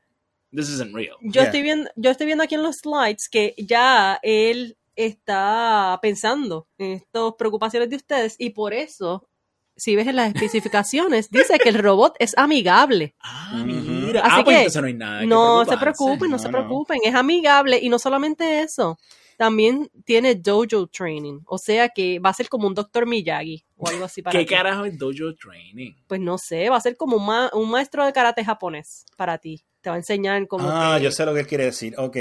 [0.51, 1.16] this isn't real.
[1.20, 1.45] yo, Yeah.
[1.51, 6.93] estoy viendo, yo estoy viendo aquí en los slides que ya él está pensando en
[6.93, 9.28] estas preocupaciones de ustedes y por eso,
[9.76, 13.14] si ves en las especificaciones, dice que el robot es amigable.
[13.20, 14.22] Ah, mira.
[14.22, 15.20] Así ah, pues que no hay nada.
[15.20, 16.53] que No se preocupen, no, No, se no.
[16.59, 18.99] preocupen, es amigable y no solamente eso,
[19.37, 23.89] también tiene dojo training, o sea que va a ser como un doctor Miyagi o
[23.89, 24.55] algo así para ¿Qué ti.
[24.55, 25.93] carajo es dojo training?
[26.07, 29.39] Pues no sé, va a ser como un, ma- un maestro de karate japonés para
[29.39, 29.62] ti.
[29.82, 31.95] Te va a enseñar como Ah, que- yo sé lo que él quiere decir.
[31.99, 32.16] Ok,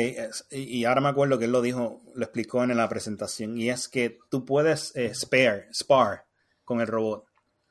[0.52, 3.88] y ahora me acuerdo que él lo dijo, lo explicó en la presentación, y es
[3.88, 6.26] que tú puedes eh, spare, spar
[6.64, 7.26] con el robot.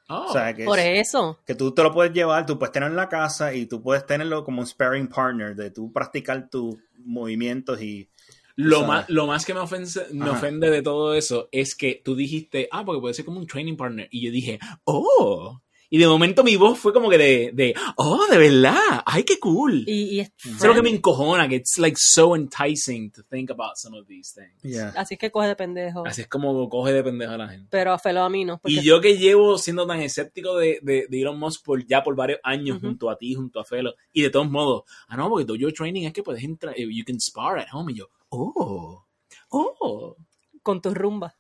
[0.08, 1.38] Oh, O sea, que, Por eso.
[1.46, 4.04] que tú te lo puedes llevar, tú puedes tenerlo en la casa y tú puedes
[4.04, 8.08] tenerlo como un sparring partner, de tú practicar tus movimientos y...
[8.56, 8.88] lo, sabes.
[8.88, 10.32] más, lo más que me, ofense- me Ajá.
[10.38, 13.76] ofende de todo eso es que tú dijiste, ah, porque puede ser como un training
[13.76, 14.08] partner.
[14.10, 15.60] Y yo dije, oh.
[15.90, 19.38] Y de momento mi voz fue como que de, de oh, de verdad, ay, qué
[19.38, 19.84] cool.
[19.86, 23.50] Y, y es es lo que me encojona, que it's like so enticing to think
[23.52, 24.60] about some of these things.
[24.62, 24.88] Yeah.
[24.96, 26.04] Así que coge de pendejo.
[26.04, 27.68] Así es como coge de pendejo a la gente.
[27.70, 28.58] Pero a Felo a mí no.
[28.58, 32.02] porque- Y yo que llevo siendo tan escéptico de, de, de Elon Musk por, ya
[32.02, 32.86] por varios años Ujú.
[32.88, 36.06] junto a ti, junto a Felo, y de todos modos, ah, no, porque Dojo Training
[36.06, 39.06] es que puedes entrar, eh, you can spar at home, y yo, oh,
[39.50, 40.16] oh.
[40.62, 41.36] con tu rumba.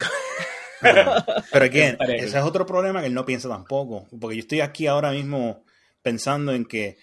[0.80, 4.06] Pero again, ese es otro problema que él no piensa tampoco.
[4.20, 5.64] Porque yo estoy aquí ahora mismo
[6.02, 6.98] pensando en que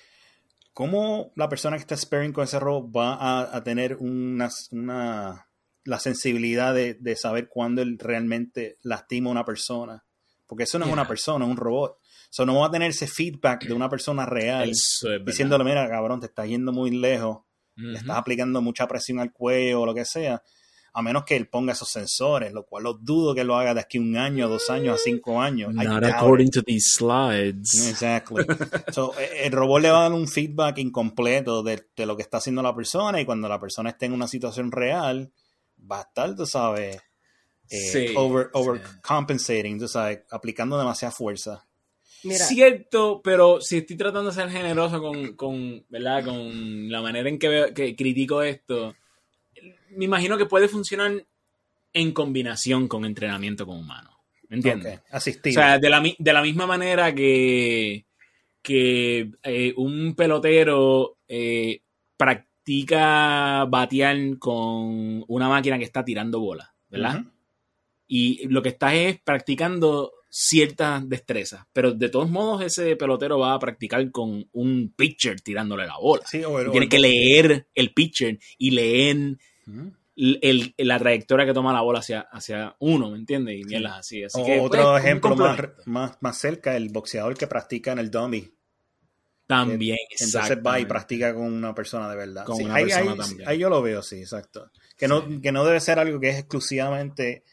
[0.73, 5.47] cómo la persona que está sparing con ese robot va a, a tener una, una-
[5.83, 10.05] la sensibilidad de, de saber cuándo él realmente lastima a una persona.
[10.45, 11.97] Porque eso no es una persona, es un robot.
[12.29, 15.89] So, no va a tener ese feedback de una persona real Eso es diciéndole, mira,
[15.89, 17.39] cabrón, te estás yendo muy lejos
[17.75, 20.41] Le estás aplicando mucha presión al cuello o lo que sea,
[20.93, 23.79] a menos que él ponga esos sensores, lo cual lo dudo que lo haga de
[23.79, 25.73] aquí a un año, dos años, a cinco años.
[25.73, 26.53] Not according it.
[26.53, 27.87] to these slides.
[27.87, 28.45] Exactly.
[28.93, 32.23] So, eh, el robot le va a dar un feedback incompleto de, de lo que
[32.23, 35.31] está haciendo la persona y cuando la persona esté en una situación real,
[35.89, 36.97] va a estar, tú sabes,
[37.69, 38.51] eh, Sí, over, sí.
[38.53, 41.65] overcompensating, tú sabes, aplicando demasiada fuerza.
[42.23, 46.23] Mira, Cierto, pero si estoy tratando de ser generoso con, con, ¿verdad?
[46.25, 48.95] con la manera en que, veo- que critico esto,
[49.91, 51.25] me imagino que puede funcionar
[51.93, 54.13] en combinación con entrenamiento con humanos.
[54.49, 54.99] ¿Me entiendes?
[55.09, 55.59] Asistido.
[55.59, 58.05] O sea, de la, de la misma manera que,
[58.61, 61.81] que eh, un pelotero eh,
[62.17, 67.23] practica batear con una máquina que está tirando bolas, ¿verdad?
[68.07, 73.53] Y lo que estás es practicando ciertas destrezas, pero de todos modos ese pelotero va
[73.53, 76.23] a practicar con un pitcher tirándole la bola.
[76.25, 79.17] Sí, o el- Y o tiene el- que leer el pitcher y leer
[80.15, 83.59] el- la trayectoria que toma la bola hacia, hacia uno, ¿me entiendes?
[83.59, 84.23] Y mierdas así.
[84.23, 87.91] así O- que, otro pues, un ejemplo más, más, más cerca, el boxeador que practica
[87.91, 88.49] en el dummy.
[89.47, 92.45] También, Entonces va y practica con una persona de verdad.
[92.45, 93.49] Con Sí, una ahí, persona ahí- también.
[93.49, 94.71] ahí yo lo veo, sí, exacto.
[94.97, 97.43] Que no, que no debe ser algo que es exclusivamente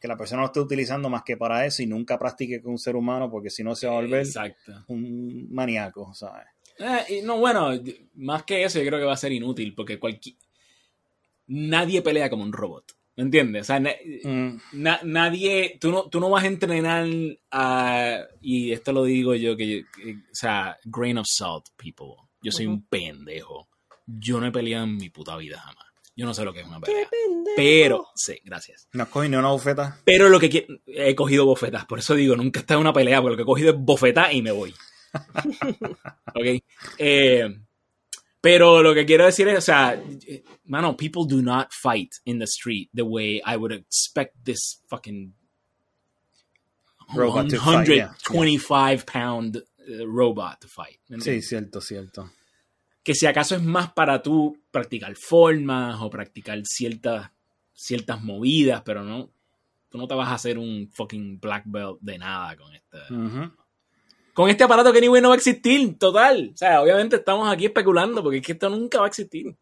[0.00, 2.78] que la persona lo esté utilizando más que para eso y nunca practique con un
[2.78, 4.84] ser humano porque si no se va a volver Exacto.
[4.88, 6.46] un maníaco, ¿sabes?
[6.78, 7.70] Eh, y no, bueno,
[8.16, 10.36] más que eso, yo creo que va a ser inútil porque cualquier.
[11.48, 12.92] Nadie pelea como un robot.
[13.16, 13.62] ¿Me entiendes?
[13.62, 13.94] O sea, na-
[14.24, 15.78] Mm, na- nadie.
[15.80, 17.06] Tú no, tú no vas a entrenar
[17.50, 18.18] a.
[18.42, 22.16] Y esto lo digo yo, que, que- O sea, grain of salt, people.
[22.42, 23.68] Yo soy un pendejo.
[24.06, 25.85] Yo no he peleado en mi puta vida jamás.
[26.16, 27.54] Yo no sé lo que es una ¡Qué pelea.
[27.54, 28.88] Pero, sí, gracias.
[28.92, 30.00] ¿No has cogido ni una bofeta?
[30.04, 33.20] Pero lo que he cogido bofetas, por eso digo, nunca he estado en una pelea,
[33.20, 34.74] porque lo que he cogido es bofetas y me voy.
[36.34, 36.62] ok.
[36.98, 37.60] Eh,
[38.40, 40.02] pero lo que quiero decir es, o sea,
[40.64, 45.34] mano, people do not fight in the street the way I would expect this fucking
[47.14, 50.98] Robot to fight, yeah, 125 pound uh, robot to fight.
[51.08, 52.30] ¿me Sí, cierto, cierto.
[53.06, 57.30] Que si acaso es más para tú practicar formas o practicar ciertas,
[57.72, 59.30] ciertas movidas, pero no,
[59.88, 62.98] tú no te vas a hacer un fucking black belt de nada con este,
[64.34, 66.50] con este aparato que anyway no va a existir, total.
[66.52, 69.54] O sea, obviamente estamos aquí especulando porque es que esto nunca va a existir.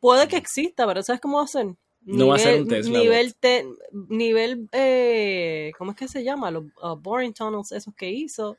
[0.00, 1.66] Puede que exista, pero ¿sabes cómo va a ser?
[2.06, 3.66] No va a ser un Tesla Nivel, te-
[4.08, 6.50] nivel eh, ¿cómo es que se llama?
[6.50, 8.56] Los uh, boring tunnels esos que hizo.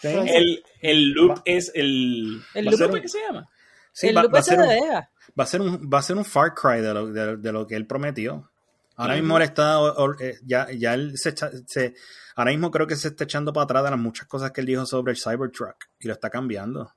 [0.00, 0.08] Sí.
[0.08, 2.40] El, el loop es el.
[2.54, 3.48] El ¿va a loop- un- ¿Qué se llama?
[3.92, 5.10] Sí, el va, loop va a de un, Vega.
[5.38, 7.66] va a ser un va a ser un Far Cry de lo, de, de lo
[7.66, 8.50] que él prometió.
[8.96, 9.78] Ahora mismo él está
[10.20, 11.94] eh, ya ya él se, echa- se
[12.34, 14.66] ahora mismo creo que se está echando para atrás de las muchas cosas que él
[14.66, 16.92] dijo sobre el Cybertruck y lo está cambiando.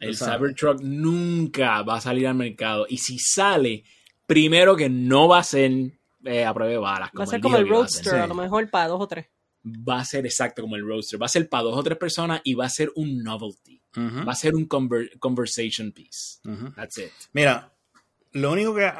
[0.00, 0.16] El.
[0.16, 2.86] Cybertruck nunca va a salir al mercado.
[2.88, 3.82] Y si sale,
[4.26, 5.70] primero que no va a ser
[6.24, 7.10] eh, a prueba de balas.
[7.18, 7.72] Va a ser como el que a.
[7.74, 8.28] Roadster, a sí.
[8.28, 9.26] lo mejor para dos o tres.
[9.64, 11.20] Va a ser exacto como el Roadster.
[11.20, 13.82] Va a ser para dos o tres personas y va a ser un novelty.
[13.96, 16.38] Ujú, Va a ser un conver- conversation piece.
[16.44, 16.72] ujú.
[16.74, 17.10] That's it.
[17.32, 17.72] Mira,
[18.32, 18.90] lo único que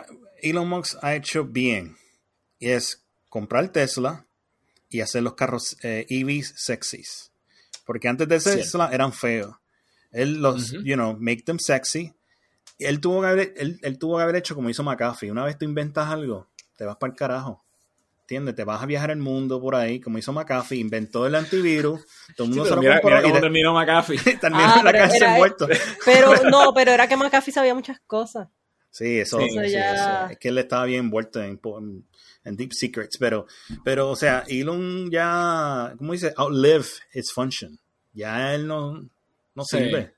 [0.42, 1.96] Elon Musk ha hecho bien
[2.60, 4.26] es comprar Tesla
[4.90, 7.30] y hacer los carros eh, EVs sexys.
[7.86, 8.60] Porque antes de Cierto.
[8.60, 9.54] Tesla eran feos.
[10.10, 10.82] Él los, Ujú.
[10.82, 12.12] you know, make them sexy.
[12.78, 15.30] Él tuvo, que haber, él, él tuvo que haber hecho como hizo McAfee.
[15.30, 17.64] Una vez tú inventas algo, te vas para el carajo.
[18.30, 18.56] ¿Entiendes?
[18.56, 22.02] Te vas a viajar el mundo por ahí, como hizo McAfee, inventó el antivirus,
[22.36, 24.18] todo el Sí, mundo pero se lo mira, cómo terminó McAfee.
[24.38, 25.68] terminó Ah, en la pero cárcel era- muerto.
[26.04, 28.48] Pero no, pero era que McAfee sabía muchas cosas.
[28.90, 30.32] Sí, eso, Sí, sí, eso ya- eso.
[30.32, 32.04] Es que él estaba bien envuelto en, en-
[32.44, 33.46] en Deep Secrets, pero,
[33.82, 36.34] pero, o sea, Elon ya, ¿cómo dice?
[36.36, 37.78] Outlive its function.
[38.12, 39.08] Ya él no,
[39.54, 39.78] no Sí.
[39.78, 40.12] sirve.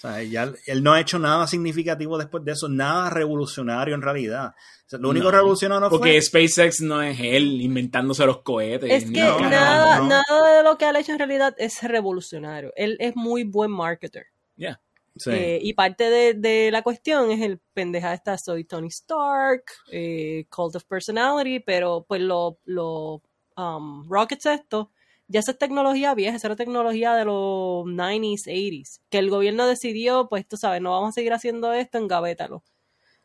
[0.00, 4.00] O sea, ya él no ha hecho nada significativo después de eso, nada revolucionario en
[4.00, 4.54] realidad.
[4.86, 6.22] O sea, lo único No, revolucionario Porque fue...
[6.22, 8.90] SpaceX no es él inventándose los cohetes.
[8.90, 9.50] Es que No, nada.
[9.50, 10.08] nada, no.
[10.08, 12.72] nada de lo que él ha hecho en realidad es revolucionario.
[12.76, 14.28] Él es muy buen marketer.
[14.56, 14.80] Yeah.
[15.16, 15.32] Sí.
[15.32, 20.46] Eh, y parte de, de la cuestión es el pendeja esta, soy Tony Stark, eh,
[20.48, 23.20] Cult of Personality, pero pues los lo,
[23.54, 24.86] um, rockets estos,
[25.30, 29.66] ya esa es tecnología vieja, esa era tecnología de los 90s, 80s, que el gobierno
[29.66, 32.64] decidió, pues tú sabes, no vamos a seguir haciendo esto, engavétalo.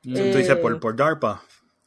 [0.02, 1.42] Tú eh, dices por, por DARPA,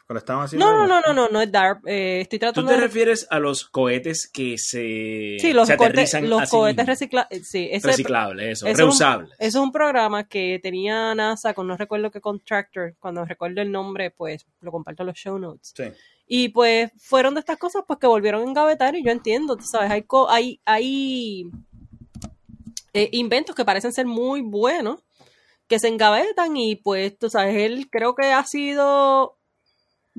[0.08, 0.64] cuando estaban haciendo...
[0.64, 2.80] No, no, no, no, no, no es DARP, eh, estoy ¿Tú tratando te de...
[2.80, 7.86] refieres a los cohetes que se, Sí, los, cohetes, los sí cohetes reciclables, sí, ese,
[7.88, 9.30] reciclables, eso, eso es un- reusables.
[9.38, 12.94] Eso es un programa que tenía NASA con no recuerdo qué contractor.
[12.98, 15.74] Cuando recuerdo el nombre, pues lo comparto en los show notes.
[15.76, 15.84] Sí.
[16.26, 19.64] Y pues fueron de estas cosas pues que volvieron a engavetar y yo entiendo, tú
[19.64, 21.50] sabes, hay, co- hay, hay
[22.94, 25.00] eh, inventos que parecen ser muy buenos
[25.66, 29.37] que se engavetan y pues tú sabes, él creo que ha sido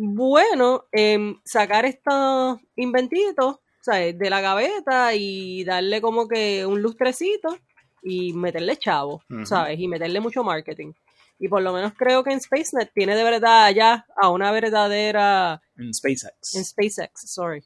[0.02, 4.18] bueno en sacar estos inventitos ¿sabes?
[4.18, 7.58] de la gaveta y darle como que un lustrecito
[8.02, 9.22] y meterle chavo.
[9.44, 9.78] ¿sabes?
[9.80, 10.94] Y meterle mucho marketing.
[11.38, 15.62] Y por lo menos creo que en SpaceNet tiene de verdad ya a una verdadera
[15.78, 16.56] En SpaceX.
[16.56, 17.64] en SpaceX, sorry.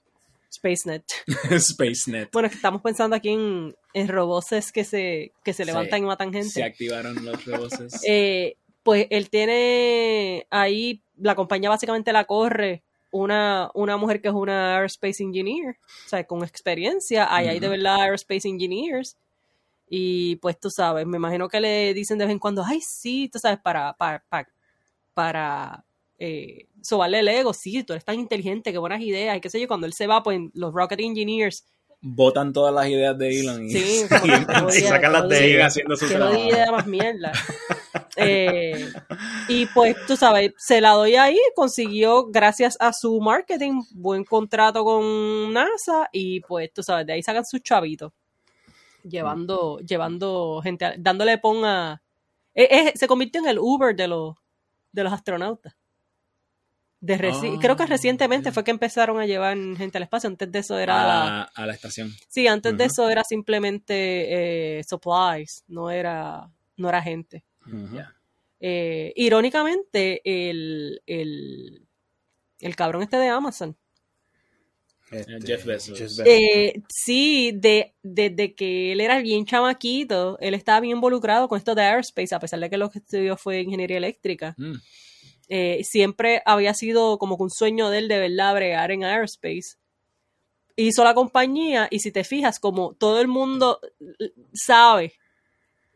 [0.52, 1.04] SpaceNet.
[1.60, 2.32] SpaceNet.
[2.32, 5.68] Bueno, es que estamos pensando aquí en, en robots que se, que se Sí.
[5.72, 6.50] levantan y matan gente.
[6.50, 8.04] Se activaron los robots.
[8.08, 14.34] Eh, pues él tiene ahí, la compañía básicamente la corre una, una mujer que es
[14.34, 19.18] una aerospace engineer, o sea, con experiencia, ahí hay de verdad aerospace engineers.
[19.88, 23.30] Y pues tú sabes, me imagino que le dicen de vez en cuando, ay, sí,
[23.32, 24.50] tú sabes, para, para, para,
[25.14, 25.86] para
[26.18, 29.62] eh, sobarle el ego, sí, tú eres tan inteligente, qué buenas ideas, y qué sé
[29.62, 31.66] yo, cuando él se va, pues los rocket engineers,
[32.06, 35.68] Botan todas las ideas de Elon y, sí, y y sacan las de ella.
[35.68, 36.38] haciendo su trabajo.
[36.38, 37.32] idea más mierda.
[38.16, 38.92] Eh,
[39.48, 44.84] y pues, tú sabes, se la doy ahí, consiguió, gracias a su marketing, buen contrato
[44.84, 48.12] con NASA y pues, tú sabes, de ahí sacan sus chavitos.
[49.04, 52.02] Llevando, llevando gente, a- dándole pon a...
[52.54, 54.36] eh, eh, se convirtió en el Uber de los,
[54.92, 55.74] de los astronautas.
[57.02, 60.30] De Ah, creo que recientemente fue que empezaron a llevar gente al espacio.
[60.30, 62.14] Antes de eso era a, la, a la estación.
[62.30, 67.44] Sí, antes de eso era simplemente eh, supplies, no era, no era gente.
[68.60, 71.86] Eh, irónicamente, el, el,
[72.60, 73.76] el cabrón este de Amazon,
[75.12, 76.20] Este, Jeff Bezos.
[76.26, 81.76] eh, sí, de, desde que él era bien chamaquito, él estaba bien involucrado con esto
[81.76, 84.56] de aerospace, a pesar de que lo que estudió fue ingeniería eléctrica.
[84.58, 84.76] Mm.
[85.50, 89.76] Eh, siempre había sido como que un sueño de él de verdad bregar en aerospace.
[90.76, 93.80] Hizo la compañía y si te fijas, como todo el mundo
[94.54, 95.14] sabe,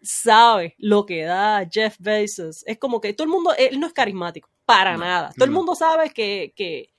[0.08, 3.93] sabe lo que da Jeff Bezos, es como que todo el mundo, él no es
[3.93, 5.34] carismático, para No, nada.
[5.34, 6.89] Todo el mundo sabe que, que,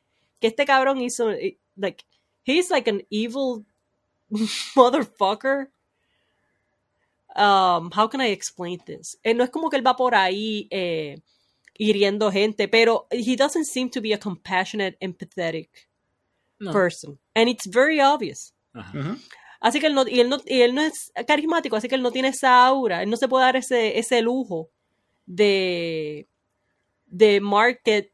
[0.40, 2.04] que este cabrón hizo, eh, like,
[2.44, 3.64] he's like an evil
[4.76, 5.70] motherfucker.
[7.36, 9.16] Um, how can I explain this?
[9.22, 11.20] Eh, no es como que él va por ahí eh,
[11.78, 15.68] hiriendo gente, pero he doesn't seem to be a compassionate, empathetic
[16.60, 16.72] No.
[16.72, 17.18] person.
[17.36, 18.52] And it's very obvious.
[19.60, 22.02] Así que él no, y él no, y él no es carismático, así que él
[22.02, 24.70] no tiene esa aura, él no se puede dar ese, ese lujo
[25.26, 26.28] de,
[27.06, 28.12] de market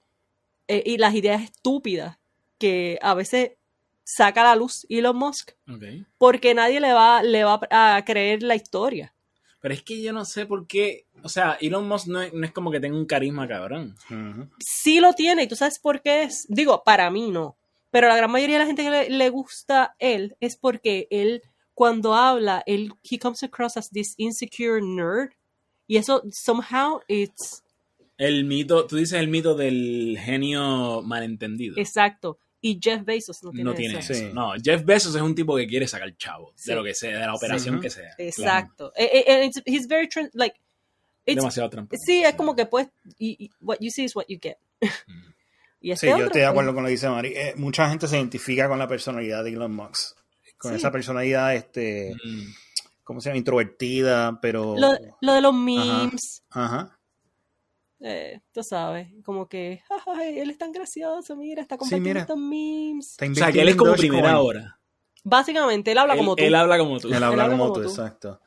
[0.68, 2.18] eh, y las ideas estúpidas
[2.59, 3.53] que a veces
[4.05, 5.53] saca a la luz Elon Musk,
[6.18, 9.14] porque nadie le va, le va a creer la historia.
[9.61, 11.07] Pero es que yo no sé por qué.
[11.22, 13.97] O sea, Elon Musk no es, no es como que tenga un carisma cabrón.
[14.59, 16.45] Sí lo tiene, y tú sabes por qué es.
[16.49, 17.57] Digo, para mí no.
[17.95, 21.42] Pero la gran mayoría de la gente que le, le gusta él es porque él,
[21.74, 25.30] cuando habla, él, he comes across as this insecure nerd.
[25.86, 27.62] Y eso, somehow, it's
[28.18, 31.76] El mito, tú dices el mito del genio malentendido.
[31.78, 32.38] exacto.
[32.61, 34.12] Y Jeff Bezos no tiene, no tiene eso.
[34.12, 34.22] eso.
[34.26, 34.30] Sí.
[34.34, 36.70] No, Jeff Bezos es un tipo que quiere sacar chavo Sí.
[36.70, 38.11] de lo que sea, de la operación que sea.
[38.18, 38.90] Exacto.
[38.97, 40.57] Eh, eh, and it's- he's very, like, Claro.
[41.26, 41.97] it's- Demasiado trampa.
[41.97, 42.88] sí, es como que pues,
[43.18, 44.57] y- y what you see is what you get.
[45.85, 47.28] Y este Sí, yo estoy de acuerdo con lo que dice Mari.
[47.37, 50.16] Eh, mucha gente se identifica con la personalidad de Elon Musk.
[50.59, 50.76] Con Sí.
[50.78, 52.53] esa personalidad, este, Mm.
[53.05, 53.39] ¿cómo se llama?
[53.39, 54.74] Introvertida, pero...
[54.78, 56.99] Lo, lo de los memes, Ajá.
[58.01, 62.20] eh, tú sabes, como que, ay, él es tan gracioso, mira, está Sí, compartiendo mira.
[62.22, 63.11] estos memes.
[63.11, 64.78] Está O sea, que él es como primera hora.
[65.22, 66.43] Básicamente, él habla Él, como tú.
[66.45, 67.09] él habla como tú.
[67.09, 67.89] Él habla como, como tú, tú.
[67.89, 68.41] exacto.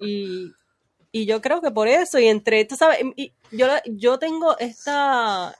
[0.00, 0.52] Y,
[1.12, 5.54] y yo creo que por eso, y entre, tú sabes, y yo, yo tengo esta,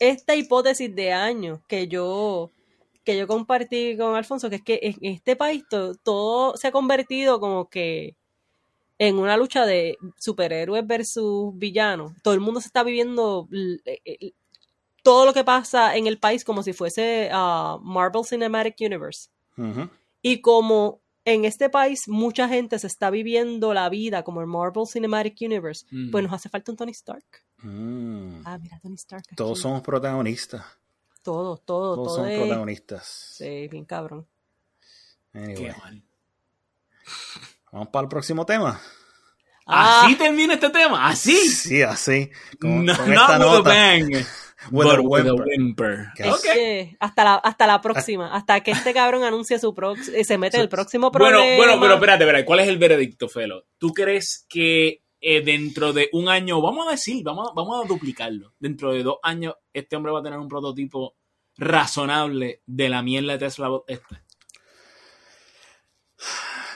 [0.00, 2.50] esta hipótesis de años que yo,
[3.04, 6.72] que yo compartí con Alfonso, que es que en este país to- todo se ha
[6.72, 8.16] convertido como que
[8.98, 12.12] en una lucha de superhéroes versus villanos.
[12.22, 14.34] Todo el mundo se está viviendo l- l-
[15.02, 19.28] todo lo que pasa en el país como si fuese ah, Marvel Cinematic Universe.
[20.22, 24.86] Y como en este país mucha gente se está viviendo la vida como el Marvel
[24.86, 26.10] Cinematic Universe, Mm.
[26.10, 27.24] pues nos hace falta un Tony Stark.
[27.62, 28.42] Mm.
[28.44, 29.22] Ah, mira, Tony Stark.
[29.26, 29.36] aquí.
[29.36, 30.64] Todos somos protagonistas.
[31.22, 33.06] Todos, todos, Todos todo somos es- protagonistas.
[33.36, 34.26] Sí, bien cabrón.
[35.34, 36.02] Anyway, Qué mal.
[37.72, 38.80] vamos para el próximo tema.
[39.66, 41.06] Ah, ¿Así termina este tema?
[41.08, 41.36] ¿Así?
[41.48, 42.30] Sí, así.
[42.60, 43.70] Con, no, con not esta with a nota.
[43.70, 44.14] bang.
[44.72, 45.46] With but a with a whimper.
[45.46, 46.06] whimper.
[46.16, 46.42] Que es Ok.
[46.42, 50.56] que hasta la, hasta la próxima, hasta que este cabrón anuncie su próximo, se mete
[50.56, 51.38] en el próximo problema.
[51.38, 52.44] Bueno, bueno, pero espérate, espérate.
[52.44, 53.64] ¿Cuál es el veredicto, Felo?
[53.78, 58.54] ¿Tú crees que eh, dentro de un año, vamos a decir, vamos vamos a duplicarlo,
[58.58, 61.16] dentro de dos años este hombre va a tener un prototipo
[61.56, 64.24] razonable de la mierda de Tesla esta?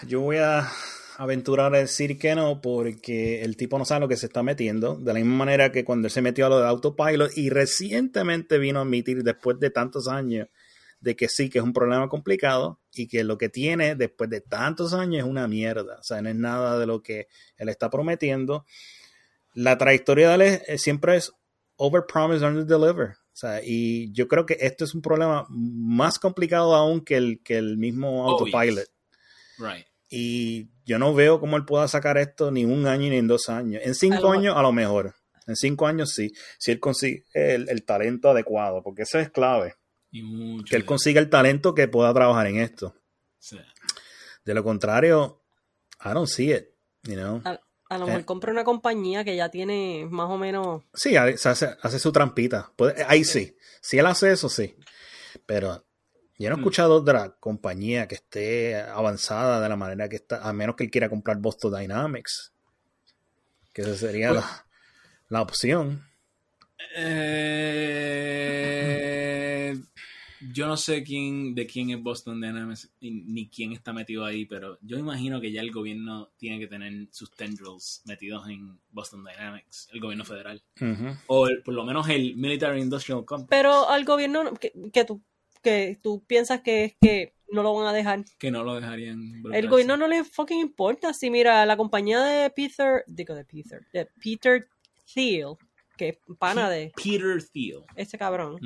[0.07, 0.71] Yo voy a
[1.17, 4.97] aventurar a decir que no, porque el tipo no sabe lo que se está metiendo.
[4.97, 8.59] De la misma manera que cuando él se metió a lo de autopilot y recientemente
[8.59, 10.49] vino a admitir, después de tantos años,
[11.05, 14.41] de que sí, que es un problema complicado y que lo que tiene después de
[14.41, 15.99] tantos años es una mierda.
[16.01, 18.65] O sea, no es nada de lo que él está prometiendo.
[19.55, 21.33] La trayectoria de él es- es- siempre es
[21.77, 23.11] over promise, under deliver.
[23.11, 27.41] O sea, y yo creo que esto es un problema más complicado aún que el,
[27.43, 28.87] que el mismo Oh, autopilot.
[29.59, 29.87] Right.
[30.09, 33.49] Y yo no veo cómo él pueda sacar esto ni un año ni en dos
[33.49, 33.83] años.
[33.85, 35.15] En cinco años, a lo mejor.
[35.47, 36.33] En cinco años sí.
[36.59, 39.75] Si él consigue el, el talento adecuado, porque eso es clave.
[40.15, 40.71] Y mucho.
[40.71, 42.95] Que él consiga el talento que pueda trabajar en esto.
[43.39, 43.59] sí.
[44.45, 45.43] De lo contrario,
[46.05, 46.67] I don't see it.
[47.05, 47.41] You know?
[47.47, 47.59] A,
[47.89, 48.25] a lo mejor Eh.
[48.27, 50.83] compra una compañía que ya tiene más o menos.
[50.93, 51.49] Sí, hace,
[51.81, 52.71] hace su trampita.
[52.77, 53.57] Puede- ahí sí.
[53.81, 54.77] Si él hace eso, sí.
[55.47, 55.87] Pero
[56.39, 56.61] yo no he Hmm.
[56.61, 60.91] escuchado otra compañía que esté avanzada de la manera que está, a menos que él
[60.91, 62.53] quiera comprar Boston Dynamics.
[63.73, 64.67] Que esa sería Pues- la,
[65.31, 66.07] la opción.
[68.47, 69.75] Eh,
[70.53, 74.45] yo no sé quién de quién es Boston Dynamics ni- ni quién está metido ahí,
[74.45, 79.25] pero yo imagino que ya el gobierno tiene que tener sus tendrils metidos en Boston
[79.25, 80.63] Dynamics, el gobierno federal.
[81.27, 85.23] O el- por lo menos el Military Industrial Complex, Pero al gobierno que, que tú
[85.63, 88.23] que tú piensas que es que no lo van a dejar.
[88.39, 89.43] que no lo dejarían.
[89.53, 91.15] El gobierno no le fucking importa.
[91.15, 94.69] Si mira, la compañía de Peter, digo de Peter, de Peter
[95.15, 95.55] Thiel,
[95.97, 97.79] que es pana de Peter Thiel.
[97.97, 98.59] ese cabrón.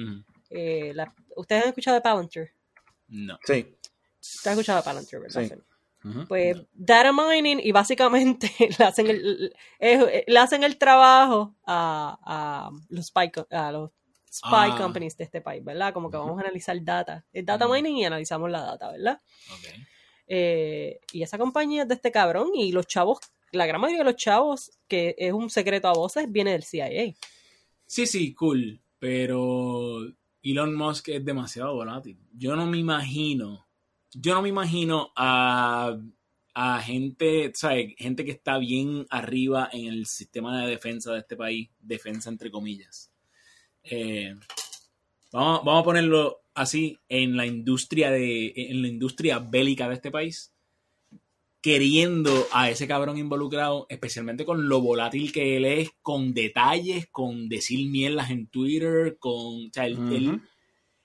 [0.50, 2.50] Eh, la- Ustedes han escuchado de Palantir.
[3.08, 3.38] No.
[3.44, 3.76] Sí.
[4.20, 5.42] Ustedes han escuchado de Palantir, ¿verdad?
[5.48, 5.54] Sí.
[6.28, 12.70] Pues data mining y básicamente le hacen el, eh, le hacen el trabajo a, a
[12.88, 13.90] los spy, a los
[14.30, 14.76] spy Ah.
[14.78, 15.92] companies de este país, ¿verdad?
[15.92, 17.24] Como que vamos a analizar data.
[17.32, 19.20] Es data mining y analizamos la data, ¿verdad?
[19.52, 19.64] Ok.
[20.28, 23.18] Eh, y esa compañía es de este cabrón y los chavos,
[23.52, 27.14] la gran mayoría de los chavos, que es un secreto a voces, viene del CIA.
[27.86, 28.80] Sí, sí, cool.
[28.98, 30.00] Pero
[30.52, 32.18] Elon Musk es demasiado volátil.
[32.32, 33.66] Yo no me imagino,
[34.12, 35.98] yo no me imagino a,
[36.54, 37.94] a gente, ¿sabes?
[37.96, 42.50] Gente que está bien arriba en el sistema de defensa de este país, defensa entre
[42.50, 43.10] comillas.
[43.82, 44.34] Eh,
[45.32, 50.10] vamos, vamos a ponerlo así, en la industria de, en la industria bélica de este
[50.10, 50.52] país,
[51.60, 57.48] queriendo a ese cabrón involucrado, especialmente con lo volátil que él es, con detalles, con
[57.48, 59.66] decir mierdas en Twitter, con.
[59.66, 60.40] O sea, él, él-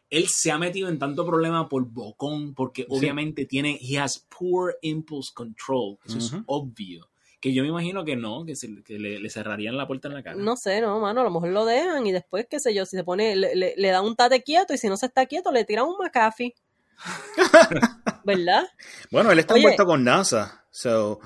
[0.10, 4.78] él se ha metido en tanto problema por bocón, porque obviamente tiene, he has poor
[4.84, 5.98] impulse control.
[6.06, 7.10] Eso es obvio.
[7.42, 10.14] Que yo me imagino que no, que, se- que le, le cerrarían la puerta en
[10.14, 10.36] la cara.
[10.36, 12.96] No sé, no, mano, a lo mejor lo dejan y después, qué sé yo, si
[12.96, 15.52] se pone, le, le, le da un tate quieto y si no se está quieto,
[15.52, 16.54] le tiran un McAfee.
[18.24, 18.64] ¿Verdad?
[19.12, 19.64] Bueno, él está Oye.
[19.64, 20.66] envuelto con NASA.
[20.72, 21.20] So,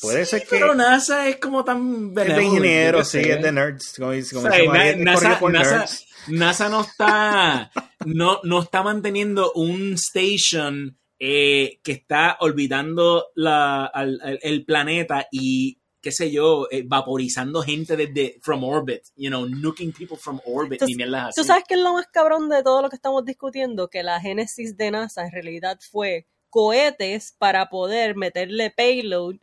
[0.00, 0.48] puede Sí, ser que.
[0.50, 3.94] Pero NASA es como tan Es de ingeniero, sí, es de nerds.
[3.98, 6.06] Como como O sea, NASA, NASA- nerds.
[6.28, 7.70] NASA no está
[8.04, 15.26] no, no está manteniendo un station eh, que está orbitando la, al- al- el planeta
[15.30, 20.40] y qué sé yo, eh, vaporizando gente desde from orbit, you know, nuking people from
[20.44, 21.40] orbit, ni así.
[21.40, 23.88] ¿Tú sabes qué es lo más cabrón de todo lo que estamos discutiendo?
[23.90, 29.34] Que la génesis de NASA en realidad fue cohetes para poder meterle payload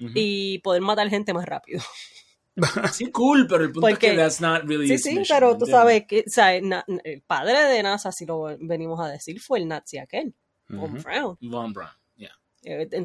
[0.00, 0.12] Ujú.
[0.14, 1.82] y poder matar gente más rápido.
[2.94, 5.52] Sí, cool, pero el punto Porque- es que that's not really Sí, sí, mission, pero
[5.52, 9.08] ¿me tú sabes que o sea, na- el padre de NASA, si lo venimos a
[9.10, 10.32] decir, fue el nazi aquel,
[10.68, 11.02] Von Ujú.
[11.02, 11.36] Braun.
[11.42, 11.92] Von Braun, yeah.
[11.92, 12.05] Eh,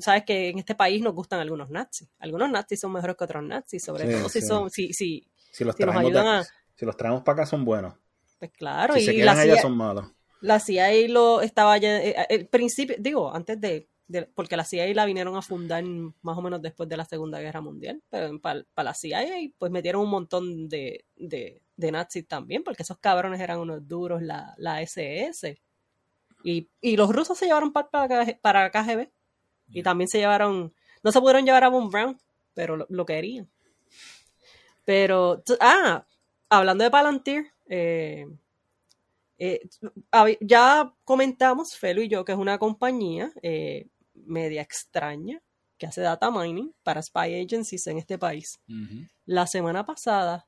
[0.01, 2.09] sabes que en este país nos gustan algunos nazis.
[2.20, 4.47] Algunos nazis son mejores que otros nazis, sobre Sí, todo si sí.
[4.47, 6.43] son, si, si, Si los si nos traemos, de- ayudan a,
[6.76, 7.93] si los traemos para acá son buenos.
[8.39, 10.05] pues claro, si se y quedan la allá CIA, son malos.
[10.41, 14.93] la CIA lo estaba ya, eh, el principio, digo, antes de, de- porque la CIA
[14.95, 18.66] la vinieron a fundar más o menos después de la Segunda Guerra Mundial, pero para
[18.78, 19.24] la CIA
[19.57, 24.22] pues metieron un montón de, de, de nazis también, porque esos cabrones eran unos duros,
[24.22, 25.59] la, la SS.
[26.43, 29.09] Y, y los rusos se llevaron para, para, para KGB.
[29.74, 32.17] Y también se llevaron, no se pudieron llevar a Von Braun,
[32.53, 33.49] pero lo, lo querían.
[34.86, 36.05] Pero, ah,
[36.49, 38.28] hablando de Palantir, eh,
[39.38, 39.67] eh,
[40.41, 45.41] ya comentamos, Felo y yo, que es una compañía eh, media extraña
[45.78, 48.59] que hace data mining para spy agencies en este país.
[49.26, 50.45] La semana pasada,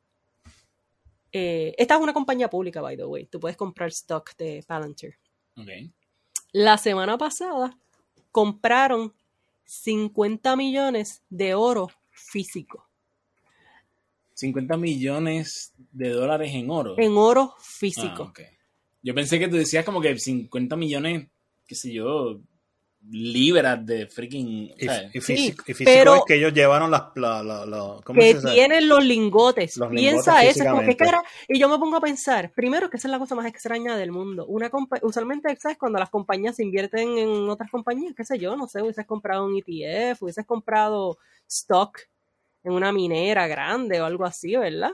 [1.32, 5.16] esta es una compañía pública, by the way, tú puedes comprar stock de Palantir.
[5.58, 5.70] Ok.
[6.52, 7.76] La semana pasada
[8.34, 9.14] compraron
[9.64, 12.90] 50 millones de oro físico.
[14.34, 16.96] 50 millones de dólares en oro.
[16.98, 18.24] En oro Ah, físico.
[18.24, 18.42] ok.
[19.04, 21.28] Yo pensé que tú decías como que 50 millones,
[21.68, 22.42] qué sé yo,
[23.10, 24.74] libras de freaking...
[24.78, 27.04] Y, físico, y físico pero- es que ellos llevaron las.
[27.16, 29.78] La, la- la- ¿cómo que se tienen los lingotes.
[29.78, 31.24] Los Piensa lingotes eso, es como que cara.
[31.48, 34.12] Y yo me pongo a pensar, primero que esa es la cosa más extraña del
[34.12, 34.46] mundo.
[34.48, 35.78] Una usualmente, ¿sabes?
[35.78, 39.56] Cuando las compañías invierten en otras compañías, qué sé yo, no sé, hubieses comprado un
[39.58, 42.00] ETF, hubieses comprado stock
[42.64, 44.92] en una minera grande o algo así, ¿verdad?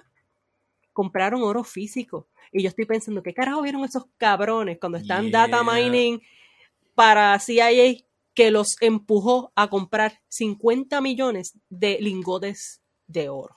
[0.93, 2.27] Compraron oro físico.
[2.51, 5.47] Y yo estoy pensando, ¿qué carajo vieron esos cabrones cuando están Yeah.
[5.47, 6.19] data mining
[6.99, 7.95] para CIA
[8.33, 13.55] que los empujó a comprar 50 millones de lingotes de oro?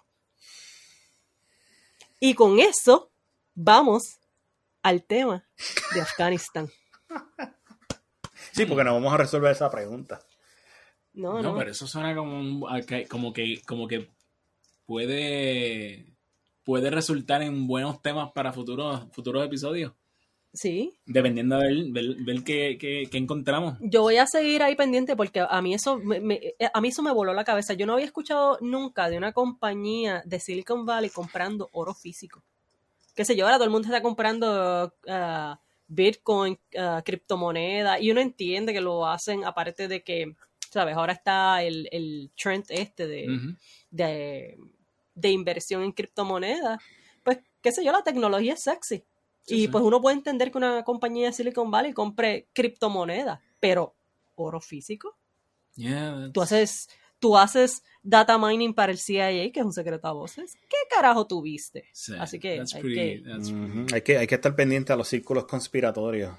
[2.20, 3.10] Y con eso
[3.52, 4.20] vamos
[4.84, 5.44] al tema
[5.92, 6.70] de Afganistán.
[8.52, 10.20] Sí, porque no vamos a resolver esa pregunta.
[11.14, 11.56] No, no, no.
[11.56, 12.64] pero eso suena como, un-
[13.08, 14.10] como que como que
[14.84, 16.14] puede
[16.62, 19.94] puede resultar en buenos temas para futuros futuros episodios,
[20.54, 23.78] Sí, dependiendo de ver, ver, qué, qué- qué encontramos.
[23.80, 26.40] yo voy a seguir ahí pendiente porque a mí eso me, me-
[26.74, 27.72] a mí eso me voló la cabeza.
[27.72, 32.42] Yo no había escuchado nunca de una compañía de Silicon Valley comprando oro físico.
[33.14, 38.20] Qué sé yo, ahora todo el mundo está comprando ah, Bitcoin, ah, criptomonedas, y uno
[38.20, 40.34] entiende que lo hacen aparte de que,
[40.70, 40.96] ¿sabes?
[40.96, 43.26] Ahora está el, el trend este de,
[43.90, 44.58] de,
[45.14, 46.78] de inversión en criptomonedas.
[47.22, 49.04] Pues, qué sé yo, la tecnología es sexy.
[49.44, 49.68] Sí, y sí.
[49.68, 53.94] pues uno puede entender que una compañía de Silicon Valley compre criptomonedas, pero
[54.36, 55.16] oro físico.
[55.74, 56.88] Yeah, that's- Tú haces,
[57.18, 60.54] tú haces data mining para el CIA, que es un secreto a voces.
[60.68, 61.84] ¿Qué carajo tuviste?
[61.92, 63.86] sí, Así que that's hay pretty- que- that's Ujú.
[63.94, 66.34] hay, que, hay que estar pendiente a los círculos conspiratorios.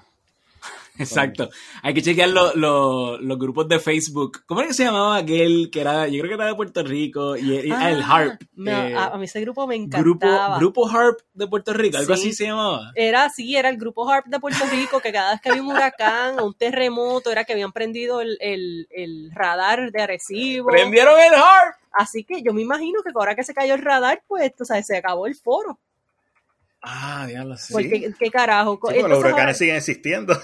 [0.96, 1.48] Exacto.
[1.82, 4.44] Hay que chequear lo- lo- los grupos de Facebook.
[4.46, 7.36] ¿Cómo era que se llamaba aquel que era, yo creo que era de Puerto Rico,
[7.36, 8.42] y, y- ah, el Ah, HARP.
[8.66, 10.58] eh, a, mí ese grupo me grupo, encantaba.
[10.58, 12.20] grupo HARP de Puerto Rico, algo Sí.
[12.28, 12.92] así se llamaba.
[12.94, 15.68] Era así, era el grupo HARP de Puerto Rico, que cada vez que había un
[15.72, 20.68] huracán o un terremoto, era que habían prendido el, el- el radar de Arecibo.
[20.68, 21.74] ¡Prendieron el HARP!
[21.90, 24.80] Así que yo me imagino que ahora que se cayó el radar, pues, o sea,
[24.82, 25.78] se acabó el foro.
[26.82, 27.72] Ah, diablo, sí.
[27.72, 28.78] Porque, ¿qué carajo?
[28.90, 30.34] Sí, los huracanes ahora- siguen existiendo.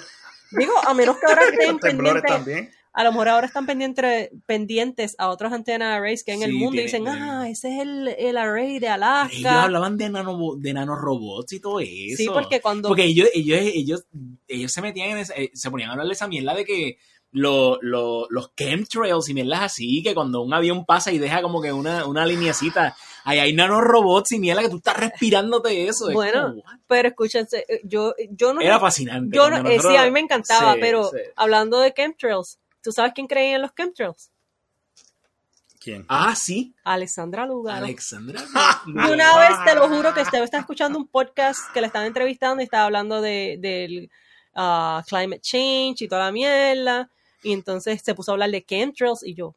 [0.52, 2.70] Digo, a menos que ahora estén pendientes, también.
[2.92, 6.52] a lo mejor ahora están pendientes, pendientes a otros antenna arrays que hay en el
[6.54, 9.62] mundo y dicen, ah, ese es el, el array de Ellos Alaska.
[9.64, 12.16] hablaban de, nano, de nanorobots y todo eso.
[12.16, 12.88] Sí, porque cuando...
[12.88, 14.04] Porque ellos, ellos, ellos,
[14.48, 16.98] ellos se metían en esa- eh, se ponían a hablar de esa mierda de que,
[17.32, 21.62] lo- lo- los chemtrails y mierdas así, que cuando un avión pasa y deja como
[21.62, 26.08] que una, una lineacita, ahí hay nanorobots y mierda que tú estás respirándote eso.
[26.08, 26.62] es Bueno, como?
[26.86, 28.60] Pero escúchense, eh, yo, yo no...
[28.60, 29.36] era fascinante.
[29.36, 31.18] yo no- eh, sí, a mí me encantaba, Sí, pero sí.
[31.36, 34.30] hablando de chemtrails, ¿tú sabes quién creía en los chemtrails?
[35.82, 36.04] ¿Quién?
[36.08, 37.84] Ah, sí, Alexandra Lugaro.
[37.84, 38.40] Alexandra.
[38.86, 42.06] Y una vez, te lo juro, que estaba estaba escuchando un podcast que le estaban
[42.06, 44.10] entrevistando y estaba hablando de, del
[44.54, 47.10] ah, climate change y toda la mierda.
[47.42, 49.54] Y entonces se puso a hablar de chemtrails y yo,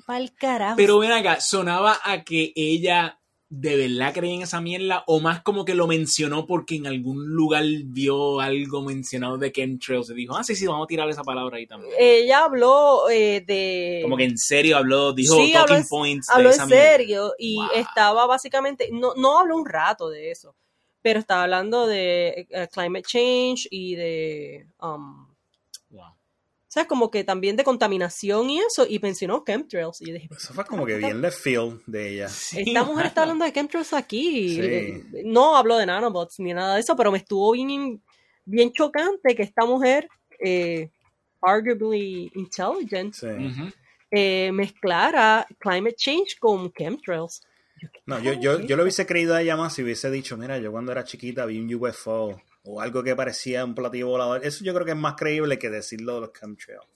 [0.00, 0.76] pa'l carajo.
[0.76, 3.18] Pero ven acá, sonaba a que ella
[3.54, 7.26] de verdad creía en esa mierda o más como que lo mencionó porque en algún
[7.28, 11.22] lugar vio algo mencionado de chemtrails y dijo, ah, sí, sí, vamos a tirar esa
[11.22, 11.92] palabra ahí también.
[11.98, 14.00] Ella habló eh, de...
[14.02, 16.86] Como que en serio habló, dijo Sí, talking en- points habló de en esa mierda.
[16.90, 17.68] serio y Wow.
[17.74, 20.56] estaba básicamente, no, no habló un rato de eso,
[21.02, 25.26] pero estaba hablando de eh, climate change y de, um.
[26.72, 26.88] ¿Sabes?
[26.88, 30.00] Como que también de contaminación y eso, y mencionó chemtrails.
[30.00, 32.28] Y yo dije, Eso fue como que bien left field de ella.
[32.30, 34.54] Sí, esta mujer está hablando de chemtrails aquí.
[34.54, 34.60] Sí.
[34.62, 38.02] Eh, No habló de nanobots ni nada de eso, pero me estuvo bien,
[38.46, 40.08] bien chocante que esta mujer,
[40.42, 40.88] eh,
[41.42, 43.28] arguably intelligent, Sí.
[44.10, 47.42] Eh, mezclara climate change con chemtrails.
[48.06, 50.72] No, yo, yo, yo lo hubiese creído a ella más si hubiese dicho, mira, yo
[50.72, 54.44] cuando era chiquita vi un UFO o algo que parecía un platillo volador.
[54.44, 56.86] Eso yo creo que es más creíble que decirlo de los chemtrails.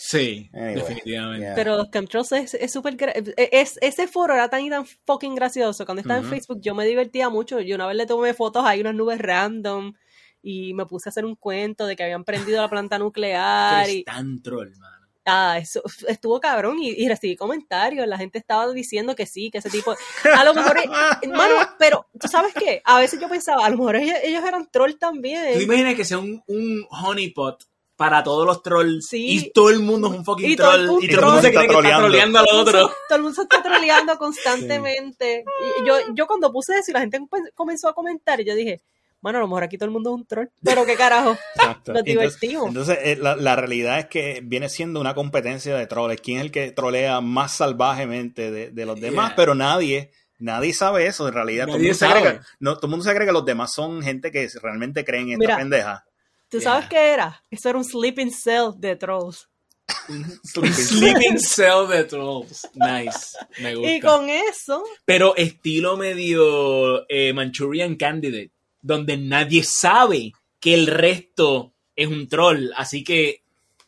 [0.00, 1.44] Sí, Anyway, definitivamente.
[1.46, 1.54] yeah.
[1.54, 2.96] Pero los chemtrails es es súper...
[2.96, 5.84] gra- es, ese foro era tan y tan fucking gracioso.
[5.84, 7.60] Cuando estaba en Facebook yo me divertía mucho.
[7.60, 9.92] Yo una vez le tomé fotos a unas nubes random
[10.40, 13.86] y me puse a hacer un cuento de que habían prendido la planta nuclear.
[13.88, 14.97] es Y, tan troll, mano.
[15.28, 18.06] Ah, eso estuvo cabrón y, y recibí comentarios.
[18.06, 19.94] La gente estaba diciendo que sí, que ese tipo...
[20.34, 20.76] A lo mejor...
[21.28, 22.82] Mano, pero ¿tú sabes qué?
[22.84, 25.60] A veces yo pensaba, a lo mejor ellos, ellos eran troll ¿Tú también.
[25.62, 27.62] imaginas que sea un, un honeypot
[27.96, 29.26] para todos los trolls Sí.
[29.46, 31.48] y todo el mundo es un fucking Y troll mundo y todo el mundo se
[31.48, 32.38] está cree que está troleando.
[32.38, 32.78] al otro?
[33.08, 35.44] Todo el mundo se está troleando constantemente.
[35.82, 38.82] Y yo, yo cuando puse eso y la gente comenzó- comenzó a comentar, yo dije,
[39.20, 40.46] bueno, a lo mejor aquí todo el mundo es un troll.
[40.62, 41.92] Pero qué carajo, Exacto.
[41.92, 42.68] nos Entonces- divertimos.
[42.68, 46.20] Entonces, eh, la, la realidad es que viene siendo una competencia de troles.
[46.20, 49.28] ¿Quién es el que trolea más salvajemente de, de los demás?
[49.30, 49.36] Yeah.
[49.36, 51.26] Pero nadie, nadie sabe eso.
[51.28, 52.38] En realidad, todo el, mundo se cree sabe.
[52.38, 55.24] que, no, todo el mundo se cree que los demás son gente que realmente creen
[55.28, 55.56] en esta Mira.
[55.58, 56.04] pendeja.
[56.48, 56.70] ¿Tú Yeah.
[56.72, 57.42] sabes qué era?
[57.50, 59.48] Eso era un sleeping cell de trolls.
[60.44, 62.68] Sleeping cell de trolls.
[62.74, 63.36] Nice.
[63.60, 63.90] Me gusta.
[63.92, 68.50] Y con eso, Pero estilo medio eh, Manchurian Candidate,
[68.80, 72.70] donde nadie sabe que el resto es un troll.
[72.76, 73.42] Así que,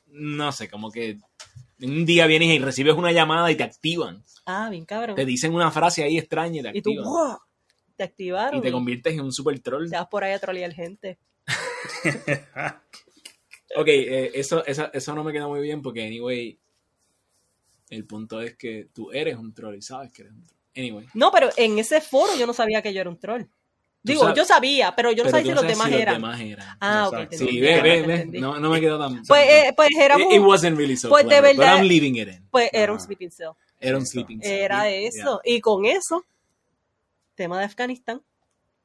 [0.07, 1.19] no sé, como que
[1.83, 4.23] un día vienes y recibes una llamada y te activan.
[4.47, 5.17] ah, bien cabrón.
[5.17, 7.05] Te dicen una frase ahí extraña y te Y tú, activan.
[7.05, 7.39] ¡wow!
[7.97, 8.59] Te activaron.
[8.59, 9.89] Y te conviertes en un super troll.
[9.91, 11.19] te vas por ahí a trolear gente.
[13.77, 16.59] Ok, eh, eso, eso, eso no me queda muy bien porque, anyway,
[17.89, 20.59] el punto es que tú eres un troll y sabes que eres un troll.
[20.77, 21.07] Anyway.
[21.15, 23.45] No, pero en ese foro yo no sabía que yo era un troll.
[24.03, 26.21] Digo, sabes- yo sabía, pero yo no pero sabía si los demás si eran.
[26.23, 26.77] Los demás eran.
[26.81, 27.33] Ah, ok.
[27.33, 28.27] Sí, ve, ve, ve.
[28.41, 29.23] No, no me quedó tan.
[29.25, 31.87] Pues, eh, pues It, éramos, it wasn't really so Pues de clever, but verdad- I'm
[31.89, 32.49] leaving it in.
[32.51, 33.03] pues era un Ah.
[33.03, 33.51] sleeping cell.
[33.79, 34.51] Era un sleeping cell.
[34.53, 35.09] Era Yeah.
[35.09, 35.41] eso.
[35.45, 36.25] Y con eso,
[37.35, 38.23] tema de Afganistán.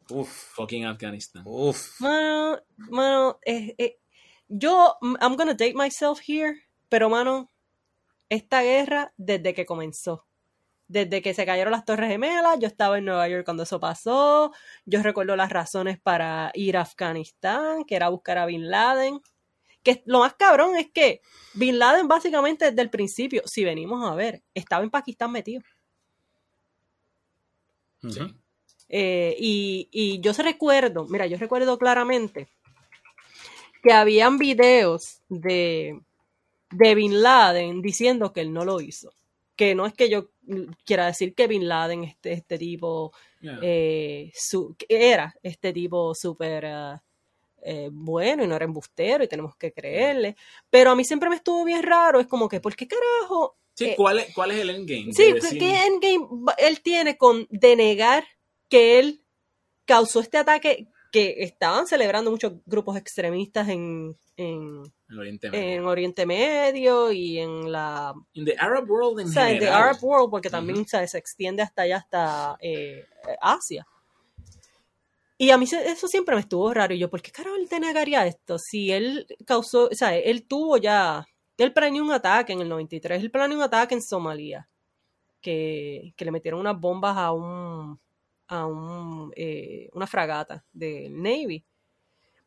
[0.09, 1.43] Uf, Fucking Afghanistan.
[1.45, 1.99] uf.
[1.99, 3.97] Mano, mano, eh, eh,
[4.49, 7.49] yo, mm, I'm gonna date myself here, pero mano,
[8.29, 10.25] esta guerra desde que comenzó.
[10.87, 14.51] Desde que se cayeron las Torres Gemelas, yo estaba en Nueva York cuando eso pasó.
[14.85, 19.19] Yo recuerdo las razones para ir a Afganistán, que era buscar a Bin Laden.
[19.81, 21.21] Que lo más cabrón es que
[21.53, 25.61] Bin Laden, básicamente desde el principio, si venimos a ver, estaba en Pakistán metido.
[28.01, 28.19] Sí.
[28.87, 32.47] Eh, y, y yo se recuerdo, mira, yo recuerdo claramente
[33.81, 35.99] que habían videos de,
[36.71, 39.11] de Bin Laden diciendo que él no lo hizo.
[39.55, 40.29] Que no es que yo
[40.85, 43.11] quiera decir que Bin Laden, este, este tipo,
[43.41, 43.59] Yeah.
[43.61, 47.03] eh, su- era este tipo súper ah,
[47.61, 50.35] eh, bueno y no era embustero y tenemos que creerle.
[50.69, 53.55] Pero a mí siempre me estuvo bien raro, es como que, ¿por qué carajo?
[53.75, 55.11] Sí, eh, ¿cuál, es, ¿cuál es el endgame?
[55.13, 56.27] Sí, ¿qué- decir- ¿qué endgame
[56.57, 58.23] él tiene con denegar
[58.69, 59.21] que él
[59.85, 65.69] causó este ataque que estaban celebrando muchos grupos extremistas en, en, en Oriente Medio.
[65.69, 69.69] en Oriente Medio y en la In the Arab world en o sea, en the.
[69.69, 73.05] Arab world, porque también se extiende hasta allá, hasta eh,
[73.41, 73.85] Asia.
[75.37, 76.93] Y a mí eso siempre me estuvo raro.
[76.93, 78.57] Y yo, ¿por qué carajo él denegaría esto?
[78.57, 81.25] Si él causó, o sea, él tuvo ya,
[81.57, 84.69] él planeó un ataque en el 93, él planeó un ataque en Somalia,
[85.41, 87.99] que, que le metieron unas bombas a un,
[88.47, 91.63] a un, eh, una fragata del Navy.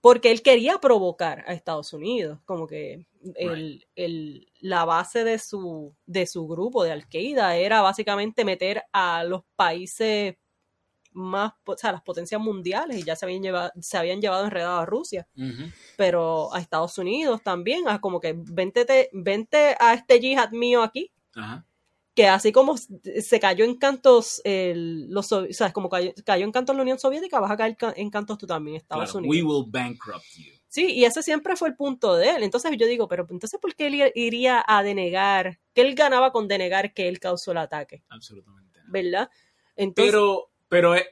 [0.00, 5.94] Porque él quería provocar a Estados Unidos, como que el, el, la base de su,
[6.06, 10.36] de su grupo de Al-Qaeda era básicamente meter a los países
[11.12, 14.78] más, o sea, las potencias mundiales y ya se habían llevado, se habían llevado enredado
[14.78, 15.26] a Rusia,
[15.96, 21.10] pero a Estados Unidos también, a como que vente, vente a este yihad mío aquí,
[21.34, 21.66] Ajá.
[22.18, 26.50] Que así como se cayó en cantos, el, los, o sea, como cayó, cayó en
[26.50, 29.36] cantos la Unión Soviética, vas a caer ca- en cantos tú también, Estados Claro, Unidos.
[29.36, 30.52] We will bankrupt you.
[30.66, 32.42] Sí, y ese siempre fue el punto de él.
[32.42, 35.60] Entonces yo digo, pero entonces ¿por qué él ir- iría a denegar?
[35.74, 38.02] ¿Qué él ganaba con denegar que él causó el ataque?
[38.08, 38.80] Absolutamente.
[38.84, 38.92] no.
[38.92, 39.30] ¿Verdad?
[39.76, 41.06] Entonces, Pero, pero, eh,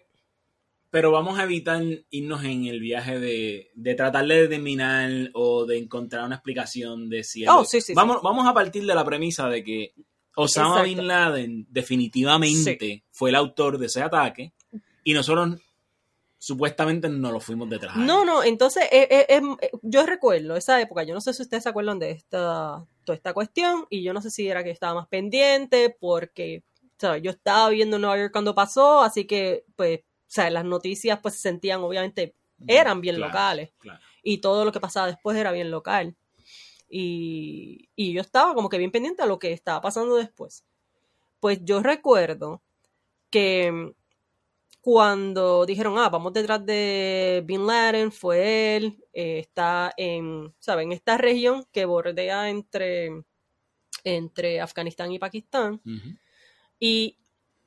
[0.91, 5.79] pero vamos a evitar irnos en el viaje de, de tratar de determinar o de
[5.79, 7.47] encontrar una explicación de si...
[7.47, 7.95] Oh, sí, sí, sí.
[7.95, 9.95] vamos, vamos a partir de la premisa de que
[10.37, 10.89] Osama Exacto.
[10.89, 14.53] Bin Laden definitivamente fue el autor de ese ataque
[15.03, 15.61] y nosotros
[16.39, 17.97] supuestamente no lo fuimos detrás.
[17.97, 21.63] no, no, entonces eh, eh, eh, yo recuerdo esa época, yo no sé si ustedes
[21.63, 24.95] se acuerdan de esta, toda esta cuestión y yo no sé si era que estaba
[24.95, 30.01] más pendiente porque o sea, yo estaba viendo Nueva York cuando pasó, así que pues,
[30.01, 32.35] o sea, las noticias pues se sentían obviamente,
[32.67, 33.73] eran bien Claro, locales.
[33.79, 34.01] claro.
[34.23, 36.15] y todo lo que pasaba después era bien local.
[36.89, 40.65] Y, y yo estaba como que bien pendiente a lo que estaba pasando después.
[41.41, 42.63] Pues yo recuerdo
[43.31, 43.93] que mm,
[44.87, 50.93] cuando dijeron, ah, vamos detrás de Bin Laden, fue él, eh, está en, ¿saben?
[50.93, 53.25] Esta región que bordea entre,
[54.05, 55.81] entre Afganistán y Pakistán.
[56.79, 57.19] Y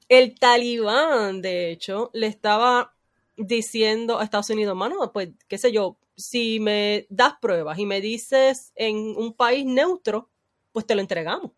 [0.08, 2.96] el talibán, de hecho, le estaba
[3.36, 8.02] diciendo a Estados Unidos, mano, pues, qué sé yo, si me das pruebas y me
[8.02, 10.30] dices en un país neutro,
[10.72, 11.52] pues te lo entregamos.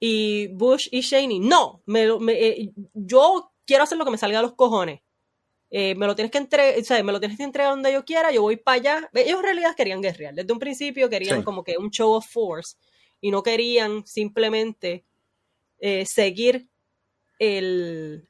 [0.00, 4.42] Y Bush y Cheney, no, me, eh, yo quiero hacer lo que me salga de
[4.46, 5.00] los cojones.
[5.70, 8.04] Eh, me lo tienes que entregar, o sea, me lo tienes que entregar donde yo
[8.04, 9.10] quiera, yo voy para allá.
[9.12, 10.34] Ellos en realidad querían guerrear.
[10.34, 11.44] Desde un principio querían Sí.
[11.44, 12.76] como que un show of force
[13.20, 15.04] y no querían simplemente
[15.80, 16.68] eh, seguir
[17.38, 18.28] el,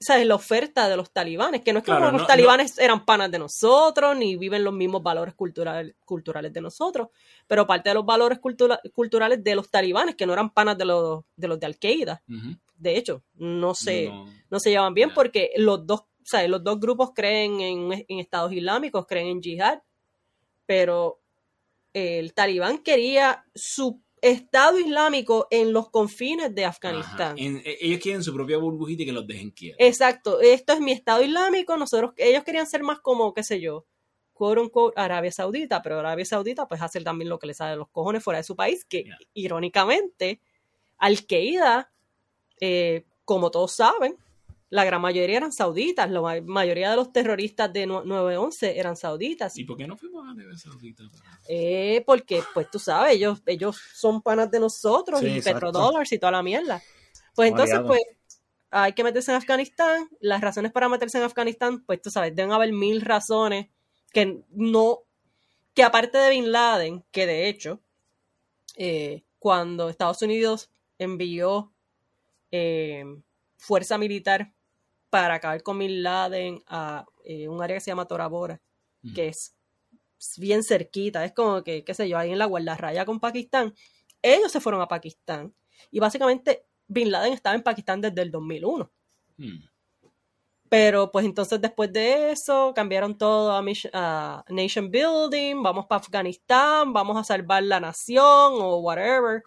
[0.00, 0.26] ¿sabes?
[0.26, 3.30] la oferta de los talibanes, que no es que Claro, los no- talibanes eran panas
[3.30, 7.08] de nosotros, ni viven los mismos valores cultural- culturales de nosotros,
[7.46, 10.84] pero parte de los valores cultura- culturales de los talibanes, que no eran panas de
[10.84, 12.22] los de, los de Al-Qaeda,
[12.76, 14.26] de hecho, no se, No.
[14.50, 16.48] no se llevan bien porque los dos, ¿sabes?
[16.48, 19.80] los dos grupos creen en, en estados islámicos, creen en yihad,
[20.66, 21.20] pero
[21.92, 26.64] el talibán quería su estado islámico en los confines de.
[26.64, 27.36] Afganistán.
[27.38, 29.76] En- e- ellos quieren su propia burbujita y que los dejen quietos.
[29.80, 33.86] Exacto, esto es mi estado islámico, nosotros, ellos querían ser más como, qué sé yo,
[34.32, 37.76] quote unquote, Arabia Saudita, pero Arabia Saudita pues hace también lo que le sale de
[37.78, 39.04] los cojones fuera de su país, que
[39.34, 40.40] irónicamente,
[40.98, 41.90] Al-Qaeda,
[42.60, 44.16] eh, como todos saben,
[44.70, 48.96] la gran mayoría eran sauditas, la ma- mayoría de los terroristas de nue- 9-11 eran
[48.96, 51.04] sauditas, ¿Y por qué no fuimos a Arabia Saudita?
[51.48, 56.18] eh, porque pues tú sabes, ellos, ellos son panas de nosotros Sí, y petrodólares y
[56.18, 56.82] toda la mierda.
[57.34, 58.02] Pues entonces, pues,
[58.70, 60.08] hay que meterse en Afganistán.
[60.20, 63.68] Las razones para meterse en Afganistán, pues tú sabes, deben haber mil razones
[64.12, 65.04] que no,
[65.72, 67.80] que aparte de Bin Laden, que de hecho,
[68.76, 71.72] eh, cuando Estados Unidos envió
[72.50, 73.04] eh,
[73.56, 74.52] fuerza militar
[75.10, 78.60] para acabar con Bin Laden a eh, un área que se llama Tora Bora,
[79.04, 79.14] Ujú.
[79.14, 79.54] que es
[80.36, 83.74] bien cerquita, es como que, qué sé yo, ahí en la guardarraya con Pakistán.
[84.20, 85.54] Ellos se fueron a Pakistán
[85.90, 88.90] y básicamente Bin Laden estaba en Pakistán desde el 2001.
[89.36, 89.58] Hmm.
[90.68, 96.00] Pero pues entonces después de eso cambiaron todo a, Mish- a Nation Building, vamos para
[96.00, 99.42] Afganistán, vamos a salvar la nación o whatever.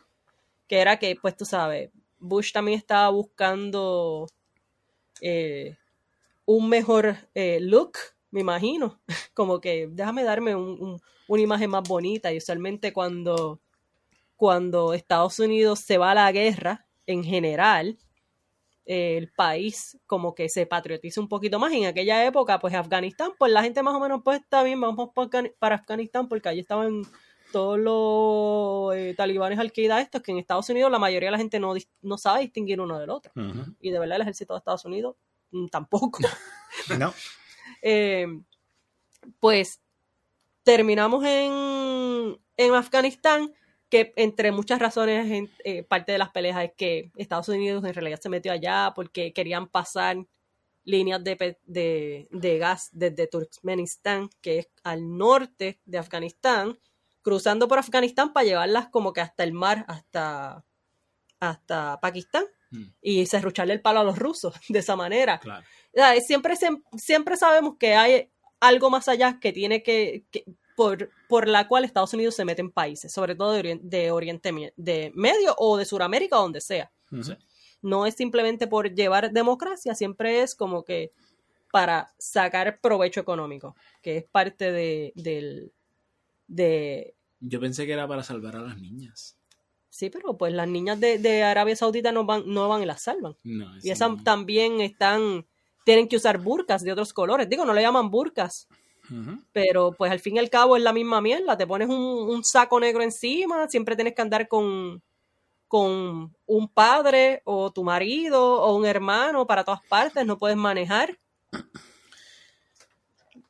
[0.68, 4.26] Que era que, pues tú sabes, Bush también estaba buscando
[5.22, 5.78] eh,
[6.46, 7.94] un mejor eh, look,
[8.32, 9.00] me imagino.
[9.34, 12.34] Como que déjame darme un- un- una imagen más bonita.
[12.34, 13.62] Y usualmente cuando,
[14.38, 17.98] cuando Estados Unidos se va a la guerra, en general,
[18.86, 21.74] eh, el país como que se patriotiza un poquito más.
[21.74, 25.10] En aquella época, pues Afganistán, pues la gente más o menos, pues está bien, vamos
[25.14, 27.04] para, Afgan- para Afganistán, porque allí estaban
[27.52, 31.60] todos los eh, talibanes al-Qaeda estos, que en Estados Unidos la mayoría de la gente
[31.60, 33.32] no, no sabe distinguir uno del otro.
[33.36, 33.76] Ujú.
[33.80, 35.16] Y de verdad el ejército de Estados Unidos
[35.52, 36.20] mm, tampoco.
[36.98, 37.14] No.
[37.82, 38.28] Eh,
[39.40, 39.82] pues
[40.64, 43.54] terminamos en, en Afganistán,
[43.90, 47.94] que entre muchas razones, en- eh, parte de las peleas es que Estados Unidos en
[47.94, 50.18] realidad se metió allá porque querían pasar
[50.84, 56.80] líneas de, de, de gas desde Turkmenistán, que es al norte de Afganistán,
[57.22, 60.64] cruzando por Afganistán para llevarlas como que hasta el mar, hasta,
[61.40, 62.86] hasta Pakistán, Hmm.
[63.02, 65.40] y serrucharle el palo a los rusos de esa manera.
[65.42, 65.66] Claro.
[65.94, 68.30] O sea, siempre, siem- siempre sabemos que hay
[68.62, 70.46] algo más allá que tiene que, que-
[70.78, 74.12] por, por la cual Estados Unidos se mete en países, sobre todo de, Orien- de
[74.12, 76.90] Oriente de Medio o de Sudamérica, donde sea.
[77.82, 81.12] No es simplemente por llevar democracia, siempre es como que
[81.74, 85.74] para sacar provecho económico, que es parte de, del,
[86.56, 89.38] de, Yo pensé que era para salvar a las niñas.
[89.90, 93.02] sí, pero pues las niñas de, de Arabia Saudita no van, no van y las
[93.04, 93.36] salvan.
[93.44, 94.24] No, Y esas no.
[94.24, 95.46] también están,
[95.86, 97.50] tienen que usar burkas de otros colores.
[97.50, 98.68] Digo, no le llaman burkas,
[99.10, 99.44] Ujú.
[99.52, 101.58] pero pues al fin y al cabo es la misma mierda.
[101.58, 105.02] Te pones un, un saco negro encima, siempre tienes que andar con,
[105.68, 111.18] con un padre o tu marido o un hermano para todas partes, no puedes manejar.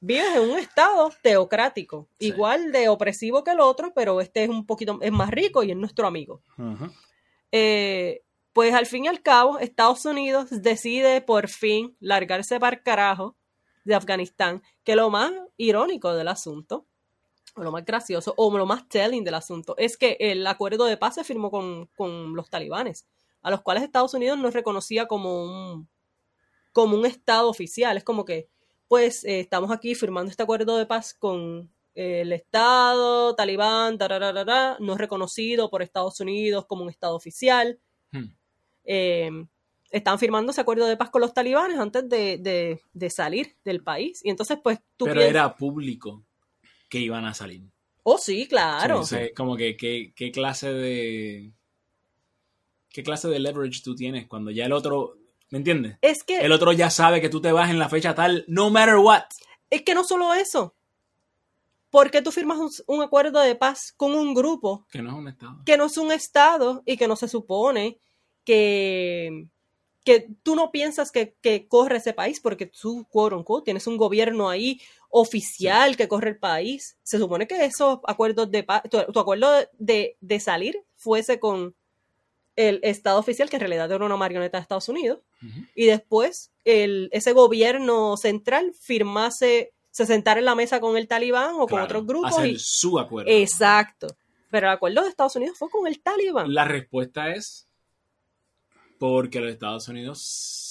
[0.04, 2.28] Vives en un estado teocrático, Sí.
[2.28, 5.72] igual de opresivo que el otro, pero este es un poquito, es más rico y
[5.72, 6.42] es nuestro amigo.
[7.52, 8.24] Eh,
[8.54, 13.36] pues al fin y al cabo, Estados Unidos decide por fin largarse para el carajo
[13.84, 16.86] de Afganistán, que lo más irónico del asunto,
[17.56, 20.98] o lo más gracioso, o lo más telling del asunto, es que el acuerdo de
[20.98, 23.06] paz se firmó con, con los talibanes,
[23.42, 25.90] a los cuales Estados Unidos no reconocía como un,
[26.72, 27.98] como un estado oficial.
[27.98, 28.48] Es como que,
[28.92, 34.98] pues, eh, estamos aquí firmando este acuerdo de paz con el Estado, talibán, tarararara, no
[34.98, 37.80] reconocido por Estados Unidos como un Estado oficial.
[38.12, 38.26] Hmm.
[38.84, 39.30] Eh,
[39.92, 43.82] están firmando ese acuerdo de paz con los talibanes antes de, de- de salir del
[43.82, 44.20] país.
[44.26, 46.26] Y entonces, pues, tú Pero piensas- era público
[46.90, 47.62] que iban a salir.
[48.04, 48.96] Oh, sí, claro.
[48.96, 51.54] Entonces, como que ¿qué, qué clase de
[52.90, 55.16] qué clase de leverage tú tienes cuando ya el otro,
[55.52, 55.98] ¿me entiendes?
[56.02, 58.70] Es que, El otro ya sabe que tú te vas en la fecha tal, no
[58.72, 59.24] matter what.
[59.70, 60.74] es que no solo eso.
[61.92, 65.16] ¿Por qué tú firmas un, un acuerdo de paz con un grupo Que no es
[65.16, 65.62] un estado.
[65.66, 68.00] que no es un estado y que no se supone
[68.46, 69.48] que,
[70.06, 73.98] que tú no piensas que, que corre ese país porque tú, quote unquote, tienes un
[73.98, 74.80] gobierno ahí
[75.10, 76.98] oficial que corre el país.
[77.04, 81.76] Se supone que esos acuerdos de paz, tu, tu acuerdo de, de salir fuese con
[82.56, 85.20] el estado oficial, que en realidad era una marioneta de Estados Unidos,
[85.76, 91.56] y después el, ese gobierno central firmase, se sentara en la mesa con el talibán
[91.56, 92.32] o con otros grupos.
[92.38, 93.30] hacer y- su acuerdo.
[93.32, 94.08] Exacto.
[94.50, 96.54] Pero el acuerdo de Estados Unidos fue con el talibán.
[96.54, 97.68] La respuesta es
[99.00, 100.22] porque los Estados Unidos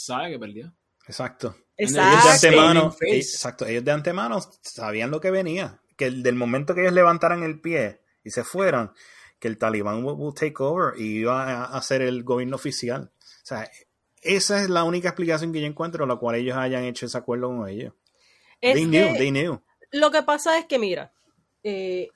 [0.06, 0.72] sabe que perdió.
[1.06, 1.56] Exacto.
[1.76, 2.30] Ellos Ellos de Exacto.
[2.46, 5.80] antemano, eh, exacto, ellos de antemano sabían lo que venía.
[5.96, 8.92] Que el- del momento que ellos levantaran el pie y se fueran,
[9.40, 13.10] que el talibán will, will take over y iba a, ser el gobierno oficial.
[13.18, 13.68] O sea,
[14.22, 17.48] esa es la única explicación que yo encuentro la cual ellos hayan hecho ese acuerdo
[17.48, 17.94] con ellos.
[18.60, 19.60] Es they knew, they knew.
[19.90, 21.10] Lo que pasa es que, mira,
[21.62, 22.08] eh,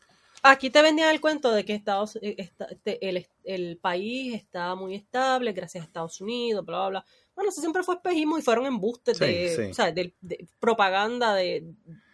[0.42, 4.94] aquí te vendían el cuento de que Estados, eh, esta- el, el país está muy
[4.94, 7.06] estable gracias a Estados Unidos, bla, bla, bla.
[7.34, 9.62] Bueno, eso siempre fue espejismo y fueron embustes Sí, de, sí.
[9.70, 11.64] o sea, de- de propaganda de-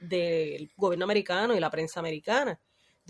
[0.01, 2.59] del gobierno americano y la prensa americana,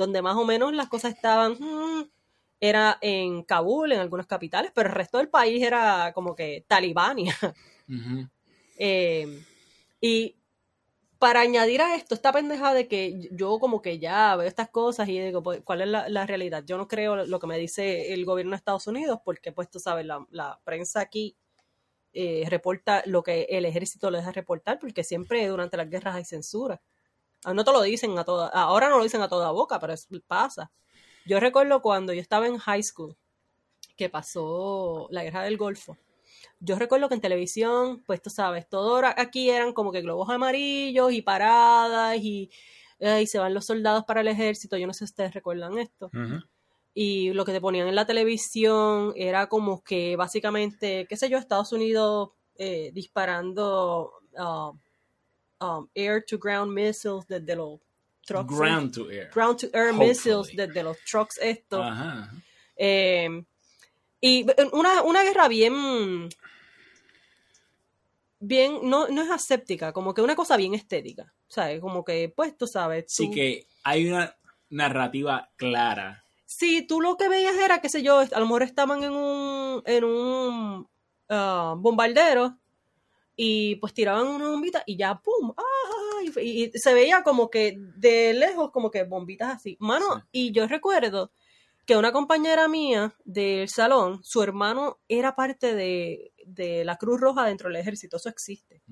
[0.00, 2.10] donde más o menos las cosas estaban, mm,
[2.58, 7.36] era en Kabul, en algunas capitales, pero el resto del país era como que Talibania.
[8.82, 9.44] Eh,
[10.00, 10.36] y
[11.18, 15.06] para añadir a esto, esta pendeja de que yo como que ya veo estas cosas
[15.10, 16.64] y digo, pues, ¿cuál es la, la realidad?
[16.64, 19.78] Yo no creo lo que me dice el gobierno de Estados Unidos, porque pues tú
[19.80, 21.36] sabes, la, la prensa aquí
[22.14, 26.24] eh, reporta lo que el ejército le deja reportar, porque siempre durante las guerras hay
[26.24, 26.80] censura.
[27.44, 29.92] Ah, No te lo dicen a toda, ahora no lo dicen a toda boca, pero
[29.92, 30.70] eso pasa.
[31.26, 33.16] Yo recuerdo cuando yo estaba en high school,
[33.96, 35.96] que pasó la guerra del Golfo.
[36.58, 41.12] Yo recuerdo que en televisión, pues tú sabes, todo aquí eran como que globos amarillos
[41.12, 42.50] y paradas y,
[42.98, 44.76] eh, y se van los soldados para el ejército.
[44.76, 46.10] Yo no sé si ustedes recuerdan esto.
[46.92, 51.38] Y lo que te ponían en la televisión era como que básicamente, qué sé yo,
[51.38, 54.76] Estados Unidos eh, disparando uh,
[55.60, 57.80] um, air to ground missiles desde los
[58.26, 58.54] trucks.
[58.54, 59.30] Ground to air.
[59.32, 60.08] ground to air Hopefully.
[60.08, 61.80] missiles desde los trucks estos.
[61.84, 62.30] Ajá.
[62.76, 63.44] Eh,
[64.20, 66.28] y una, una guerra bien.
[68.42, 71.32] Bien, no, no es aséptica, como que una cosa bien estética.
[71.48, 71.80] ¿Sabes?
[71.80, 73.06] Como que, pues tú sabes.
[73.08, 74.36] Sí tú- que hay una
[74.70, 76.24] narrativa clara.
[76.46, 79.82] Si tú lo que veías era, qué sé yo, a lo mejor estaban en un,
[79.84, 80.88] en un
[81.28, 82.58] ah, bombardero
[83.36, 85.52] y pues tiraban una bombita y ya, ¡pum!
[85.56, 86.22] ¡Ah!
[86.40, 89.76] Y, y se veía como que de lejos, como que bombitas así.
[89.80, 91.32] Mano, y yo recuerdo
[91.86, 97.44] que una compañera mía del salón, su hermano era parte de, de la Cruz Roja
[97.46, 98.82] dentro del ejército, eso existe.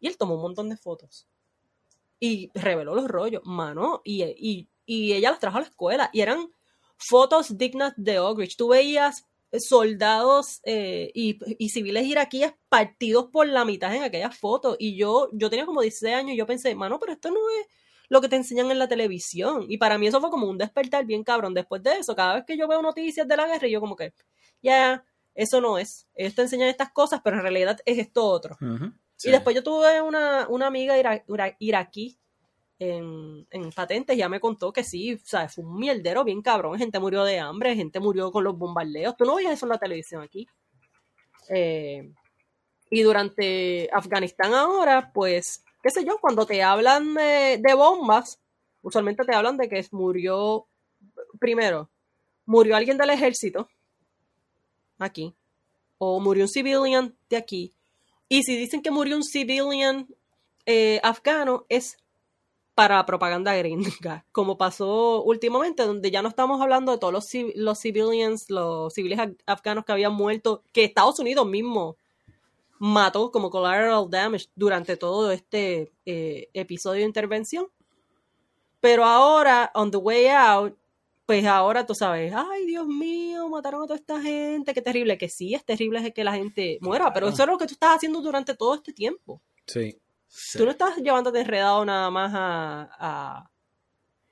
[0.00, 1.26] Y él tomó un montón de fotos.
[2.18, 4.00] Y reveló los rollos, mano.
[4.04, 6.08] Y, y, y ella las trajo a la escuela.
[6.14, 6.50] Y eran
[6.96, 8.56] fotos dignas de Ogridge.
[8.56, 9.26] Tú veías
[9.60, 14.76] soldados eh, y, y civiles iraquíes partidos por la mitad en aquellas fotos.
[14.78, 17.66] Y yo, yo tenía como 16 años y yo pensé, mano, pero esto no es
[18.08, 19.66] lo que te enseñan en la televisión.
[19.68, 21.54] Y para mí eso fue como un despertar bien cabrón.
[21.54, 24.12] Después de eso, cada vez que yo veo noticias de la guerra, yo como que,
[24.62, 25.04] ya,
[25.34, 26.06] eso no es.
[26.14, 28.56] Ellos te enseñan estas cosas, pero en realidad es esto otro.
[29.16, 29.28] Sí.
[29.28, 32.18] Y después yo tuve una, una amiga ira- ira- iraquí
[32.78, 36.78] en, en patentes, ya me contó que sí, o sea, fue un mierdero bien cabrón,
[36.78, 39.78] gente murió de hambre, gente murió con los bombardeos, tú no veías eso en la
[39.78, 40.46] televisión aquí.
[41.48, 42.12] Eh,
[42.90, 48.40] y durante Afganistán ahora, pues, qué sé yo, cuando te hablan de, de bombas,
[48.82, 50.66] usualmente te hablan de que murió,
[51.40, 51.90] primero,
[52.44, 53.68] murió alguien del ejército,
[54.98, 55.34] aquí,
[55.98, 57.72] o murió un civilian de aquí,
[58.28, 60.06] y si dicen que murió un civilian
[60.66, 61.96] eh, afgano, es
[62.76, 67.26] para propaganda gringa, como pasó últimamente, donde ya no estamos hablando de todos los,
[67.56, 71.96] los civilians, los civiles af- afganos que habían muerto, que Estados Unidos mismo
[72.78, 77.66] mató como collateral damage durante todo este eh, episodio de intervención.
[78.80, 80.76] Pero ahora, on the way out,
[81.24, 85.28] pues ahora tú sabes, ay Dios mío, mataron a toda esta gente, qué terrible, que
[85.28, 88.20] sí es terrible que la gente muera, pero eso es lo que tú estás haciendo
[88.20, 89.40] durante todo este tiempo.
[89.66, 89.98] Sí.
[90.38, 90.58] Sí.
[90.58, 93.50] Tú no estás llevándote enredado nada más a, a-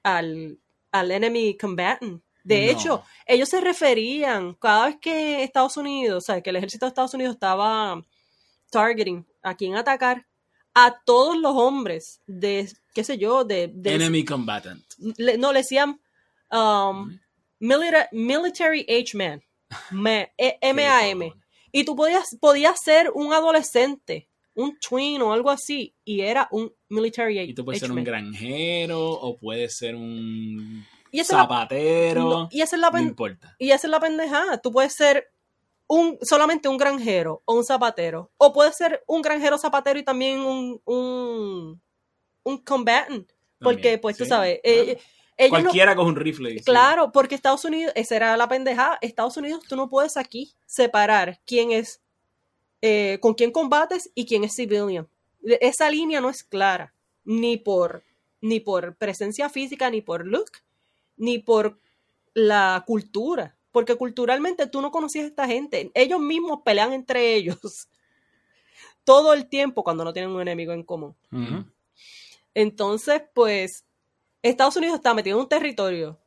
[0.03, 0.59] al,
[0.93, 2.23] al enemy combatant.
[2.43, 2.73] De No.
[2.73, 6.89] hecho, ellos se referían cada vez que Estados Unidos, o sea, que el ejército de
[6.89, 8.03] Estados Unidos estaba
[8.71, 10.27] targeting a quién atacar,
[10.75, 13.69] a todos los hombres de, qué sé yo, de...
[13.73, 14.85] de- Enemy combatant.
[15.17, 15.99] le- no, le decían
[16.51, 17.19] um,
[17.61, 19.43] milita- military age man,
[19.91, 21.33] Ma- E- M-A-M.
[21.73, 26.73] Y tú podías, podías ser un adolescente, un twin o algo así, y era un
[26.89, 32.21] military Y tú puedes ser un granjero o puedes ser un Y la- zapatero.
[32.23, 33.57] No, y esa es la no importa.
[33.59, 34.59] y esa es la pendejada.
[34.59, 35.31] Tú puedes ser
[35.87, 38.31] un, solamente un granjero o un zapatero.
[38.37, 41.81] O puedes ser un granjero zapatero y también un, un,
[42.45, 43.31] un combatant.
[43.61, 44.79] Porque, También, pues, tú sabes, claro.
[44.79, 44.99] eh,
[45.37, 46.59] ellos no- Cualquiera con un rifle.
[46.59, 46.65] sí.
[46.65, 48.99] Claro, porque Estados Unidos, esa era la pendejada.
[49.01, 52.03] Estados Unidos, tú no puedes aquí separar quién es,
[52.87, 55.09] eh, con quién combates y quién es civilian.
[55.41, 56.93] De- Esa línea no es clara,
[57.25, 58.05] ni por,
[58.43, 60.51] ni por presencia física, ni por look,
[61.17, 61.79] ni por
[62.35, 63.57] la cultura.
[63.73, 65.91] Porque culturalmente tú no conocías a esta gente.
[65.95, 67.89] Ellos mismos pelean entre ellos
[69.05, 71.15] todo el tiempo cuando no tienen un enemigo en común.
[72.53, 73.85] Entonces, pues,
[74.43, 76.19] Estados Unidos está metido en un territorio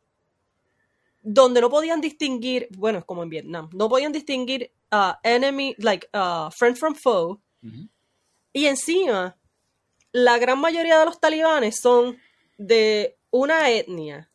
[1.22, 6.08] donde no podían distinguir, bueno, es como en Vietnam, no podían distinguir uh, enemy, like,
[6.14, 7.40] uh, friend from foe.
[8.54, 9.38] Y encima,
[10.12, 12.18] la gran mayoría de los talibanes son
[12.58, 14.32] de una etnia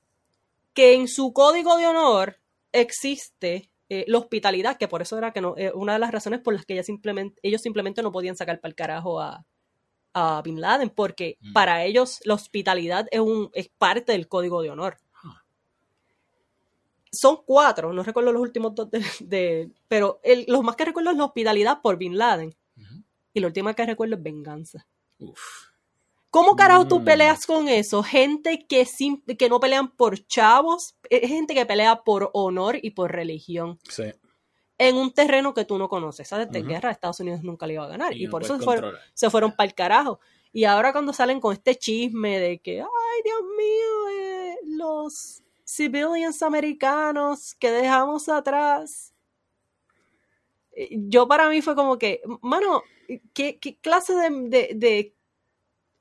[0.75, 2.39] que en su código de honor
[2.73, 6.41] existe eh, la hospitalidad, que por eso era que no, eh, una de las razones
[6.41, 9.45] por las que ella simplemente, ellos simplemente no podían sacar para el carajo a,
[10.15, 11.53] a Bin Laden, porque Mm.
[11.53, 14.99] para ellos la hospitalidad es, un, es parte del código de honor.
[17.13, 21.11] Son cuatro, no recuerdo los últimos dos, de, de- pero el- los más que recuerdo
[21.11, 22.55] es la hospitalidad por Bin Laden.
[23.35, 24.87] Y la última que recuerdo es venganza.
[25.19, 25.39] Uf.
[26.31, 27.05] ¿Cómo carajo tú Mm.
[27.05, 28.03] peleas con eso?
[28.03, 28.87] Gente que,
[29.39, 34.05] que no pelean por chavos, es gente que pelea por honor y por religión Sí.
[34.79, 36.29] en un terreno que tú no conoces.
[36.29, 36.51] ¿Sabes?
[36.51, 36.69] De Ujú.
[36.71, 38.17] guerra Estados Unidos nunca le iba a ganar.
[38.17, 40.21] Y, no por eso se fueron, se fueron para el carajo.
[40.53, 45.42] Y ahora cuando salen con este chisme de que, ay Dios mío, eh, los
[45.75, 49.13] civilians americanos que dejamos atrás.
[50.77, 52.83] Eh, Yo para mí fue como que, mano,
[53.35, 55.15] ¿qué, qué clase de, de- de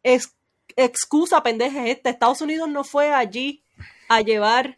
[0.04, 0.36] ex-
[0.76, 2.10] excusa pendeja es esta?
[2.10, 3.64] Estados Unidos no fue allí
[4.08, 4.78] a llevar,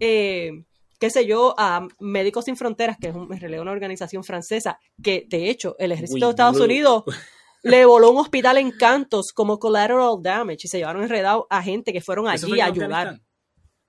[0.00, 0.64] eh,
[0.98, 5.50] qué sé yo, a Médicos Sin Fronteras, que es un- una organización francesa, que de
[5.50, 6.60] hecho el ejército de Estados.
[6.60, 7.04] Unidos
[7.62, 11.92] le voló un hospital en Cantos como collateral damage y se llevaron enredado a gente
[11.92, 13.20] que fueron ¿Eso allí a ayudar.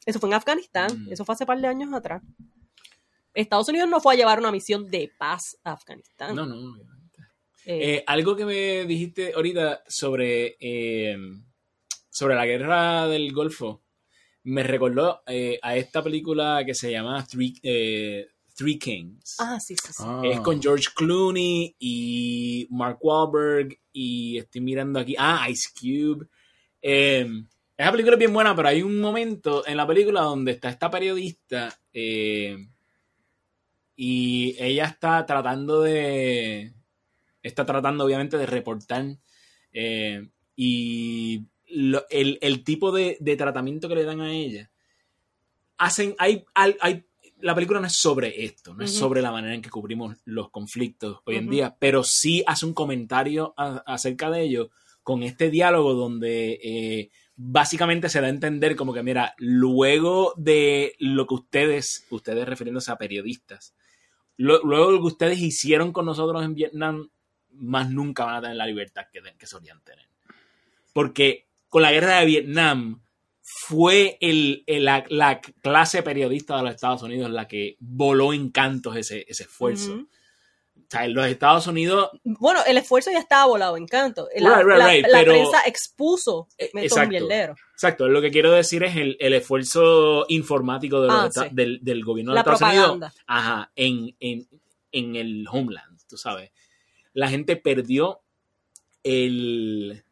[0.05, 1.13] Eso fue en Afganistán, Mm.
[1.13, 2.21] eso fue hace par de años atrás.
[3.33, 6.35] Estados Unidos no fue a llevar una misión de paz a Afganistán.
[6.35, 7.19] No, no, obviamente.
[7.65, 11.17] Eh, Eh, algo que me dijiste ahorita sobre, eh,
[12.09, 13.81] sobre la guerra del Golfo
[14.43, 19.37] me recordó eh, a esta película que se llama Three, eh, Three Kings.
[19.39, 20.03] ah, sí, sí, sí.
[20.05, 20.21] Ah.
[20.25, 26.27] Es con George Clooney y Mark Wahlberg y estoy mirando aquí, ah, Ice Cube.
[27.77, 30.91] Esa película es bien buena, pero hay un momento en la película donde está esta
[30.91, 32.55] periodista eh,
[33.95, 36.73] y ella está tratando de,
[37.41, 39.05] está tratando obviamente de reportar
[39.71, 44.69] eh, y lo- el, el tipo de, de tratamiento que le dan a ella.
[45.77, 47.03] Hacen, hay, hay, hay
[47.39, 50.49] la película no es sobre esto, no es sobre la manera en que cubrimos los
[50.49, 54.69] conflictos hoy en día, pero sí hace un comentario a- acerca de ello
[55.01, 57.09] con este diálogo donde eh,
[57.45, 62.91] básicamente se da a entender como que, mira, luego de lo que ustedes, ustedes refiriéndose
[62.91, 63.75] a periodistas,
[64.37, 67.09] luego de lo que ustedes hicieron con nosotros en Vietnam,
[67.51, 70.07] más nunca van a tener la libertad que, que solían tener.
[70.93, 73.01] Porque con la guerra de Vietnam
[73.41, 78.49] fue el, el- la, la clase periodista de los Estados Unidos la que voló en
[78.51, 79.93] cantos ese, ese esfuerzo.
[80.93, 84.27] Sea, en los Estados Unidos Bueno, el esfuerzo ya estaba volado en canto.
[84.37, 87.27] La, Right, right, right, la pero- prensa expuso Eh, exacto.
[87.73, 91.41] Exacto, lo que quiero decir es el, el esfuerzo informático de Ah, sí.
[91.51, 93.07] del, del gobierno de La Estados propaganda.
[93.07, 94.47] Unidos ajá, en, en,
[94.91, 96.51] en el homeland, tú sabes.
[97.13, 98.21] La gente perdió
[99.03, 100.03] el,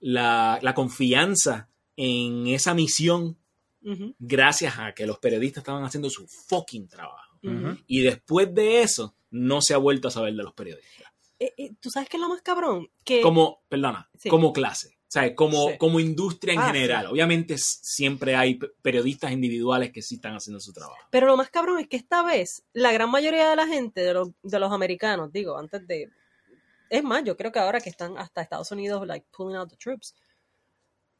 [0.00, 3.36] la, la confianza en esa misión
[4.18, 7.38] gracias a que los periodistas estaban haciendo su fucking trabajo.
[7.86, 11.06] Y después de eso, no se ha vuelto a saber de los periodistas.
[11.38, 12.88] Eh, eh, ¿Tú sabes qué es lo más cabrón?
[13.04, 14.28] Que Como, perdona, Sí.
[14.28, 14.96] como clase.
[15.08, 15.78] O sea, como, Sí.
[15.78, 17.06] como industria en Ah, general.
[17.06, 21.00] Obviamente siempre hay pe- periodistas individuales que sí están haciendo su trabajo.
[21.10, 24.14] Pero lo más cabrón es que esta vez la gran mayoría de la gente, de
[24.14, 26.10] los, de los americanos, digo, antes de...
[26.90, 29.76] Es más, yo creo que ahora que están hasta Estados Unidos, like, pulling out the
[29.76, 30.14] troops,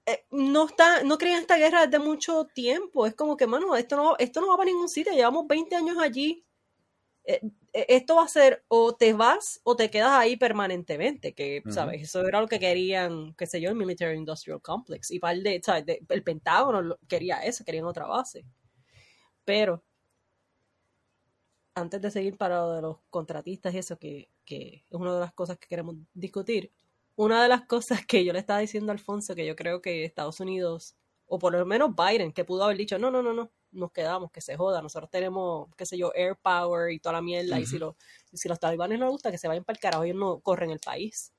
[0.06, 3.06] eh, no está, no creían esta guerra desde mucho tiempo.
[3.06, 5.12] Es como que, mano, esto no, esto no va para ningún sitio.
[5.12, 6.44] Llevamos 20 años allí.
[7.24, 7.40] Eh,
[7.72, 11.64] esto va a ser o te vas o te quedas ahí permanentemente, que.
[11.68, 12.02] ¿sabes?
[12.02, 15.10] Eso era lo que querían, qué sé yo, el Military Industrial Complex.
[15.10, 15.86] Y par de, ¿sabes?
[15.86, 18.44] De- el Pentágono quería eso, querían otra base.
[19.44, 19.84] Pero,
[21.74, 25.20] antes de seguir para lo de los contratistas y eso, que, que es una de
[25.20, 26.72] las cosas que queremos discutir,
[27.16, 30.04] una de las cosas que yo le estaba diciendo a Alfonso, que yo creo que
[30.04, 33.50] Estados Unidos, o por lo menos Biden, que pudo haber dicho, no, no, no, no,
[33.72, 37.22] nos quedamos, que se joda, nosotros tenemos, qué sé yo, air power y toda la
[37.22, 37.96] mierda, y si, lo,
[38.32, 40.40] y si los talibanes no les gusta, que se vayan para el carajo, ellos no
[40.40, 41.32] corren el país.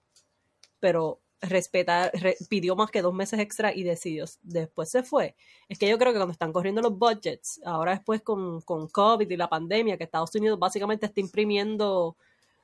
[0.80, 5.36] Pero respetar, re- pidió más que dos meses extra y decidió, después se fue.
[5.68, 9.30] Es que yo creo que cuando están corriendo los budgets, ahora después con, con COVID
[9.30, 12.16] y la pandemia, que Estados Unidos básicamente está imprimiendo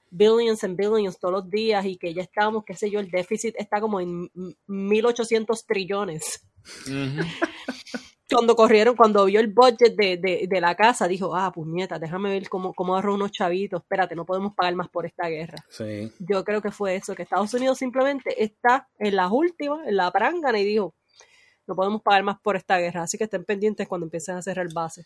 [0.09, 3.55] billions and billions todos los días y que ya estamos, qué sé yo, el déficit
[3.57, 6.45] está como en m- 1800 trillones.
[8.29, 12.29] Cuando corrieron, cuando vio el budget de, de, de la casa, dijo, ah, puñeta, déjame
[12.29, 15.63] ver cómo, cómo ahorro unos chavitos, espérate, no podemos pagar más por esta guerra.
[15.69, 16.11] Sí.
[16.19, 20.11] Yo creo que fue eso, que Estados Unidos simplemente está en las últimas, en la
[20.11, 20.93] prangana y dijo,
[21.67, 24.67] no podemos pagar más por esta guerra, así que estén pendientes cuando empiecen a cerrar
[24.73, 25.05] bases.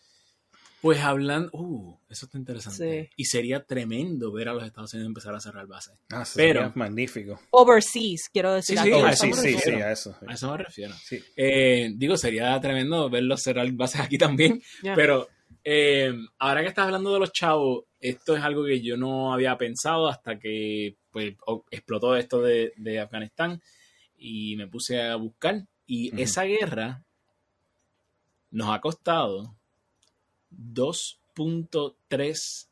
[0.82, 3.04] Pues hablando, uh, eso está interesante.
[3.04, 3.10] Sí.
[3.16, 5.94] Y sería tremendo ver a los Estados Unidos empezar a cerrar bases.
[6.10, 7.40] Ah, sí, Pero- sería magnífico.
[7.50, 8.76] Overseas, quiero decir.
[8.76, 10.16] Sí, sí, a sí, sí, sí, a eso.
[10.26, 10.92] A eso me refiero.
[10.94, 11.22] Sí.
[11.36, 14.60] Eh, digo, sería tremendo verlos cerrar bases aquí también.
[14.82, 15.28] Pero
[15.62, 19.56] eh, ahora que estás hablando de los chavos, esto es algo que yo no había
[19.56, 21.36] pensado hasta que pues,
[21.70, 23.62] explotó esto de, de Afganistán
[24.18, 25.62] y me puse a buscar.
[25.86, 27.04] Y esa guerra
[28.50, 29.54] nos ha costado
[30.56, 32.68] 2.3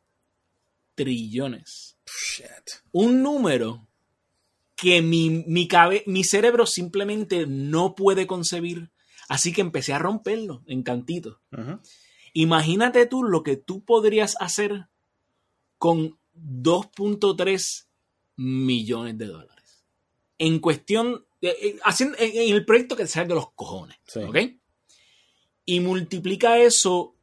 [0.95, 1.97] trillones.
[2.07, 2.83] Shit.
[2.93, 3.87] Un número
[4.77, 8.91] que mi, mi, cabe- mi cerebro simplemente no puede concebir.
[9.29, 11.39] Así que empecé a romperlo en cantitos.
[12.33, 14.89] Imagínate tú lo que tú podrías hacer
[15.79, 17.87] con 2.3
[18.37, 19.85] millones de dólares.
[20.39, 23.99] En cuestión, eh, haciendo, en, el proyecto que sale de los cojones.
[24.07, 24.21] Sí.
[24.21, 24.37] ¿Ok?
[25.67, 27.15] Y multiplica eso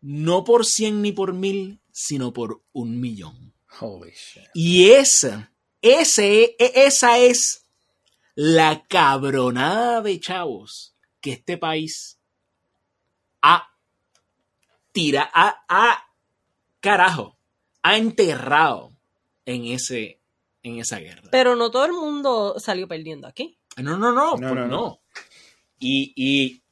[0.00, 3.54] no por 100 ni por 1000, sino por un millón.
[3.80, 4.44] Holy shit.
[4.54, 5.52] Y esa,
[5.82, 7.64] ese, e- esa es
[8.34, 12.18] la cabronada de chavos que este país
[13.42, 13.68] ha
[14.92, 16.04] tira, ha, ha-
[16.80, 17.36] carajo,
[17.82, 18.92] ha enterrado
[19.46, 20.20] en ese,
[20.62, 21.28] en esa guerra.
[21.30, 23.58] Pero no todo el mundo salió perdiendo aquí.
[23.76, 24.66] No, no, no, No, pues no, no.
[24.66, 25.00] no.
[25.78, 26.62] Y, y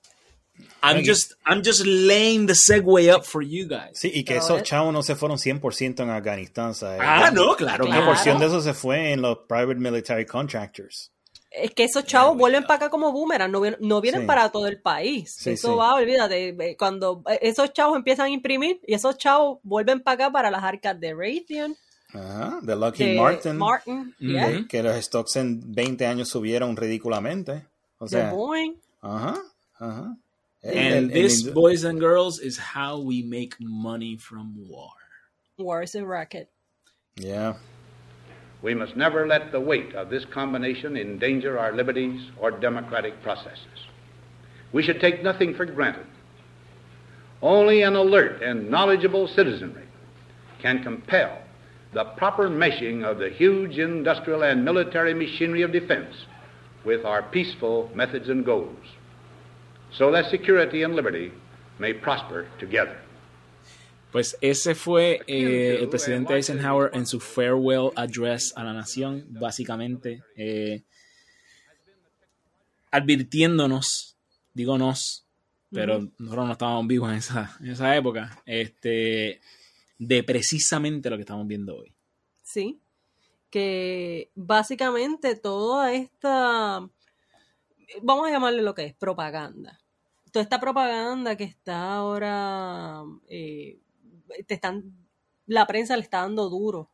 [0.82, 3.98] I'm just, I'm just laying the segue up for you guys.
[3.98, 7.00] Sí, y que esos es- chavos no se fueron 100% en Afganistán, ¿sabes?
[7.02, 8.06] Ah, no, claro, Una Claro.
[8.12, 11.10] porción de eso se fue en los private military contractors.
[11.50, 12.66] Es que esos chavos vuelven God.
[12.68, 14.26] para acá como boomerang, no, vienen- no vienen Sí.
[14.26, 15.34] para todo el país.
[15.38, 15.74] Sí, eso sí.
[15.78, 16.76] va, olvídate.
[16.78, 20.62] Cuando eh, esos chavos empiezan a imprimir y esos chavos vuelven para acá para las
[20.62, 21.74] arcas de Raytheon,
[22.14, 23.56] Ajá, de Lockheed de Martin.
[23.56, 24.66] Martin, yeah, Ujú.
[24.68, 27.66] Que los stocks en 20 años subieron ridículamente.
[27.98, 28.74] O de sea, Boeing.
[29.00, 29.34] ajá,
[29.78, 30.16] ajá.
[30.64, 34.55] El- And el- el this, indu- boys and girls, is how we make money from
[34.68, 34.90] war.
[35.59, 36.51] War is a racket.
[37.16, 37.55] Yeah.
[38.62, 43.86] We must never let the weight of this combination endanger our liberties or democratic processes.
[44.72, 46.06] We should take nothing for granted.
[47.40, 49.85] Only an alert and knowledgeable citizenry
[50.60, 51.39] can compel
[51.93, 56.14] the proper meshing of the huge industrial and military machinery of defense
[56.85, 58.85] with our peaceful methods and goals,
[59.90, 61.32] so that security and liberty
[61.78, 62.97] may prosper together.
[64.10, 70.23] Pues ese fue eh, el presidente Eisenhower en su farewell address a la nación, básicamente
[70.35, 70.82] eh,
[72.90, 74.16] advirtiéndonos,
[74.55, 75.27] digo nos,
[75.70, 79.40] pero nosotros no estábamos vivos en esa, en esa época, este,
[79.98, 81.93] de precisamente lo que estamos viendo hoy.
[82.43, 82.81] Sí,
[83.51, 86.89] que básicamente toda esta,
[88.02, 89.81] vamos a llamarle lo que es, propaganda.
[90.32, 93.78] Toda esta propaganda que está ahora, eh,
[94.47, 94.93] te están,
[95.47, 96.90] la prensa le está dando duro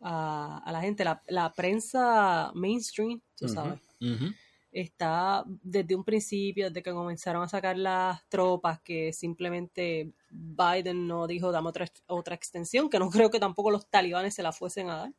[0.00, 3.80] a, a la gente, la, la prensa mainstream, tú sabes
[4.72, 11.26] está desde un principio, desde que comenzaron a sacar las tropas, que simplemente Biden no
[11.26, 14.88] dijo dame otra, otra extensión, que no creo que tampoco los talibanes se la fuesen
[14.88, 15.12] a dar.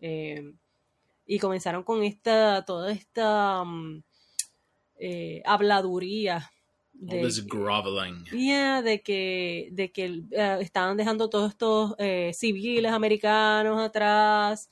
[0.00, 0.54] Eh,
[1.26, 4.02] y comenzaron con esta, toda esta mm,
[5.04, 6.50] eh, habladuría
[7.08, 8.24] All de, this groveling.
[8.30, 14.70] Yeah, de que, de que eh, estaban dejando todos estos eh, civiles americanos atrás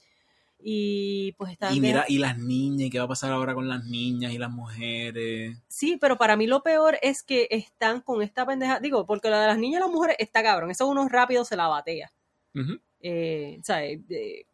[0.63, 3.69] y pues estaban Y mira, y las niñas, ¿y qué va a pasar ahora con
[3.69, 5.57] las niñas y las mujeres?
[5.69, 8.79] Sí, pero para mí lo peor es que están con esta pendeja.
[8.79, 10.71] Digo, porque la de las niñas y las mujeres está cabrón.
[10.71, 12.13] Eso uno rápido se la batea.
[13.03, 14.07] Eh, ¿sabes?
[14.07, 14.47] De-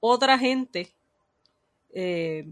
[0.00, 0.92] otra gente.
[1.92, 2.46] eh,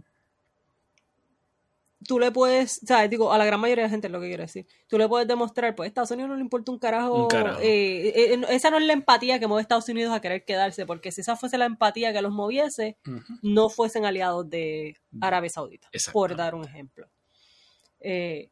[2.07, 3.11] tú le puedes, ¿sabes?
[3.11, 4.67] Digo, a la gran mayoría de la gente es lo que quiero decir.
[4.87, 7.23] Tú le puedes demostrar, pues a Estados Unidos no le importa un carajo.
[7.23, 7.61] Un carajo.
[7.61, 10.45] eh, eh, eh, esa no es la empatía que mueve a Estados Unidos a querer
[10.45, 12.97] quedarse, porque si esa fuese la empatía que los moviese,
[13.43, 17.09] no fuesen aliados de Arabia Saudita, por dar un ejemplo.
[18.01, 18.51] Eh,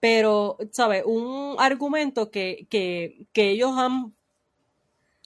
[0.00, 1.04] pero, ¿sabes?
[1.06, 4.14] Un argumento que, que, que ellos han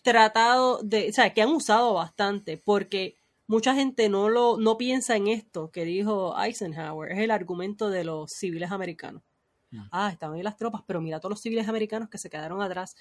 [0.03, 3.16] tratado de, o sea, que han usado bastante, porque
[3.47, 8.05] mucha gente no lo no piensa en esto que dijo Eisenhower, es el argumento de
[8.05, 9.23] los civiles americanos.
[9.71, 9.89] Mm.
[9.91, 12.97] Ah, estaban ahí las tropas, pero mira todos los civiles americanos que se quedaron atrás.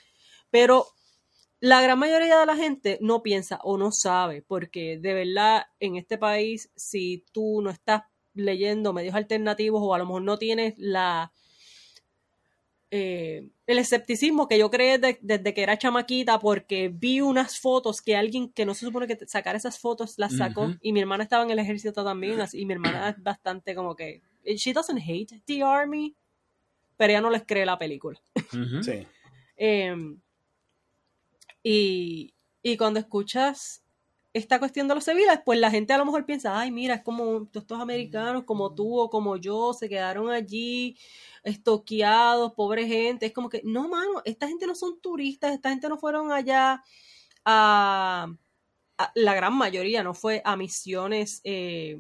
[0.50, 0.88] Pero
[1.60, 5.96] la gran mayoría de la gente no piensa o no sabe, porque de verdad en
[5.96, 8.04] este país, si tú no estás
[8.34, 11.32] leyendo medios alternativos o a lo mejor no tienes la
[12.98, 18.02] eh, el escepticismo que yo creé de- desde que era chamaquita porque vi unas fotos
[18.02, 21.24] que alguien que no se supone que sacar esas fotos las sacó y mi hermana
[21.24, 25.02] estaba en el ejército también así, y mi hermana es bastante como que she doesn't
[25.06, 26.16] hate the army
[26.98, 28.18] pero ella no les cree la película.
[28.82, 29.06] Sí.
[29.58, 29.96] eh,
[31.64, 33.84] y, y cuando escuchas
[34.38, 37.02] esta cuestión de los civiles, pues la gente a lo mejor piensa, ay, mira, es
[37.04, 40.98] como estos americanos como tú o como yo, se quedaron allí
[41.44, 43.26] estoqueados, pobre gente.
[43.28, 46.84] Es como que, no, mano, esta gente no son turistas, esta gente no fueron allá
[47.46, 48.28] a...
[48.98, 51.98] a- la gran mayoría no fue a misiones eh,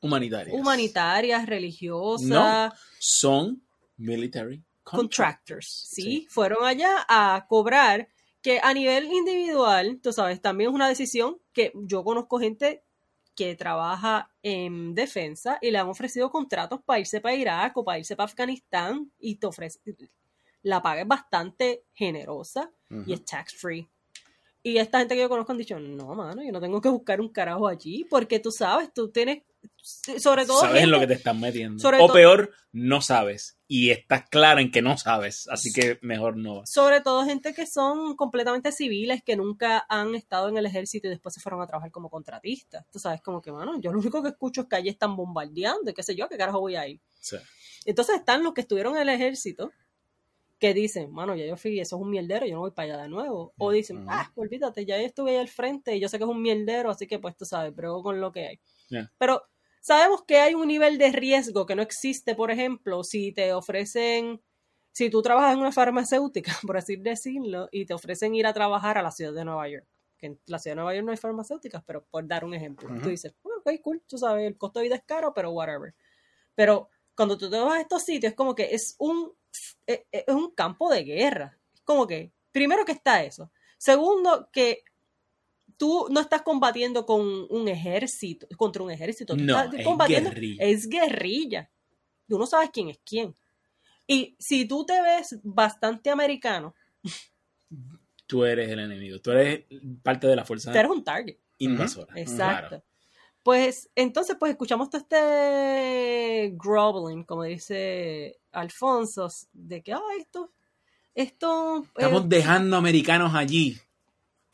[0.00, 0.54] Humanitarias.
[0.58, 2.72] humanitarias, religiosas No.
[2.98, 3.62] Son
[3.96, 6.02] military contractors, ¿sí?
[6.02, 6.26] Sí.
[6.30, 8.08] Fueron allá a cobrar,
[8.44, 12.84] que a nivel individual, tú sabes, también es una decisión que yo conozco gente
[13.34, 17.98] que trabaja en defensa y le han ofrecido contratos para irse para Irak o para
[17.98, 19.80] irse para Afganistán y te ofrece,
[20.60, 22.70] la paga es bastante generosa
[23.06, 23.88] y es tax free.
[24.62, 27.22] Y esta gente que yo conozco han dicho, no, mano, yo no tengo que buscar
[27.22, 29.42] un carajo allí porque tú sabes, tú tienes,
[29.82, 30.60] sobre todo...
[30.60, 31.78] Sabes en lo que gente- te estás metiendo.
[31.80, 33.58] Sobre o peor, no sabes.
[33.68, 35.48] Y estás clara en que no sabes.
[35.48, 40.48] Así que mejor no sobre todo gente que son completamente civiles, que nunca han estado
[40.48, 42.84] en el ejército y después se fueron a trabajar como contratistas.
[42.90, 45.90] Tú sabes, como que, mano, yo lo único que escucho es que allí están bombardeando
[45.90, 47.00] y qué sé yo, qué carajo voy a ir.
[47.20, 47.40] Sea,
[47.84, 49.70] Entonces están los que estuvieron en el ejército
[50.58, 53.02] que dicen, mano, ya yo fui, eso es un mierdero, yo no voy para allá
[53.02, 53.52] de nuevo.
[53.58, 54.06] O dicen, Ujú.
[54.10, 57.06] ah, olvídate, ya estuve ahí al frente y yo sé que es un mierdero, así
[57.06, 58.60] que pues tú sabes, brego con lo que hay.
[58.88, 59.12] Yeah.
[59.18, 59.42] Pero
[59.84, 64.42] sabemos que hay un nivel de riesgo que no existe, por ejemplo, si te ofrecen,
[64.92, 68.96] si tú trabajas en una farmacéutica, por así decirlo, y te ofrecen ir a trabajar
[68.96, 69.86] a la ciudad de Nueva York.
[70.16, 72.88] Que en la ciudad de Nueva York no hay farmacéuticas, pero por dar un ejemplo.
[73.02, 75.94] Tú dices, bueno, ok, cool, tú sabes, el costo de vida es caro, pero whatever.
[76.54, 79.34] Pero cuando tú te vas a estos sitios, es como que es un,
[79.86, 81.58] es es un campo de guerra.
[81.74, 83.52] Es como que, primero que está eso.
[83.76, 84.82] Segundo, que
[85.76, 89.36] tú no estás combatiendo con un ejército, contra un ejército.
[89.36, 90.64] Tú No, estás es combatiendo, guerrilla.
[90.64, 91.70] es guerrilla.
[92.28, 93.34] Tú no sabes quién es quién.
[94.06, 96.74] Y si tú te ves bastante americano,
[98.26, 99.18] tú eres el enemigo.
[99.20, 99.64] Tú eres
[100.02, 101.36] parte de la fuerza tú eres un target.
[101.58, 102.12] invasora.
[102.16, 102.68] Exacto.
[102.68, 102.84] Claro.
[103.42, 110.48] Pues entonces, pues escuchamos todo este groveling, como dice Alfonso, de que, ay, estos
[111.14, 111.84] esto...
[111.84, 113.78] eh, Estamos dejando americanos allí.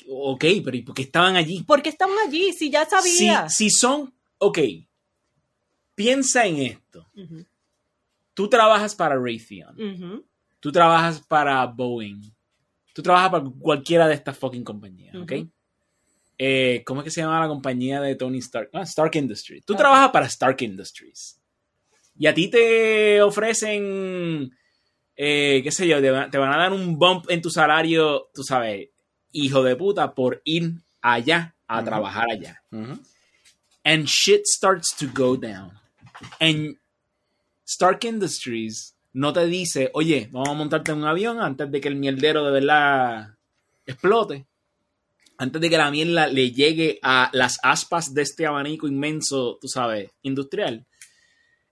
[0.09, 1.63] Ok, pero ¿y por qué estaban allí?
[1.63, 2.53] ¿Por qué estaban allí?
[2.53, 3.49] Si ya sabía.
[3.49, 4.59] si son, ok,
[5.95, 7.07] piensa en esto.
[8.35, 10.25] Tú trabajas para Raytheon,
[10.61, 12.23] tú trabajas para Boeing,
[12.95, 15.33] tú trabajas para cualquiera de estas fucking compañías, ¿ok?
[15.33, 15.51] Ujú.
[16.39, 18.71] Eh, ¿Cómo es que se llama la compañía de Tony Stark?
[18.73, 19.63] Ah, Stark Industries.
[19.65, 21.39] Tú trabajas para Stark Industries.
[22.19, 24.51] Y a ti te ofrecen,
[25.17, 28.89] eh, qué sé yo, te van a dar un bump en tu salario, tú sabes,
[29.33, 32.63] hijo de puta, por ir allá a trabajar allá.
[33.85, 35.73] And shit starts to go down.
[36.39, 36.77] And
[37.65, 41.89] Stark Industries no te dice, oye, vamos a montarte en un avión antes de que
[41.89, 43.37] el mierdero de verdad
[43.87, 44.47] explote.
[45.39, 49.69] Antes de que la mierda le llegue a las aspas de este abanico inmenso, tú
[49.69, 50.87] sabes, industrial.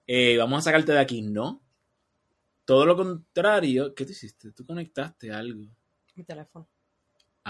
[0.07, 1.21] Eh, vamos a sacarte de aquí.
[1.21, 1.63] No.
[2.65, 3.95] Todo lo contrario.
[3.95, 4.53] ¿Qué tú hiciste?
[4.53, 5.67] Tú conectaste algo
[6.15, 6.67] Mi teléfono.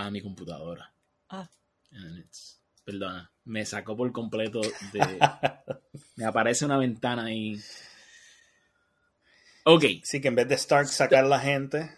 [0.07, 0.93] A mi computadora.
[1.29, 1.49] Ah.
[1.93, 5.19] And it's- perdona, me sacó por completo de...
[6.17, 7.61] me aparece una ventana ahí.
[9.65, 11.91] Ok, Sí, que en vez de Stark sacar la gente.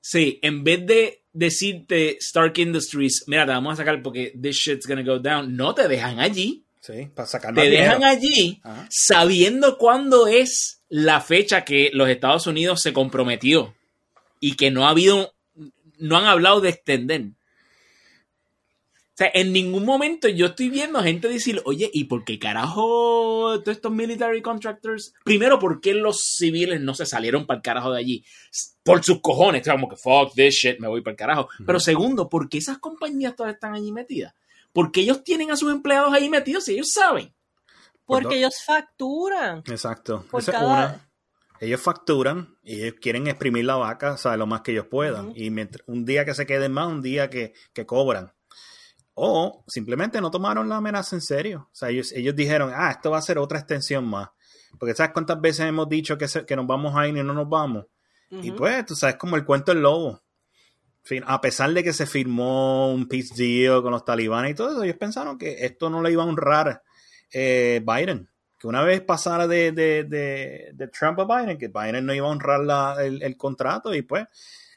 [0.00, 4.86] sí, en vez de decirte Stark Industries, mira, te vamos a sacar porque this shit's
[4.86, 6.64] gonna go down, no te dejan allí.
[6.80, 8.06] Sí, para sacar Te dejan dinero.
[8.06, 8.86] allí Ajá.
[8.90, 13.74] sabiendo cuándo es la fecha que los Estados Unidos se comprometió
[14.40, 15.34] y que no ha habido,
[16.00, 17.22] no han hablado de extender.
[18.92, 23.60] O sea, en ningún momento yo estoy viendo gente decir, oye, ¿y por qué carajo
[23.62, 25.12] todos estos military contractors?
[25.24, 28.24] Primero, ¿por qué los civiles no se salieron para el carajo de allí?
[28.82, 31.48] Por sus cojones, como que fuck this shit, me voy para el carajo.
[31.66, 34.32] Pero segundo, ¿por qué esas compañías todas están allí metidas?
[34.72, 37.34] Porque ellos tienen a sus empleados ahí metidos y ellos saben.
[38.06, 39.58] Por Porque ellos facturan.
[39.66, 40.24] Exacto.
[40.30, 41.09] Por Esa es cada- una.
[41.60, 45.32] Ellos facturan y ellos quieren exprimir la vaca, o sea, lo más que ellos puedan.
[45.36, 48.32] Y mientras- un día que se queden más, un día que, que cobran.
[49.14, 51.68] O simplemente no tomaron la amenaza en serio.
[51.70, 54.28] O sea, ellos, ellos dijeron, ah, esto va a ser otra extensión más.
[54.78, 57.34] Porque ¿sabes cuántas veces hemos dicho que, se- que nos vamos a ir y no
[57.34, 57.84] nos vamos?
[58.30, 60.22] Y pues, tú sabes, como el cuento del lobo.
[61.02, 64.70] Fin- A pesar de que se firmó un peace deal con los talibanes y todo
[64.70, 66.82] eso, ellos pensaron que esto no le iba a honrar
[67.32, 68.29] eh, Biden.
[68.60, 72.26] Que una vez pasara de, de, de, de Trump a Biden, que Biden no iba
[72.26, 74.26] a honrar la- el, el contrato y pues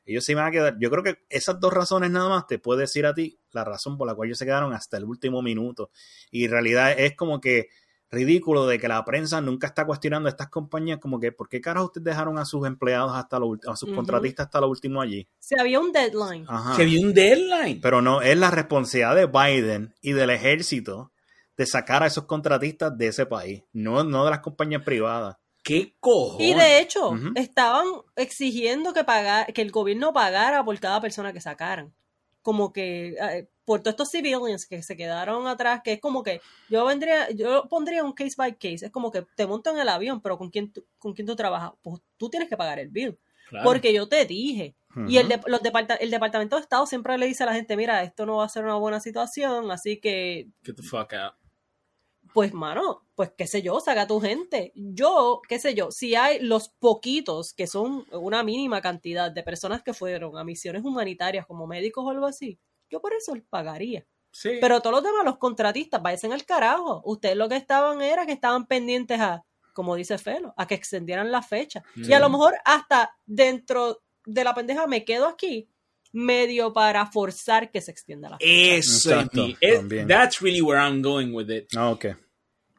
[0.06, 0.78] ellos se iban a quedar.
[0.80, 3.98] Yo creo que esas dos razones nada más te puede decir a ti la razón
[3.98, 5.92] por la cual ellos se quedaron hasta el último minuto.
[6.32, 7.68] Y en realidad es como que
[8.10, 11.60] ridículo de que la prensa nunca está cuestionando a estas compañías como que ¿por qué
[11.62, 15.28] carajo ustedes dejaron a sus empleados hasta lo a sus contratistas hasta lo último allí?
[15.40, 16.46] Si había un deadline.
[16.48, 16.76] Ajá.
[16.76, 17.82] Que había un deadline.
[17.82, 21.12] Pero no, es la responsabilidad de Biden y del ejército
[21.58, 25.36] de sacar a esos contratistas de ese país, no, no de las compañías privadas.
[25.64, 26.50] ¿Qué cojones?
[26.50, 27.86] Y de hecho, estaban
[28.18, 31.94] exigiendo que, pagar, que el gobierno pagara por cada persona que sacaran.
[32.42, 36.42] Como que eh, por todos estos civilians que se quedaron atrás, que es como que
[36.70, 38.86] yo vendría, yo pondría un case by case.
[38.88, 41.36] Es como que te monto en el avión, pero ¿con quién tú, con quién tú
[41.38, 41.72] trabajas?
[41.82, 43.18] Pues tú tienes que pagar el bill.
[43.48, 43.64] Claro.
[43.64, 44.76] Porque yo te dije.
[45.08, 47.78] Y el, de- los departa- el Departamento de Estado siempre le dice a la gente,
[47.78, 51.34] mira, esto no va a ser una buena situación, así que Get the fuck out.
[52.34, 54.72] Pues, mano, pues qué sé yo, saca tu gente.
[54.76, 59.84] Yo, qué sé yo, si hay los poquitos, que son una mínima cantidad de personas
[59.84, 64.06] que fueron a misiones humanitarias como médicos o algo así, yo por eso les pagaría.
[64.32, 64.58] Sí.
[64.60, 67.02] Pero todos los demás, los contratistas, váyanse al carajo.
[67.06, 69.44] Ustedes lo que estaban era que estaban pendientes a,
[69.74, 71.84] como dice Felo, a que extendieran la fecha.
[71.96, 75.70] Y a lo mejor hasta dentro de la pendeja me quedo aquí
[76.12, 78.50] medio para forzar que se extienda la fecha.
[78.52, 80.08] Eso es Exacto, mi- es- también.
[80.08, 81.68] That's really where I'm going with it.
[81.76, 82.06] Ah, ok.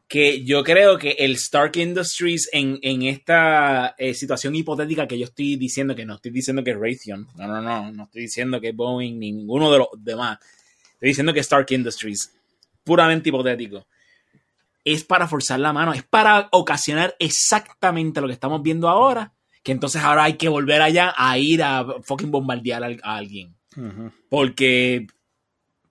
[0.07, 5.25] Que yo creo que el Stark Industries en, en esta eh, situación hipotética que yo
[5.25, 8.61] estoy diciendo, que no estoy diciendo que es Raytheon, no, no, no, no estoy diciendo
[8.61, 10.37] que es Boeing ni ninguno de los demás.
[10.93, 12.31] Estoy diciendo que Stark Industries,
[12.83, 13.87] puramente hipotético,
[14.83, 19.33] es para forzar la mano, es para ocasionar exactamente lo que estamos viendo ahora,
[19.63, 23.55] que entonces ahora hay que volver allá a ir a fucking bombardear a alguien.
[24.29, 25.07] Porque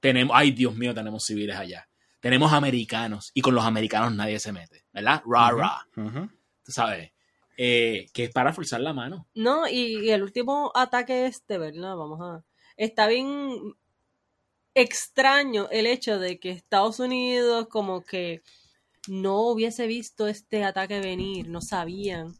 [0.00, 1.88] tenemos, ay Dios mío, tenemos civiles allá.
[2.24, 5.22] Tenemos americanos y con los americanos nadie se mete, ¿verdad?
[5.26, 5.88] Ra, ra.
[5.94, 7.12] Tú sabes.
[7.56, 9.28] Eh, que es para forzar la mano.
[9.34, 11.94] No, y, y el último ataque este, ¿verdad?
[11.96, 12.42] Vamos a...
[12.76, 13.74] Está bien
[14.74, 18.42] extraño el hecho de que Estados Unidos como que
[19.06, 22.34] no hubiese visto este ataque venir, no sabían.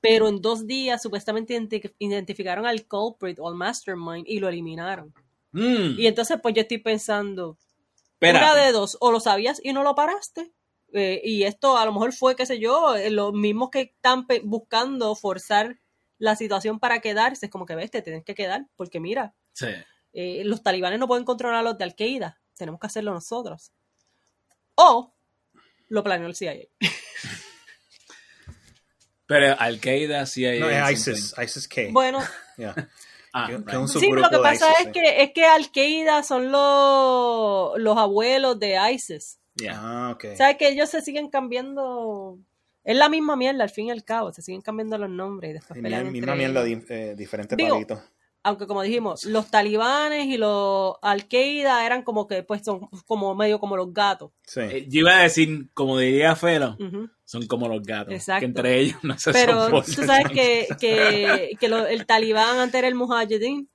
[0.00, 5.14] Pero en dos días supuestamente identi- identificaron al culprit o al mastermind y lo eliminaron.
[5.52, 7.56] Mm, Y entonces pues yo estoy pensando,
[8.20, 8.44] espérate.
[8.44, 10.52] una de dos, o lo sabías y no lo paraste.
[10.92, 14.26] eh, y esto a lo mejor fue, qué sé yo, eh, los mismos que están
[14.44, 15.78] buscando forzar
[16.18, 19.66] la situación para quedarse, es como que ves, te tienes que quedar, porque mira, Sí.
[20.14, 23.70] eh, los talibanes no pueden controlar a los de Al-Qaeda, tenemos que hacerlo nosotros.
[24.76, 25.14] O
[25.88, 26.54] lo planeó el CIA.
[29.26, 30.58] Pero Al-Qaeda sí hay.
[30.60, 31.82] No, es ISIS, ISIS K.
[31.90, 32.20] Bueno,
[32.56, 32.74] Yeah.
[33.32, 33.74] Ah, Que- que right.
[33.80, 34.92] un sí, lo que pasa ISIS, es sí.
[34.92, 39.38] que, es que Al-Qaeda son los, los abuelos de ISIS.
[39.54, 39.74] Yeah.
[39.76, 40.24] Ah, ok.
[40.32, 42.38] O sea, que ellos se siguen cambiando.
[42.84, 44.32] Es la misma mierda, al fin y al cabo.
[44.32, 47.74] Se siguen cambiando los nombres y después Y pelean misma entre mierda, eh, diferentes Digo,
[47.74, 48.00] palitos.
[48.48, 53.60] Aunque, como dijimos, los talibanes y los Al-Qaeda eran como que, pues, son como medio
[53.60, 54.30] como los gatos.
[54.46, 54.60] Sí.
[54.60, 57.08] Eh, Yo iba a decir, como diría Felo, Ujú.
[57.24, 58.14] son como los gatos.
[58.14, 58.40] Exacto.
[58.40, 62.74] Que entre ellos no se Pero tú sabes que, que, que lo- el talibán antes
[62.78, 63.68] era el mujahideen.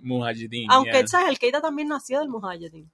[0.00, 1.06] Mujahideen, Aunque, yeah.
[1.06, 1.28] ¿sabes?
[1.28, 2.90] Al-Qaeda también nació del mujahideen.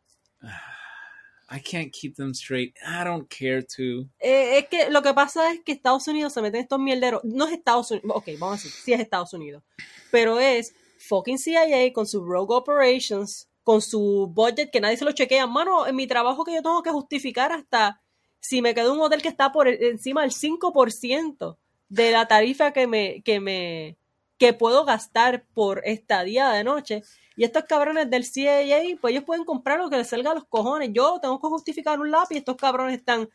[1.53, 2.77] I can't keep them straight.
[2.87, 4.09] I don't care to.
[4.21, 7.23] Eh, es que lo que pasa es que Estados Unidos se mete en estos mierderos.
[7.25, 8.13] No es Estados Unidos.
[8.15, 9.65] Ok, vamos a decir, sí es Estados Unidos.
[10.13, 15.13] Pero es fucking CIA con su Rogue Operations, con su budget que nadie se lo
[15.13, 15.47] chequea.
[15.47, 18.01] Mano, en mi trabajo que yo tengo que justificar hasta
[18.41, 21.57] si me quedo un hotel que está por encima del 5%
[21.89, 23.97] de la tarifa que me, que me,
[24.39, 27.03] que puedo gastar por estadía de noche.
[27.37, 30.45] Y estos cabrones del CIA, pues ellos pueden comprar lo que les salga a los
[30.47, 30.91] cojones.
[30.93, 32.37] Yo tengo que justificar un lápiz.
[32.37, 33.29] Estos cabrones están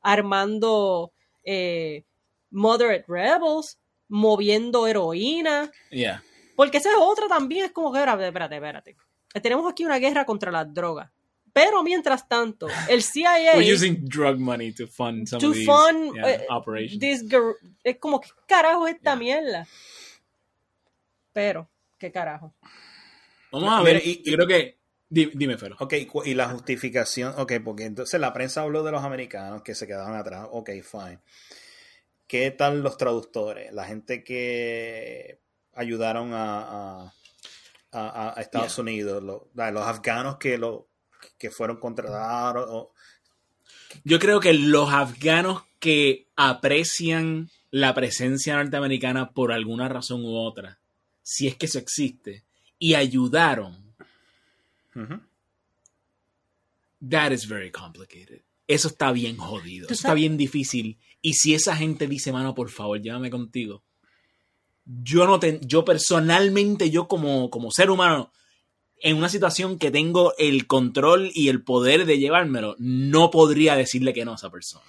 [0.00, 1.12] armando
[1.44, 2.04] eh,
[2.50, 3.78] moderate rebels,
[4.08, 5.70] moviendo heroína.
[5.90, 6.22] Yeah.
[6.56, 7.66] Porque esa es otra también.
[7.66, 8.96] Es como que, espérate, espérate, espérate.
[9.42, 11.10] Tenemos aquí una guerra contra las drogas.
[11.52, 15.66] Pero mientras tanto, el CIA We're using drug money to fund some to of these
[15.66, 16.98] fund yeah, eh, operations.
[16.98, 17.24] this
[17.84, 19.16] es como, ¿qué carajo es esta Yeah.
[19.16, 19.66] mierda?
[21.32, 21.68] Pero,
[21.98, 22.54] ¿qué carajo?
[23.50, 24.00] Vamos a ver.
[24.06, 24.78] y- yo creo que.
[25.08, 25.76] di- Dime, Felo.
[25.78, 29.86] Ok, y la justificación, ok, porque entonces la prensa habló de los americanos que se
[29.86, 31.18] quedaron atrás, ok, fine.
[32.26, 33.72] ¿Qué tal los traductores?
[33.74, 35.41] La gente que
[35.74, 37.12] ayudaron a, a-
[37.92, 38.82] a- a Estados Yeah.
[38.82, 40.88] Unidos, los, los afganos que, lo,
[41.38, 42.92] que fueron contratados, o-
[44.04, 50.78] Yo creo que los afganos que aprecian la presencia norteamericana por alguna razón u otra,
[51.22, 52.44] si es que eso existe,
[52.78, 53.94] y ayudaron,
[57.08, 58.40] that is very complicated.
[58.68, 60.98] Eso está bien jodido, eso está bien difícil.
[61.20, 63.82] Y si esa gente dice, mano, por favor, llévame contigo.
[64.84, 68.32] Yo no te, yo personalmente, yo como, como ser humano,
[69.04, 74.12] en una situación que tengo el control y el poder de llevármelo, no podría decirle
[74.12, 74.84] que no a esa persona.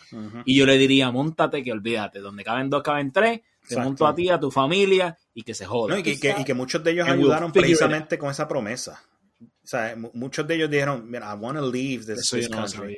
[0.45, 3.83] Y yo le diría, montate que olvídate, donde caben dos, caben tres, te Exacto.
[3.89, 5.93] monto a ti, a tu familia y que se joda.
[5.93, 8.47] No, y, que, y que- y que muchos de ellos And ayudaron precisamente con esa
[8.47, 9.01] promesa.
[9.41, 12.97] O sea, mu- muchos de ellos dijeron, mira, I want to leave this, country.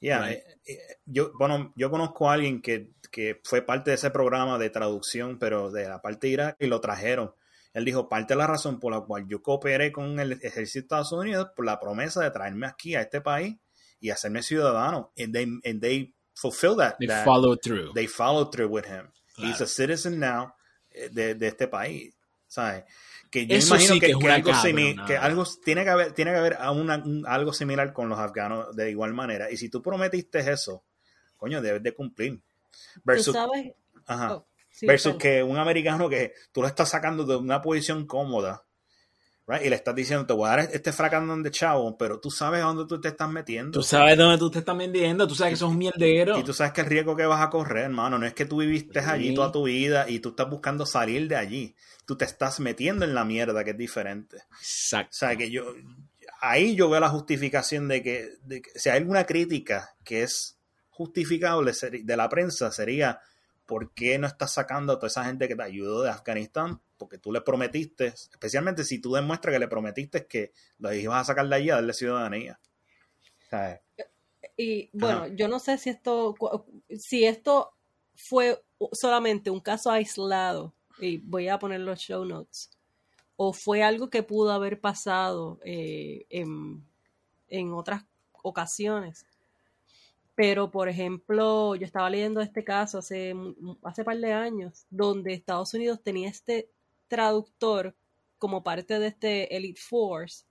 [0.00, 0.38] Yeah, Right.
[0.38, 4.58] eh, eh, yo, bueno, yo conozco a alguien que, que fue parte de ese programa
[4.58, 7.34] de traducción, pero de la parte de Irak, y lo trajeron.
[7.74, 11.00] Él dijo, parte de la razón por la cual yo cooperé con el ejército de
[11.02, 13.56] Estados Unidos por la promesa de traerme aquí a este país
[14.00, 15.12] y hacerme ciudadano.
[15.18, 16.96] And they, and they fulfill that.
[16.98, 17.92] They that- follow through.
[17.94, 19.10] they followed through with him.
[19.36, 19.64] He's Claro.
[19.64, 20.54] a citizen now
[21.12, 22.14] de, de este país.
[22.46, 22.84] ¿Sabes?
[23.30, 24.20] Que yo Eso imagino sí que, algo,
[24.50, 25.06] cabronada.
[25.06, 28.74] que algo tiene que haber, tiene que haber una- un- algo similar con los afganos
[28.74, 29.50] de igual manera.
[29.50, 30.84] Y si tú prometiste eso,
[31.36, 32.40] coño, debes de cumplir.
[32.94, 33.72] ¿Tú Versus, sabes?
[34.06, 38.06] ajá, Oh, sí, versus que un americano que tú lo estás sacando de una posición
[38.06, 38.64] cómoda,
[39.46, 39.64] right?
[39.64, 42.60] Y le estás diciendo, te voy a dar este fracandón de chavo, pero tú sabes
[42.62, 43.78] a dónde tú te estás metiendo.
[43.78, 46.38] Tú sabes dónde tú te estás vendiendo, tú sabes que sos un mierdero.
[46.38, 48.58] Y tú sabes que el riesgo que vas a correr, hermano, no es que tú
[48.58, 49.08] viviste Sí.
[49.08, 51.74] allí toda tu vida y tú estás buscando salir de allí.
[52.06, 54.38] Tú te estás metiendo en la mierda, que es diferente.
[54.58, 55.10] Exacto.
[55.12, 55.74] O sea, que yo,
[56.40, 60.57] ahí yo veo la justificación de que, de que si hay alguna crítica que es
[60.98, 61.72] justificable
[62.02, 63.20] de la prensa, sería
[63.68, 66.80] ¿por qué no estás sacando a toda esa gente que te ayudó de Afganistán?
[66.96, 71.24] Porque tú le prometiste, especialmente si tú demuestras que le prometiste que los ibas a
[71.24, 72.58] sacar de allí a darle ciudadanía.
[74.56, 75.28] Y bueno, Ajá.
[75.34, 76.34] yo no sé si esto,
[76.98, 77.74] si esto
[78.16, 78.60] fue
[78.92, 82.70] solamente un caso aislado, y voy a poner los show notes,
[83.36, 86.82] o fue algo que pudo haber pasado eh, en,
[87.48, 88.02] en otras
[88.42, 89.26] ocasiones.
[90.38, 93.34] Pero, por ejemplo, yo estaba leyendo este caso hace,
[93.82, 96.70] hace par de años, donde Estados Unidos tenía este
[97.08, 97.96] traductor
[98.38, 100.44] como parte de este Elite Force,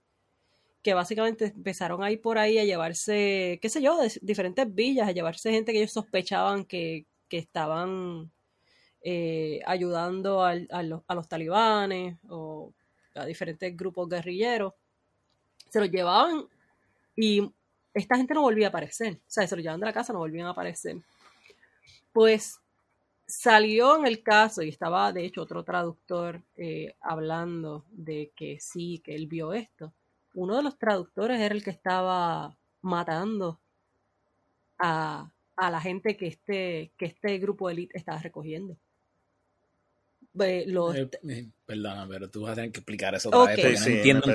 [0.82, 5.08] que básicamente empezaron a ir por ahí a llevarse, qué sé yo, de diferentes villas,
[5.08, 8.30] a llevarse gente que ellos sospechaban que, que estaban
[9.00, 12.74] eh, ayudando al- a, los, a los talibanes o
[13.14, 14.74] a diferentes grupos guerrilleros.
[15.70, 16.46] Se los llevaban
[17.16, 17.50] y
[18.00, 19.14] esta gente no volvía a aparecer.
[19.14, 20.96] O sea, se llevaban de la casa, no volvían a aparecer.
[22.12, 22.60] Pues
[23.26, 29.00] salió en el caso y estaba de hecho otro traductor eh, hablando de que sí,
[29.04, 29.92] que él vio esto.
[30.34, 33.60] Uno de los traductores era el que estaba matando
[34.78, 38.76] a, a la gente que este, que este grupo de élite estaba recogiendo.
[40.66, 43.76] Los- Eh, eh, perdona, pero tú vas a tener que explicar eso otra vez porque
[43.76, 44.26] Sí, no sí, entiendo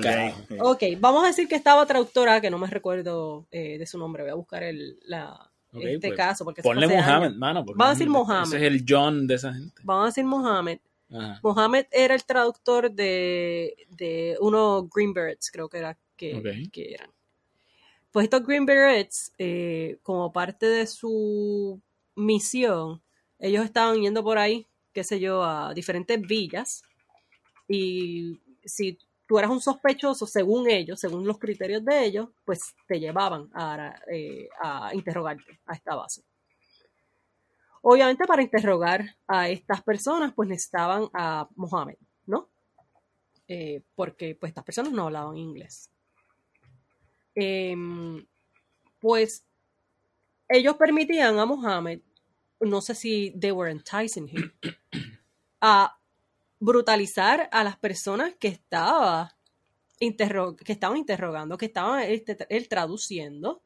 [0.49, 0.61] un.
[0.61, 4.23] Ok, vamos a decir que estaba traductora, que no me recuerdo eh, de su nombre,
[4.23, 6.43] voy a buscar el, la, este pues, caso.
[6.45, 7.35] Porque Ponle años.
[7.37, 7.65] mano.
[7.65, 8.53] porque Vamos a decir ese Mohammed.
[8.53, 9.81] es el John de esa gente.
[9.83, 10.79] Vamos a decir Mohammed.
[11.11, 11.39] Ajá.
[11.43, 17.09] Mohammed era el traductor de, de unos Green Berets, creo que era que, que eran.
[18.11, 21.79] Pues estos Green Berets, eh, como parte de su
[22.15, 23.01] misión,
[23.39, 26.83] ellos estaban yendo por ahí, qué sé yo, a diferentes villas.
[27.67, 28.97] Y si
[29.27, 33.95] tú eras un sospechoso, según ellos, según los criterios de ellos, pues te llevaban a,
[34.11, 34.47] eh,
[34.93, 36.23] interrogarte a esta base.
[37.81, 42.49] Obviamente para interrogar a estas personas, pues necesitaban a Mohammed, ¿no?
[43.47, 45.89] Eh, porque pues estas personas no hablaban inglés.
[47.35, 48.25] Em,
[48.99, 49.43] pues
[50.47, 51.99] ellos permitían a Mohammed,
[52.65, 54.51] no sé si they were enticing him,
[55.61, 55.97] a
[56.59, 59.35] brutalizar a las personas que estaba
[59.99, 63.61] interro- que estaban interrogando, que estaban este, él traduciendo.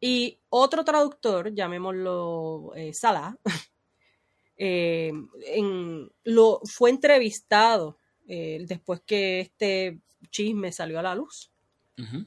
[0.00, 3.36] Y otro traductor, llamémoslo eh, Salah,
[4.56, 5.12] eh,
[5.46, 10.00] en- lo, fue entrevistado eh, después que este
[10.30, 11.50] chisme salió a la luz.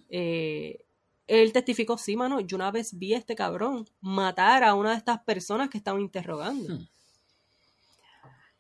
[0.10, 0.86] Eh,
[1.28, 4.98] él testificó, sí, mano, yo una vez vi a este cabrón matar a una de
[4.98, 6.76] estas personas que estaban interrogando.
[6.76, 6.88] Hmm.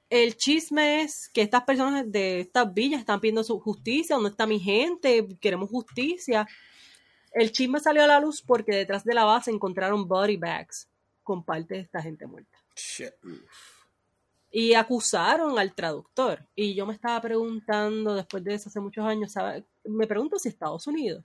[0.09, 4.45] El chisme es que estas personas de estas villas están pidiendo su justicia, ¿dónde está
[4.45, 5.27] mi gente?
[5.41, 6.47] Queremos justicia.
[7.31, 10.87] El chisme salió a la luz porque detrás de la base encontraron body bags
[11.23, 12.57] con parte de esta gente muerta.
[12.75, 13.13] Shit.
[14.49, 16.47] Y acusaron al traductor.
[16.55, 19.65] Y yo me estaba preguntando, después de eso, hace muchos años, ¿sabe?
[19.83, 21.23] me pregunto si Estados Unidos,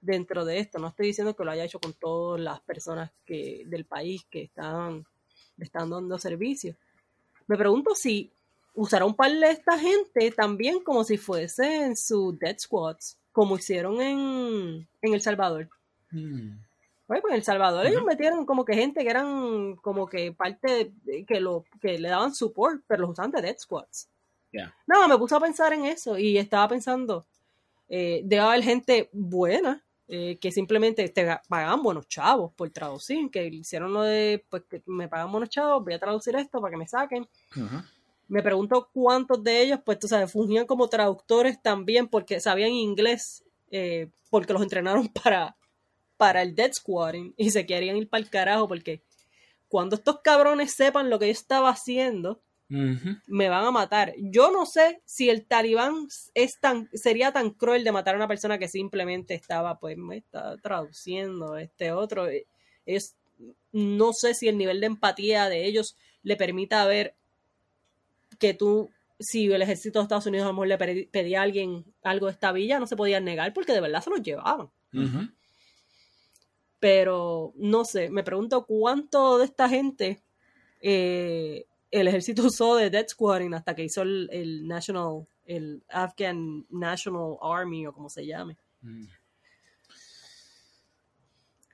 [0.00, 3.64] dentro de esto, no estoy diciendo que lo haya hecho con todas las personas que,
[3.66, 5.04] del país que están,
[5.58, 6.74] están dando servicio.
[7.46, 8.32] Me pregunto si
[8.74, 14.00] usará un par de esta gente también como si fuesen su dead squads, como hicieron
[14.00, 15.68] en, en El Salvador.
[16.10, 16.58] Hmm.
[17.08, 20.92] Oye, pues en El Salvador ellos metieron como que gente que eran como que parte
[21.02, 24.08] de- que lo que le daban support, pero los usaban de dead squads.
[24.52, 24.72] Ya.
[24.86, 27.26] No, me puse a pensar en eso y estaba pensando,
[27.88, 29.82] eh, debe haber gente buena
[30.12, 34.64] eh, que simplemente te ga- pagaban buenos chavos por traducir, que hicieron lo de, pues
[34.68, 37.28] que me pagan buenos chavos, voy a traducir esto para que me saquen.
[38.28, 43.44] Me pregunto cuántos de ellos, pues tú sabes, fungían como traductores también porque sabían inglés,
[43.70, 45.56] eh, porque los entrenaron para,
[46.16, 49.02] para el Dead Squading y se querían ir para el carajo porque
[49.68, 52.40] cuando estos cabrones sepan lo que yo estaba haciendo,
[53.26, 54.14] Me van a matar.
[54.18, 58.28] Yo no sé si el talibán es tan, sería tan cruel de matar a una
[58.28, 62.28] persona que simplemente estaba, pues, me está traduciendo este otro.
[62.86, 63.16] Es,
[63.72, 67.14] no sé si el nivel de empatía de ellos le permita ver
[68.38, 68.88] que tú,
[69.18, 72.26] si el ejército de Estados Unidos a lo mejor le pedí- pedía a alguien algo
[72.26, 74.70] de esta villa, no se podía negar porque de verdad se los llevaban.
[76.78, 80.22] Pero no sé, me pregunto cuánto de esta gente
[80.80, 86.66] eh, el ejército usó de Dead Squading hasta que hizo el, el National, el Afghan
[86.70, 88.56] National Army o como se llame.
[88.82, 89.04] Mm.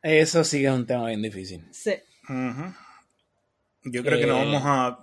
[0.02, 1.66] Eso sí que es un tema bien difícil.
[1.72, 1.94] Sí.
[3.84, 4.44] Yo creo que no Eh.
[4.44, 4.98] vamos a.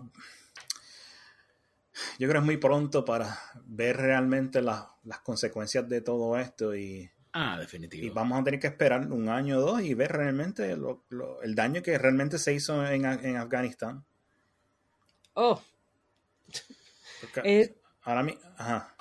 [2.20, 6.76] Yo creo que es muy pronto para ver realmente las, las consecuencias de todo esto
[6.76, 8.14] y, Ah, y definitivo.
[8.14, 11.56] vamos a tener que esperar un año o dos y ver realmente lo- lo- el
[11.56, 14.06] daño que realmente se hizo en, A- en Afganistán.
[15.36, 15.62] Oh,
[17.44, 18.96] eh, ahora mi- ajá.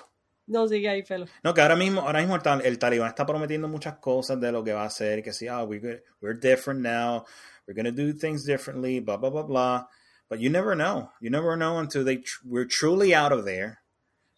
[0.47, 1.27] no sigue ahí, Felo.
[1.43, 4.51] No, que ahora mismo, ahora mismo el, tal- el talibán está prometiendo muchas cosas de
[4.51, 7.25] lo que va a hacer, que sí, ah, we're, good- we're different now,
[7.67, 9.87] we're going to do things differently, blah, blah, blah, blah.
[10.29, 11.11] But you never know.
[11.21, 13.81] You never know until they tr- we're truly out of there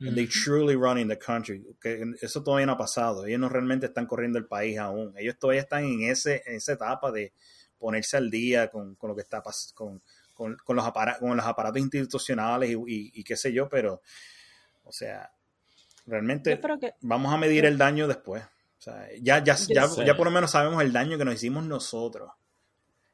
[0.02, 1.64] and they truly running the country.
[1.82, 3.26] Que eso todavía no ha pasado.
[3.26, 5.14] Ellos no realmente están corriendo el país aún.
[5.18, 7.32] Ellos todavía están en, ese, en esa etapa de
[7.78, 9.74] ponerse al día con, con lo que está pas-
[10.36, 14.02] con, con, los apara- con los aparatos institucionales y, y- y qué sé yo, pero,
[14.84, 15.32] o sea,
[16.06, 16.94] realmente que.
[17.02, 18.44] vamos a medir el daño después.
[18.44, 21.64] O sea, ya, ya, ya, ya por lo menos sabemos el daño que nos hicimos
[21.66, 22.30] nosotros.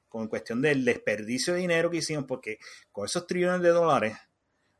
[0.09, 2.57] Con cuestión del desperdicio de dinero que hicimos, porque
[2.91, 4.17] con esos trillones de dólares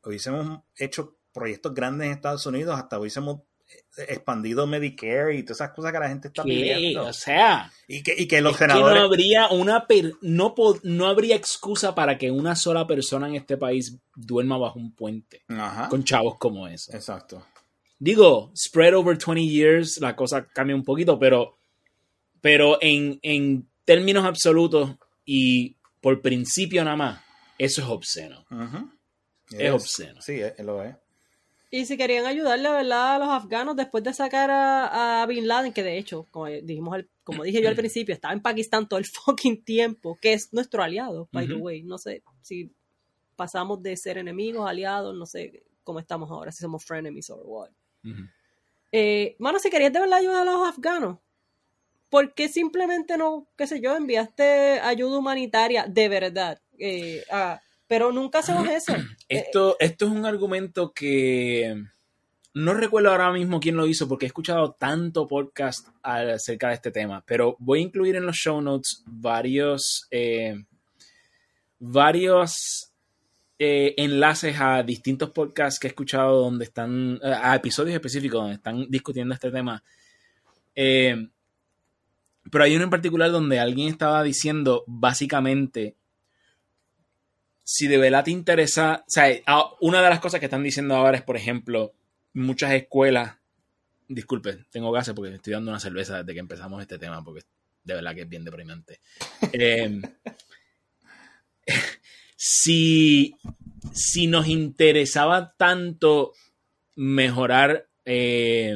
[0.03, 3.39] hubiésemos hecho proyectos grandes en Estados Unidos, hasta hubiésemos
[4.07, 6.49] expandido Medicare y todas esas cosas que la gente está ¿Qué?
[6.49, 7.06] pidiendo.
[7.07, 8.95] O sea, Y que, y que los es que senadores...
[8.99, 13.57] no habría una per- no, no habría excusa para que una sola persona en este
[13.57, 15.89] país duerma bajo un puente Ajá.
[15.89, 16.93] con chavos como eso.
[16.93, 17.45] Exacto.
[17.99, 21.60] Digo, spread over 20 years, la cosa cambia un poquito, pero,
[22.39, 24.95] pero en, en términos absolutos
[25.26, 27.22] y por principio nada más,
[27.60, 28.43] eso es obsceno.
[28.49, 28.89] Ujú.
[29.52, 30.22] Es obsceno.
[30.22, 30.95] Sí, es- lo es.
[31.73, 33.15] Y si querían ayudarle, ¿verdad?
[33.15, 36.93] A los afganos después de sacar a, a Bin Laden, que de hecho, como, dijimos
[36.95, 40.52] al- como dije yo al principio, estaba en Pakistán todo el fucking tiempo, que es
[40.53, 41.84] nuestro aliado, by the way.
[41.84, 42.73] No sé si
[43.38, 47.69] pasamos de ser enemigos, aliados, no sé cómo estamos ahora, si somos frenemies or what.
[48.91, 51.19] Eh, mano, si querías de verdad ayudar a los afganos,
[52.10, 56.61] ¿por qué simplemente no, qué sé yo, enviaste ayuda humanitaria de verdad?
[56.80, 57.61] Eh, a-
[57.91, 58.93] pero nunca hacemos eso.
[59.27, 61.76] Esto, esto es un argumento que
[62.53, 66.91] no recuerdo ahora mismo quién lo hizo porque he escuchado tanto podcast acerca de este
[66.91, 70.63] tema, pero voy a incluir en los show notes varios, eh,
[71.80, 72.93] varios
[73.59, 78.85] eh, enlaces a distintos podcasts que he escuchado donde están, a episodios específicos donde están
[78.89, 79.84] discutiendo este tema.
[80.76, 81.27] Eh,
[82.49, 85.97] pero hay uno en particular donde alguien estaba diciendo básicamente
[87.73, 89.30] si de verdad te interesa, o sea,
[89.80, 91.93] una de las cosas que están diciendo ahora es, por ejemplo,
[92.34, 93.38] muchas escuelas,
[94.10, 97.43] disculpe, tengo gases porque estoy dando una cerveza desde que empezamos este tema, porque
[97.85, 98.99] de verdad que es bien deprimente.
[99.53, 100.02] Eh,
[102.35, 103.35] si,
[103.93, 106.34] si nos interesaba tanto
[106.95, 108.76] mejorar, eh,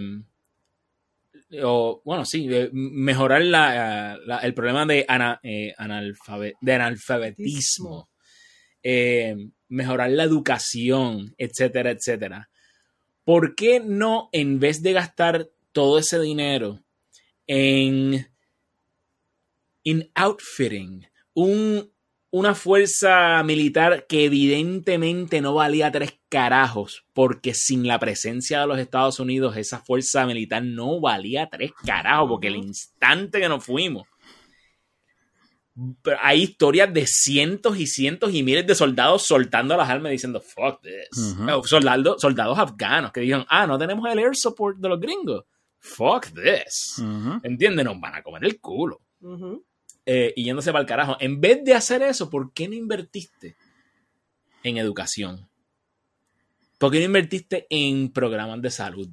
[1.64, 5.74] o bueno, sí, eh, mejorar la- el problema de, ana- eh,
[6.62, 8.10] de analfabetismo,
[8.88, 9.36] eh,
[9.68, 12.52] mejorar la educación, etcétera, etcétera.
[13.24, 16.84] ¿Por qué no, en vez de gastar todo ese dinero
[17.48, 18.28] en,
[19.84, 21.92] en outfitting, un,
[22.30, 28.78] una fuerza militar que evidentemente no valía tres carajos, porque sin la presencia de los
[28.78, 34.08] Estados Unidos esa fuerza militar no valía tres carajos, porque el instante que nos fuimos,
[36.22, 40.82] hay historias de cientos y cientos y miles de soldados soltando las armas diciendo fuck
[40.82, 41.36] this.
[41.48, 45.44] Eh, soldados, soldados afganos que dijeron, ah, no tenemos el air support de los gringos.
[45.80, 46.98] Fuck this.
[47.00, 47.40] Ujú.
[47.44, 47.86] ¿Entiendes?
[47.86, 49.02] Nos van a comer el culo.
[50.06, 51.18] Eh, y yéndose para el carajo.
[51.20, 53.56] En vez de hacer eso, ¿por qué no invertiste
[54.64, 55.50] en educación?
[56.78, 59.10] ¿Por qué no invertiste en programas de salud?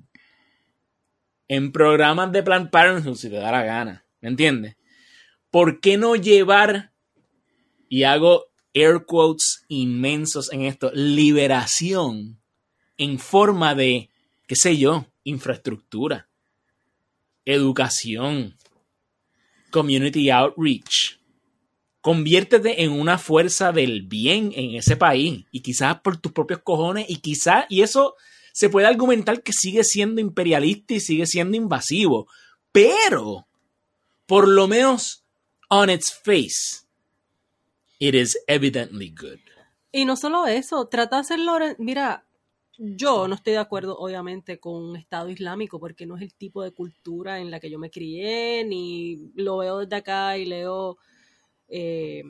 [1.48, 4.05] En programas de Planned Parenthood, si te da la gana.
[4.20, 4.76] ¿Me entiendes?
[5.52, 6.92] ¿Por qué no llevar,
[7.88, 12.40] y hago air quotes inmensos en esto, liberación
[12.96, 14.08] en forma de,
[14.46, 16.28] qué sé yo, infraestructura,
[17.44, 18.56] educación,
[19.70, 21.18] community outreach.
[22.00, 27.04] Conviértete en una fuerza del bien en ese país y quizás por tus propios cojones
[27.08, 28.16] y quizás, y eso
[28.54, 32.26] se puede argumentar que sigue siendo imperialista y sigue siendo invasivo,
[32.72, 33.46] pero
[34.24, 35.21] por lo menos
[35.72, 36.84] on its face,
[37.98, 39.38] it is evidently good.
[39.90, 41.58] Y no solo eso, trata de hacerlo.
[41.78, 42.24] Mira,
[42.78, 46.62] yo no estoy de acuerdo, obviamente, con un Estado Islámico, porque no es el tipo
[46.62, 50.98] de cultura en la que yo me crié, ni lo veo desde acá y leo.
[51.68, 52.22] eh,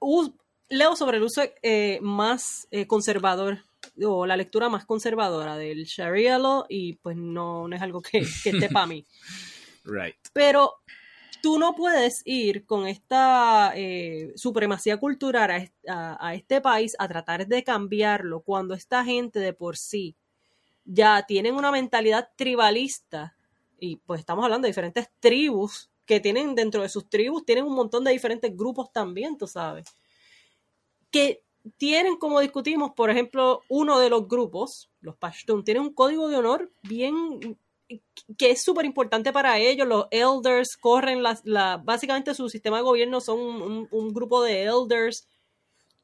[0.00, 0.32] us-
[0.68, 3.58] leo sobre el uso eh, más eh, conservador
[4.02, 8.24] o la lectura más conservadora del Sharia law y pues no, no es algo que,
[8.42, 9.04] que esté para mí.
[9.84, 10.14] Right.
[10.32, 10.74] Pero
[11.42, 16.96] tú no puedes ir con esta eh, supremacía cultural a, est- a- a este país
[16.98, 20.16] a tratar de cambiarlo cuando esta gente de por sí
[20.84, 23.36] ya tienen una mentalidad tribalista
[23.78, 27.74] y pues estamos hablando de diferentes tribus que tienen dentro de sus tribus, tienen un
[27.74, 29.86] montón de diferentes grupos también, tú sabes,
[31.10, 31.42] que
[31.76, 36.36] tienen, como discutimos, por ejemplo, uno de los grupos, los Pashtun, tienen un código de
[36.36, 37.58] honor bien
[38.38, 39.86] que es súper importante para ellos.
[39.88, 44.42] Los elders corren, las, la, básicamente su sistema de gobierno son un, un- un grupo
[44.42, 45.26] de elders.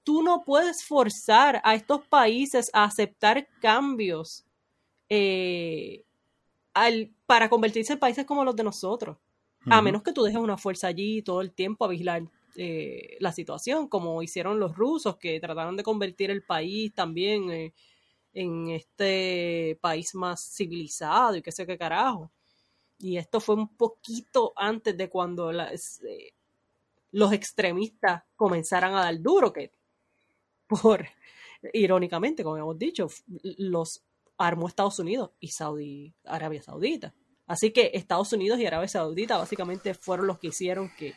[0.04, 4.44] Tú no puedes forzar a estos países a aceptar cambios
[5.08, 6.04] eh,
[6.74, 9.16] al- para convertirse en países como los de nosotros.
[9.70, 12.22] A menos que tú dejes una fuerza allí todo el tiempo a vigilar
[12.56, 17.74] eh, la situación, como hicieron los rusos, que trataron de convertir el país también eh,
[18.38, 22.30] en este país más civilizado y qué sé qué carajo.
[22.96, 26.34] Y esto fue un poquito antes de cuando eh,
[27.10, 29.72] los extremistas comenzaran a dar duro, que
[30.68, 31.04] por,
[31.72, 33.08] irónicamente, como hemos dicho,
[33.42, 34.04] los
[34.36, 37.12] armó Estados Unidos y Arabia Saudita.
[37.46, 41.14] Así que Estados Unidos y Arabia Saudita básicamente fueron los que hicieron que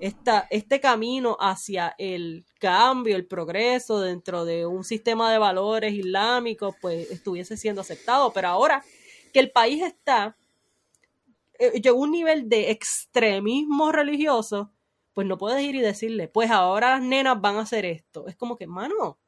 [0.00, 6.74] esta, este camino hacia el cambio, el progreso dentro de un sistema de valores islámicos,
[6.80, 8.32] pues estuviese siendo aceptado.
[8.32, 8.84] Pero ahora
[9.32, 10.36] que el país está,
[11.58, 14.72] eh, llegó a un nivel de extremismo religioso,
[15.14, 18.26] pues no puedes ir y decirle, pues ahora las nenas van a hacer esto.
[18.26, 19.18] Es como que, mano,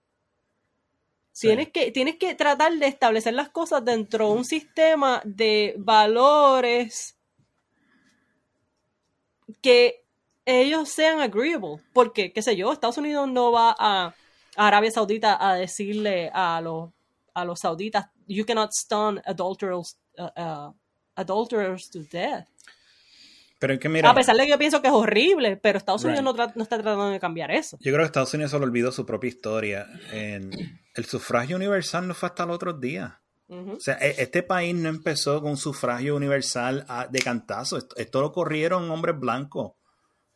[1.40, 7.18] Tienes, que, tienes que tratar de establecer las cosas dentro de un sistema de valores
[9.60, 10.03] que
[10.46, 11.76] ellos sean agreeable.
[11.92, 14.14] Porque, qué sé yo, Estados Unidos no va a,
[14.56, 16.90] Arabia Saudita a decirle a los,
[17.34, 20.74] a los sauditas, you cannot stun adulterers, uh, uh,
[21.16, 22.46] adulterers to death.
[23.58, 26.04] Pero es que mira, A pesar de que yo pienso que es horrible, pero Estados
[26.04, 26.38] Unidos Right.
[26.38, 27.78] no, no está tratando de cambiar eso.
[27.80, 29.86] yo creo que Estados Unidos solo olvidó su propia historia.
[30.12, 30.50] En,
[30.94, 33.12] el sufragio universal no fue hasta los otros días.
[33.48, 33.72] Ujú.
[33.72, 37.78] O sea, e- este país no empezó con sufragio universal a- de cantazo.
[37.78, 39.72] Esto, esto lo corrieron hombres blancos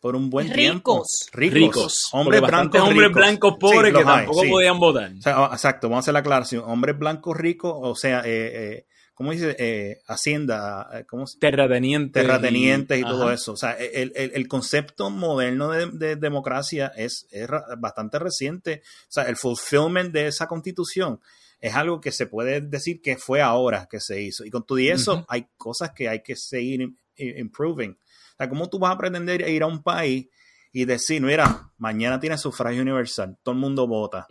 [0.00, 1.02] por un buen tiempo.
[1.04, 1.28] Ricos.
[1.32, 1.54] Ricos.
[1.54, 2.08] Ricos.
[2.12, 4.48] Hombres blancos hombres blancos Sí, pobres que hay, tampoco sí.
[4.50, 5.12] podían votar.
[5.18, 6.64] O sea, exacto, vamos a hacer la aclaración.
[6.66, 9.56] Hombres blancos ricos, o sea, eh, eh, ¿cómo dice?
[9.58, 12.22] Eh, hacienda, eh, ¿cómo se Terratenientes.
[12.22, 13.34] terratenientes y, todo ajá.
[13.34, 13.52] eso.
[13.52, 17.48] O sea, el, el- el concepto moderno de, de democracia es, es
[17.78, 18.82] bastante reciente.
[18.84, 21.20] O sea, el fulfillment de esa constitución
[21.60, 24.44] es algo que se puede decir que fue ahora que se hizo.
[24.44, 27.98] Y con todo y eso, hay cosas que hay que seguir improving.
[28.38, 30.28] O sea, ¿cómo tú vas a pretender ir a un país
[30.72, 34.26] y decir, mira, mañana tiene sufragio universal, todo el mundo vota?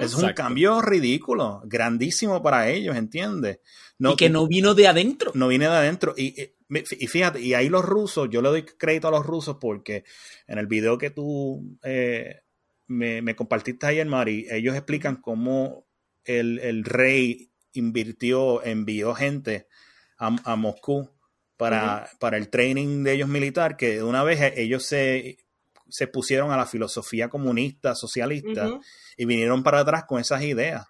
[0.00, 0.34] Es un Exacto.
[0.42, 3.58] cambio ridículo, grandísimo para ellos, ¿entiendes?
[3.98, 5.32] y que no vino de adentro.
[5.34, 6.14] no viene de adentro.
[6.16, 6.54] Y, y-
[7.00, 10.04] y fíjate, y ahí los rusos, yo le doy crédito a los rusos porque
[10.46, 12.36] en el video que tú eh,
[12.86, 15.86] me, me compartiste ayer, Mari, ellos explican cómo
[16.24, 19.66] el, el rey invirtió, envió gente
[20.16, 21.10] a, a Moscú
[21.60, 25.36] para, para el training de ellos militar, que de una vez ellos se,
[25.90, 28.70] se pusieron a la filosofía comunista, socialista,
[29.18, 30.86] y vinieron para atrás con esas ideas.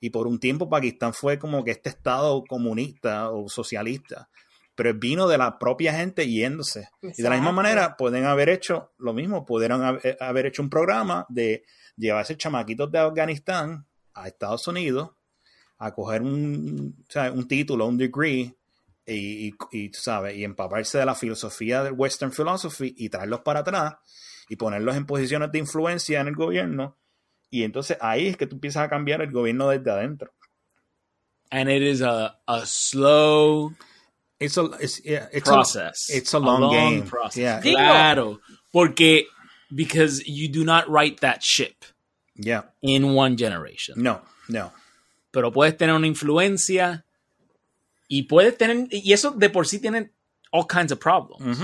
[0.00, 4.28] Y por un tiempo Pakistán fue como que este estado comunista o socialista,
[4.74, 6.88] pero vino de la propia gente yéndose.
[7.00, 10.70] Y de la misma manera pueden haber hecho lo mismo, pudieron haber haber hecho un
[10.70, 11.62] programa de
[11.96, 15.10] llevarse chamaquitos de Afganistán a Estados Unidos
[15.78, 18.57] a coger un, o sea, un título, un degree,
[19.14, 23.40] y, y, y, tú sabes, y empaparse de la filosofía del Western Philosophy y traerlos
[23.40, 23.94] para atrás
[24.48, 26.96] y ponerlos en posiciones de influencia en el gobierno.
[27.50, 30.32] Y entonces ahí es que tú empiezas a cambiar el gobierno desde adentro.
[31.50, 33.72] And it is a, a slow
[34.40, 36.10] It's a, it's, yeah, it's a- process.
[36.10, 37.02] it's a long game.
[37.02, 37.36] process.
[37.36, 37.60] Yeah.
[37.60, 38.40] Claro.
[38.72, 39.26] Porque,
[39.74, 41.84] because you do not write that ship
[42.36, 42.62] yeah.
[42.80, 44.00] in one generation.
[44.02, 44.70] No, no.
[45.32, 47.04] Pero puedes tener una influencia
[48.08, 50.12] y puedes tener, y eso de por sí tiene
[50.50, 51.58] all kinds of problems.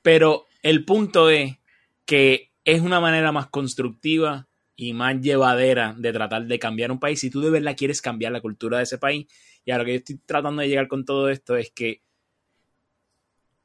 [0.00, 1.58] Pero el punto es
[2.06, 7.18] que es una manera más constructiva y más llevadera de tratar de cambiar un país.
[7.18, 9.26] Si tú de verdad quieres cambiar la cultura de ese país,
[9.64, 12.02] y a lo que yo estoy tratando de llegar con todo esto es que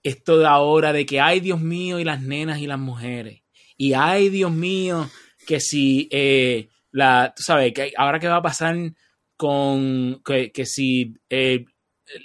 [0.02, 3.44] esto de ahora de que ay Dios mío y las nenas y las mujeres
[3.78, 5.10] y ay Dios mío
[5.48, 8.76] que si eh, la tú sabes que ahora qué va a pasar
[9.38, 11.66] con que, que si eh,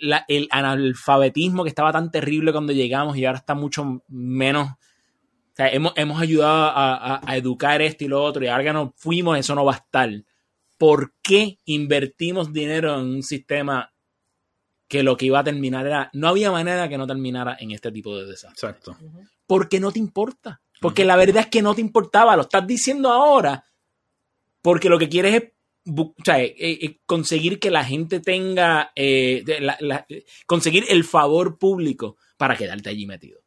[0.01, 5.55] la- el analfabetismo que estaba tan terrible cuando llegamos y ahora está mucho menos o
[5.59, 8.73] sea, hemos, hemos ayudado a, a- a educar esto y lo otro y ahora que
[8.73, 10.10] nos fuimos eso no va a estar
[10.77, 13.93] ¿por qué invertimos dinero en un sistema
[14.86, 17.90] que lo que iba a terminar era no había manera que no terminara en este
[17.93, 18.97] tipo de desastre Exacto.
[19.47, 20.60] porque no te importa.
[20.81, 22.36] Porque la verdad es que no te importaba.
[22.36, 23.65] Lo estás diciendo ahora
[24.62, 25.52] porque lo que quieres es
[25.97, 30.06] o sea, eh, eh, conseguir que la gente tenga, eh, la- la-
[30.47, 33.40] conseguir el favor público para quedarte allí metido.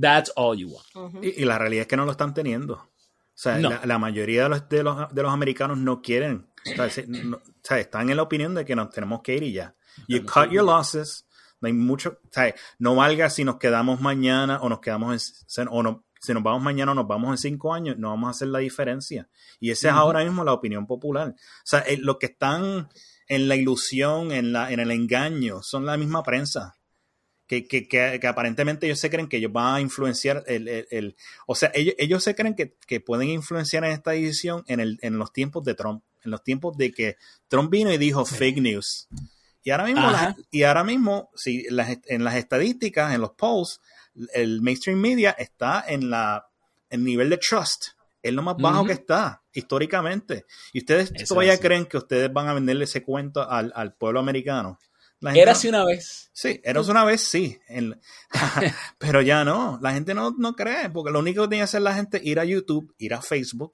[0.00, 0.86] That's all you want.
[1.14, 1.24] Ujú.
[1.24, 2.74] Y, y la realidad es que no lo están teniendo.
[2.74, 2.88] O
[3.34, 3.70] sea, No.
[3.70, 6.46] la, la mayoría de los, de, los, de los americanos no quieren.
[6.72, 9.36] O sea, se- no- o sea, están en la opinión de que nos tenemos que
[9.36, 9.74] ir y ya.
[10.08, 11.26] You cut your losses.
[11.60, 12.18] No hay mucho.
[12.24, 15.68] O sea, no valga si nos quedamos mañana o nos quedamos en.
[15.70, 18.30] O no, si nos vamos mañana o nos vamos en cinco años, no vamos a
[18.30, 19.28] hacer la diferencia.
[19.58, 21.28] Y esa es ahora mismo la opinión popular.
[21.30, 21.34] O
[21.64, 22.88] sea, eh, los que están
[23.26, 26.76] en la ilusión, en, la, en el engaño, son la misma prensa.
[27.46, 30.86] Que, que, que, que aparentemente ellos se creen que ellos van a influenciar el, el-
[30.92, 31.16] el-
[31.48, 35.00] o sea, ellos, ellos se creen que, que pueden influenciar en esta decisión en, el,
[35.02, 37.16] en los tiempos de Trump, en los tiempos de que
[37.48, 39.08] Trump vino y dijo fake news.
[39.64, 43.80] Y ahora mismo, las- y ahora mismo si las, en las estadísticas, en los polls,
[44.34, 46.46] el mainstream media está en la
[46.90, 47.88] el nivel de trust
[48.22, 50.44] es lo más bajo que está históricamente.
[50.72, 54.20] Y ustedes Eso todavía creen que ustedes van a venderle ese cuento al, al pueblo
[54.20, 54.78] americano.
[55.22, 56.30] Era no- así una vez.
[56.32, 57.98] Sí, era una vez sí, en-
[58.98, 61.82] pero ya no, la gente no, no cree, porque lo único que tiene que hacer
[61.82, 63.72] la gente es ir a YouTube, ir a Facebook,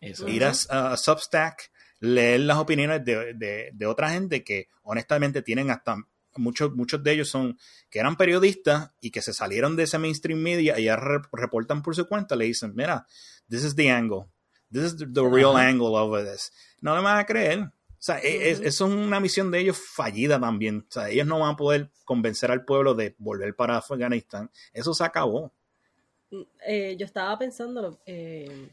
[0.00, 0.28] Eso.
[0.28, 5.70] ir a, a Substack, leer las opiniones de, de- de otra gente que honestamente tienen
[5.70, 5.96] hasta
[6.40, 7.58] muchos muchos de ellos son
[7.90, 11.82] que eran periodistas y que se salieron de ese mainstream media y ya re- reportan
[11.82, 13.06] por su cuenta, le dicen, mira,
[13.48, 14.26] this is the angle,
[14.72, 16.52] this is the, the real angle of this.
[16.80, 17.60] No le van a creer.
[17.60, 20.84] O sea, e- es- es una misión de ellos fallida también.
[20.88, 24.50] O sea, ellos no van a poder convencer al pueblo de volver para Afganistán.
[24.72, 25.52] Eso se acabó.
[26.66, 28.68] Eh, yo estaba pensando eh,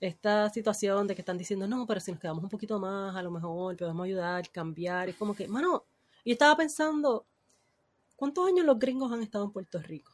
[0.00, 3.22] esta situación de que están diciendo, no, pero si nos quedamos un poquito más, a
[3.22, 5.08] lo mejor podemos ayudar, cambiar.
[5.08, 5.84] Es como que, mano,
[6.26, 7.26] yo estaba pensando,
[8.16, 10.12] ¿cuántos años los gringos han estado en Puerto Rico?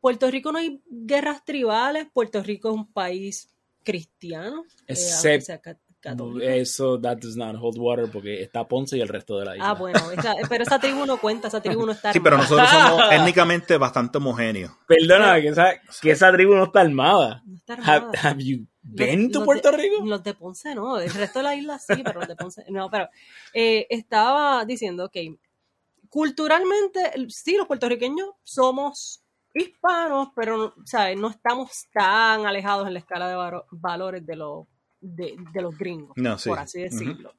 [0.00, 3.48] Puerto Rico no hay guerras tribales, Puerto Rico es un país
[3.82, 5.60] cristiano, eh, Except-
[6.00, 6.40] católico.
[6.40, 9.70] Eso, that does not hold water porque está Ponce y el resto de la isla.
[9.70, 12.62] Ah, bueno, esa- pero esa tribu no cuenta, esa tribu no está Sí, pero armada.
[12.62, 14.72] nosotros somos étnicamente bastante homogéneos.
[14.86, 17.42] Perdona, que esa, que esa tribu no está armada.
[17.44, 18.20] No está Have, armada.
[18.30, 20.04] have you To los Puerto de- Rico?
[20.04, 22.88] Los de Ponce no, el resto de la isla sí, pero los de Ponce no,
[22.90, 23.08] pero
[23.52, 25.16] eh, estaba diciendo, ok,
[26.08, 29.22] culturalmente sí, los puertorriqueños somos
[29.54, 31.18] hispanos, pero no- ¿sabes?
[31.18, 34.66] no estamos tan alejados en la escala de valores de los,
[35.00, 36.48] de, de los gringos, No, sí.
[36.48, 37.32] por así decirlo.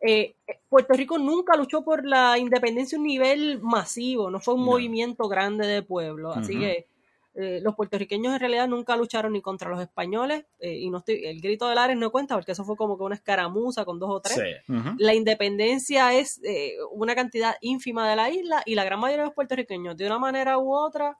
[0.00, 4.54] Eh, eh, Puerto Rico nunca luchó por la independencia a un nivel masivo, no fue
[4.54, 4.66] un No.
[4.72, 6.86] movimiento grande de pueblo, así que
[7.34, 11.24] eh, los puertorriqueños en realidad nunca lucharon ni contra los españoles eh, y no estoy,
[11.24, 14.10] el grito de Lares no cuenta porque eso fue como que una escaramuza con dos
[14.10, 14.34] o tres.
[14.66, 14.72] Sí.
[14.98, 19.28] La independencia es eh, una cantidad ínfima de la isla y la gran mayoría de
[19.28, 21.16] los puertorriqueños de una manera u otra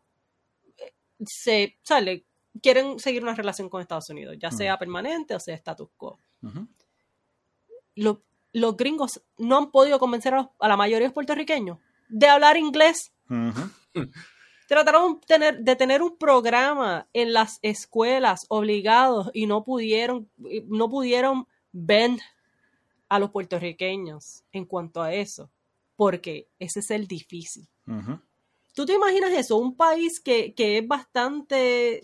[0.76, 0.93] eh,
[1.26, 2.26] se sale
[2.60, 6.18] quieren seguir una relación con Estados Unidos, ya sea permanente o sea status quo.
[6.43, 6.68] Ujú.
[7.94, 8.22] Lo-
[8.52, 11.78] los gringos no han podido convencer a, los- a la mayoría de los puertorriqueños
[12.10, 13.12] de hablar inglés.
[14.72, 20.28] trataron de tener, de tener un programa en las escuelas obligados y no pudieron,
[20.66, 22.20] no pudieron bend
[23.08, 25.50] a los puertorriqueños en cuanto a eso,
[25.96, 27.68] porque ese es el difícil.
[28.74, 29.58] ¿Tú te imaginas eso?
[29.58, 32.02] Un país que, que es bastante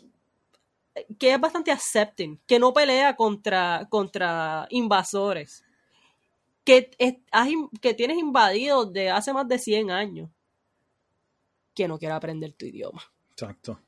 [1.19, 5.65] que es bastante accepting, que no pelea contra, contra invasores,
[6.65, 7.17] que, es-
[7.81, 10.29] que tienes invadido de hace más de 100 años,
[11.85, 13.03] que no quiere aprender tu idioma.
[13.31, 13.81] Exacto.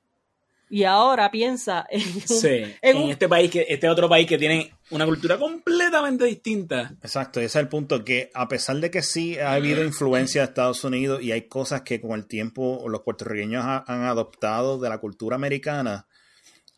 [0.72, 2.46] Y ahora piensa en, un- Sí.
[2.48, 6.94] en En un- este país, que este otro país que tiene una cultura completamente distinta.
[7.02, 10.46] Exacto, ese es el punto, que a pesar de que sí ha habido influencia de
[10.48, 14.88] Estados Unidos y hay cosas que con el tiempo los puertorriqueños ha- han adoptado de
[14.88, 16.06] la cultura americana,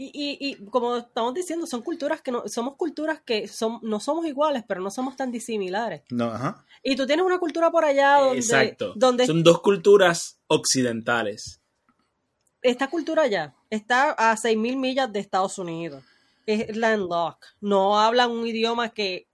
[0.00, 3.98] Y, y, y como estamos diciendo, son culturas que no, somos culturas que son, no
[3.98, 6.02] somos iguales, pero no somos tan disimilares.
[6.10, 6.64] No, ajá.
[6.84, 8.92] Y tú tienes una cultura por allá donde, Exacto.
[8.94, 11.60] donde Son dos culturas occidentales.
[12.62, 16.02] esta cultura allá está a 6.000 millas de Estados Unidos.
[16.46, 17.46] Es landlocked.
[17.60, 19.27] No hablan un idioma que,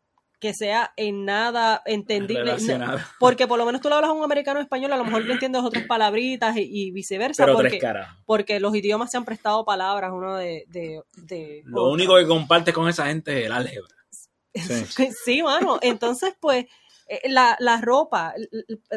[0.44, 2.58] que sea en nada entendible.
[2.76, 5.24] No, porque por lo menos tú le hablas a un americano español, a lo mejor
[5.24, 7.46] le entiendes otras palabritas y, y viceversa.
[7.46, 8.08] Pero porque, tres caras.
[8.26, 12.74] porque los idiomas se han prestado palabras uno de, de, de Lo único que compartes
[12.74, 13.96] con esa gente es el álgebra.
[14.52, 15.08] Sí.
[15.24, 15.78] Sí, mano.
[15.80, 16.66] Entonces, pues,
[17.28, 18.34] la, la ropa,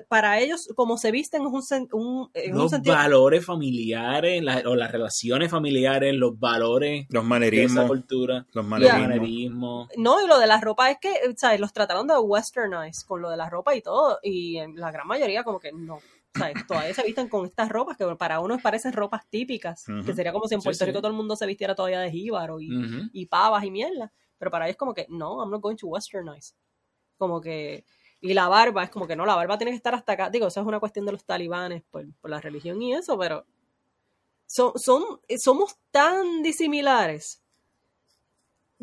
[0.07, 2.95] para ellos, como se visten, es un, sen- un- en un Los sentido.
[2.95, 7.87] valores familiares la- o las relaciones familiares, los valores Los de esa manerismos.
[7.87, 9.01] cultura, Los los manerismos.
[9.01, 9.89] manerismos.
[9.97, 11.59] No, y lo de la ropa es que, ¿sabes?
[11.59, 15.07] Los trataron de westernized con lo de la ropa y todo, y en la gran
[15.07, 15.99] mayoría como que no.
[16.35, 16.53] ¿sabes?
[16.67, 20.47] Todavía se visten con estas ropas que para unos parecen ropas típicas, que sería como
[20.47, 20.85] si en Puerto sí.
[20.85, 22.69] Rico todo el mundo se vistiera todavía de jíbaro y,
[23.11, 24.11] y pavas y mierda.
[24.37, 26.53] Pero para ellos como que, no, I'm not going to westernize.
[27.17, 27.85] Como que...
[28.21, 30.29] Y la barba, es como que no, la barba tiene que estar hasta acá.
[30.29, 33.45] Digo, eso es una cuestión de los talibanes por, por la religión y eso, pero
[34.47, 35.03] son, son,
[35.37, 37.43] somos tan disimilares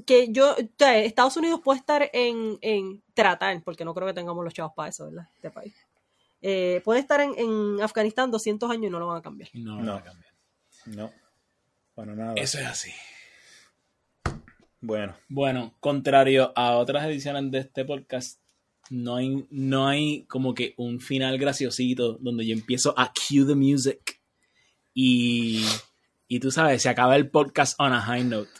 [0.06, 4.14] que yo, o sea, Estados Unidos puede estar en, en tratar, porque no creo que
[4.14, 5.28] tengamos los chavos para eso, ¿verdad?
[5.34, 5.74] Este país.
[6.42, 9.48] Eh, puede estar en, en Afganistán 200 años y no lo van a cambiar.
[9.54, 9.92] No, No.
[9.94, 10.32] va a cambiar.
[10.86, 11.10] No,
[11.94, 12.34] para nada.
[12.36, 12.92] Eso es así.
[14.80, 18.38] Bueno, Bueno, contrario a otras ediciones de este podcast,
[18.90, 23.54] no hay, no hay como que un final graciosito donde yo empiezo a cue the
[23.54, 24.20] music
[24.94, 25.64] y,
[26.28, 28.50] y tú sabes, se acaba el podcast on a high note.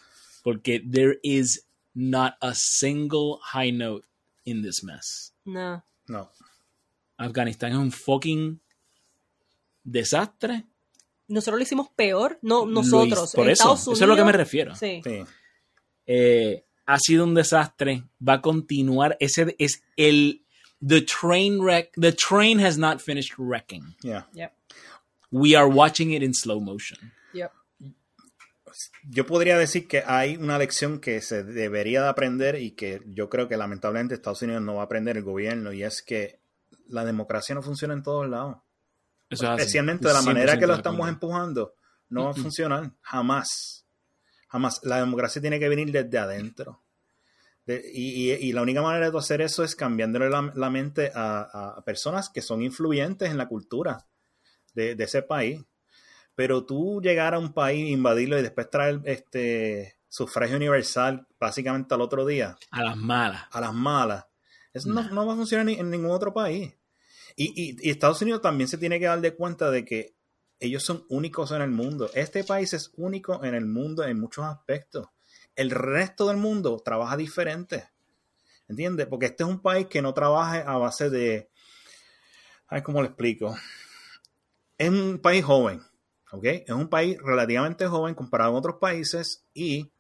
[0.43, 4.07] Porque there is not a single high note
[4.45, 5.33] in this mess.
[5.45, 5.83] No.
[6.09, 6.31] no.
[7.17, 8.61] Afganistán es un fucking
[9.85, 10.65] desastre.
[11.29, 13.33] Nosotros lo hicimos peor, no nosotros.
[13.35, 14.77] por eso, Estados eso es lo que me Unidos- refiero.
[14.77, 15.01] Sí.
[15.03, 15.23] Sí.
[16.07, 20.43] eh, ha sido un desastre, va a continuar, ese es el
[20.87, 23.95] the train wreck, the train has not finished wrecking.
[24.03, 24.25] Yeah.
[24.35, 24.53] Yep.
[25.31, 27.13] We are watching it in slow motion.
[27.33, 27.53] Yep.
[29.09, 33.29] Yo podría decir que hay una lección que se debería de aprender y que yo
[33.29, 36.41] creo que lamentablemente Estados Unidos no va a aprender el gobierno y es que
[36.89, 38.57] la democracia no funciona en todos lados.
[39.31, 39.61] Eso es así.
[39.61, 41.75] Especialmente de la 100% manera que lo estamos empujando.
[42.09, 42.93] No va a funcionar.
[43.01, 43.84] Jamás.
[44.55, 44.81] Jamás.
[44.85, 46.81] La democracia tiene que venir desde adentro.
[47.67, 51.11] De- y, y- y la única manera de hacer eso es cambiándole la, la mente
[51.13, 54.07] a, a personas que son influyentes en la cultura
[54.75, 55.61] de, de ese país.
[56.37, 62.01] Pero tú llegar a un país, invadirlo y después traer este sufragio universal básicamente al
[62.03, 63.43] otro día, A las malas.
[63.51, 64.25] a las malas,
[64.73, 65.27] eso no, No.
[65.27, 66.73] va a funcionar ni- en ningún otro país.
[67.37, 70.15] Y Estados Unidos también se tiene que dar de cuenta de que
[70.61, 72.11] ellos son únicos en el mundo.
[72.15, 75.09] Este país es único en el mundo en muchos aspectos.
[75.57, 77.89] El resto del mundo trabaja diferente.
[78.69, 79.07] ¿Entiendes?
[79.07, 81.51] Porque este es un país que no trabaja a base de...
[82.67, 83.55] Ay, ¿cómo le explico?
[84.79, 85.83] Es un país joven,
[86.33, 86.45] ¿ok?
[86.45, 89.93] Es un país relativamente joven comparado con otros países y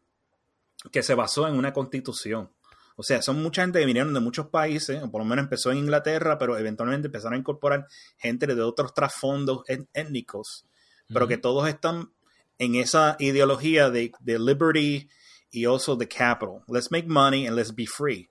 [0.90, 2.53] que se basó en una constitución.
[2.96, 5.72] O sea, son mucha gente que vinieron de muchos países, o por lo menos empezó
[5.72, 7.86] en Inglaterra, pero eventualmente empezaron a incorporar
[8.18, 9.62] gente de otros trasfondos
[9.92, 10.64] étnicos,
[11.12, 12.12] pero que todos están
[12.58, 15.08] en esa ideología de, de liberty
[15.50, 16.62] y also the capital.
[16.68, 18.30] Let's make money and let's be free.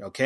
[0.00, 0.20] ¿Ok?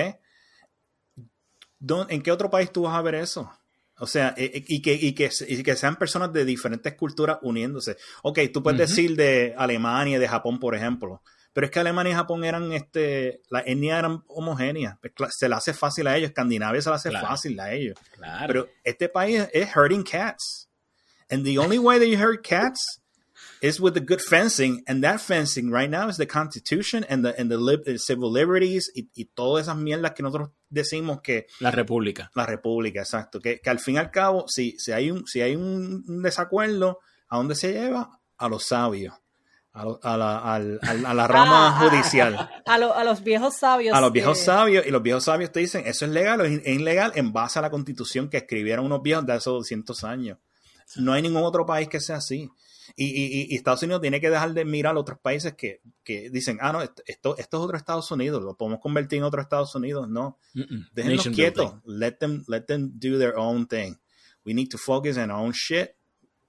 [1.79, 3.51] ¿Dó- ¿En qué otro país tú vas a ver eso?
[3.99, 7.39] O sea, eh, eh, y que, y, que, y que sean personas de diferentes culturas
[7.43, 7.97] uniéndose.
[8.23, 11.23] Ok, tú puedes decir de Alemania, de Japón, por ejemplo.
[11.53, 14.97] Pero es que Alemania y Japón eran, este, la etnia eran homogéneas.
[15.01, 16.31] Pues, Se le hace fácil a ellos.
[16.31, 17.27] Escandinavia se le hace Claro.
[17.27, 17.99] fácil a ellos.
[18.15, 18.47] Claro.
[18.47, 20.69] Pero este país es hurting cats.
[21.29, 23.01] And the only way that you hurt cats
[23.63, 24.83] is with the good fencing.
[24.87, 28.31] And that fencing right now is the Constitution and the, and the, lib- the civil
[28.33, 32.31] liberties y, y todas esas mierdas que nosotros decimos que la República.
[32.35, 33.41] la República, exacto.
[33.41, 37.01] Que, que al fin y al cabo, si, si hay, un, si hay un desacuerdo,
[37.29, 38.21] ¿a dónde se lleva?
[38.39, 39.15] A los sabios.
[39.73, 42.51] A, lo- a la, al- a la rama Ah, ah, judicial.
[42.67, 43.97] A, lo- a los viejos sabios.
[43.97, 46.61] A los viejos sabios, y los viejos sabios te dicen, eso es legal o es
[46.65, 50.39] es ilegal en base a la constitución que escribieron unos viejos de hace 200 años.
[50.97, 52.51] No hay ningún otro país que sea así.
[52.97, 56.29] Y, y- y Estados Unidos tiene que dejar de mirar a otros países que, que
[56.31, 59.73] dicen, ah, no, esto, esto, es otro Estados Unidos, lo podemos convertir en otro Estados
[59.77, 60.09] Unidos.
[60.09, 60.39] No,
[60.93, 61.75] déjenlos quietos.
[61.85, 63.95] Let them, let them do their own thing.
[64.45, 65.95] We need to focus on our own shit.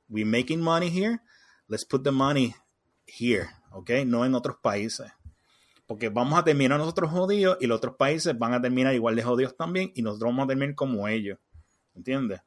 [0.10, 1.22] We're making money here.
[1.68, 2.56] Let's put the money
[3.07, 3.90] here, ¿ok?
[4.06, 5.11] No en otros países.
[5.88, 9.23] Porque vamos a terminar nosotros jodidos y los otros países van a terminar igual de
[9.23, 11.38] jodidos también y nosotros vamos a terminar como ellos.
[11.95, 12.41] ¿Entiendes?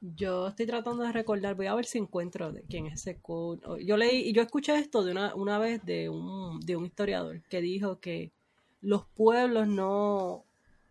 [0.00, 3.66] Yo estoy tratando de recordar, voy a ver si encuentro de quién es ese quote.
[3.66, 6.86] O- Yo leí, y yo escuché esto de una, una vez de un, de un
[6.86, 8.32] historiador que dijo que
[8.80, 10.46] los pueblos no,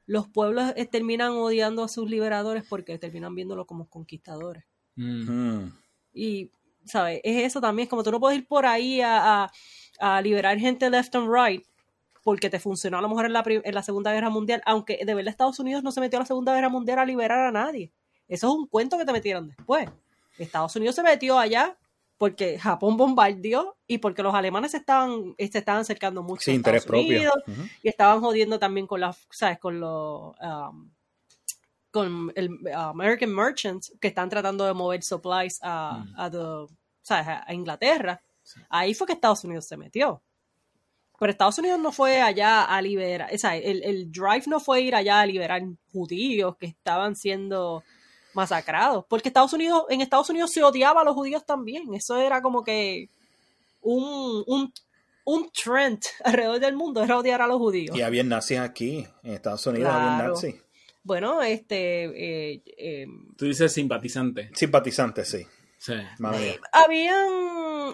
[0.05, 4.63] los pueblos eh, terminan odiando a sus liberadores porque terminan viéndolo como conquistadores.
[4.95, 5.31] Mm.
[5.31, 5.73] Mm.
[6.13, 6.51] Y,
[6.85, 7.21] ¿sabes?
[7.23, 9.51] Es eso también, es como tú no puedes ir por ahí a, a-
[9.99, 11.65] a liberar gente left and right
[12.23, 15.13] porque te funcionó a lo mejor en la, en la Segunda Guerra Mundial, aunque de
[15.15, 17.91] verdad Estados Unidos no se metió a la Segunda Guerra Mundial a liberar a nadie.
[18.27, 19.89] Eso es un cuento que te metieron después.
[20.37, 21.75] Estados Unidos se metió allá
[22.17, 26.53] porque Japón bombardeó y porque los alemanes se estaban, se estaban acercando mucho Sí, a
[26.55, 27.17] interés Estados propio.
[27.17, 29.57] Unidos y estaban jodiendo también con las, ¿sabes?
[29.57, 30.89] Con los, um,
[31.91, 36.33] con el uh, American Merchants que están tratando de mover supplies a, Mm.
[37.09, 38.21] a, Inglaterra.
[38.69, 40.21] Ahí fue que Estados Unidos se metió.
[41.19, 44.81] Pero Estados Unidos no fue allá a liberar, o sea, el, el drive no fue
[44.81, 45.61] ir allá a liberar
[45.91, 47.83] judíos que estaban siendo
[48.33, 52.41] masacrados, porque Estados Unidos, en Estados Unidos se odiaba a los judíos también, eso era
[52.41, 53.09] como que
[53.81, 54.73] un, un,
[55.25, 57.97] un trend alrededor del mundo, era odiar a los judíos.
[57.97, 60.55] Y había nazis aquí, en Estados Unidos había nazis.
[61.03, 62.03] Bueno, este,
[62.53, 63.05] eh, eh,
[63.37, 64.49] Tú dices simpatizante.
[64.53, 65.45] Simpatizantes, sí.
[65.77, 65.93] Sí.
[66.19, 66.59] Madre mía.
[66.73, 67.29] habían,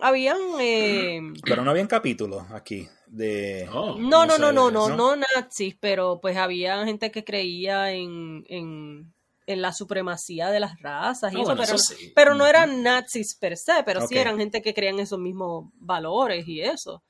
[0.02, 3.69] habían, eh, Pero no habían capítulos aquí de...
[3.72, 4.95] Oh, No, no, no, no, no, ¿no?
[4.95, 9.14] no nazis, pero pues había gente que creía en, en,
[9.45, 12.11] en la supremacía de las razas y Ah, eso, bueno, pero, eso no- sí.
[12.15, 14.22] pero no eran nazis per se, pero sí Ok.
[14.22, 17.03] eran gente que creían esos mismos valores y eso.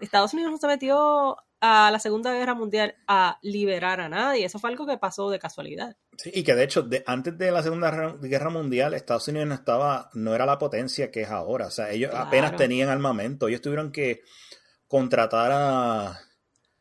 [0.00, 4.58] Estados Unidos no se metió a la Segunda Guerra Mundial a liberar a nadie, eso
[4.58, 5.96] fue algo que pasó de casualidad.
[6.16, 7.90] Sí, y que de hecho, de- antes de la Segunda
[8.20, 11.66] Guerra- Mundial, Estados Unidos no estaba, no era la potencia que es ahora.
[11.66, 12.26] O sea, ellos Claro.
[12.26, 13.48] apenas tenían armamento.
[13.48, 14.22] Ellos tuvieron que
[14.86, 16.08] contratar a,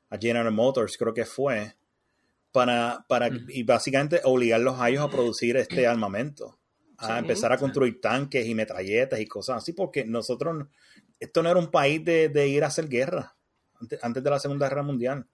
[0.10, 1.76] a General Motors, creo que fue,
[2.52, 3.46] para, para Mm.
[3.50, 6.58] y básicamente obligarlos a ellos a producir este armamento.
[7.00, 7.20] A Sí.
[7.20, 10.70] empezar a construir tanques y metralletas y cosas así, porque nosotros, no-
[11.20, 13.36] esto no era un país de, de ir a hacer guerra
[13.80, 15.26] antes, antes de la Segunda Guerra Mundial.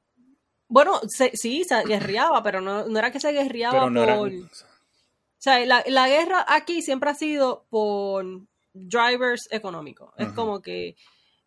[0.67, 4.09] Bueno, se- sí, se guerreaba, pero no, no era que se guerreaba no por...
[4.09, 4.19] era...
[4.39, 8.25] O sea, la, la guerra aquí siempre ha sido por
[8.73, 10.13] drivers económicos.
[10.17, 10.95] Es como que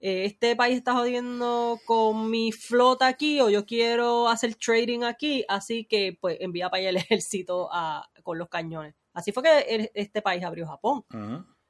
[0.00, 5.44] eh, este país está jodiendo con mi flota aquí o yo quiero hacer trading aquí,
[5.48, 8.94] así que pues envía para allá el ejército a- con los cañones.
[9.14, 11.04] Así fue que el- este país abrió Japón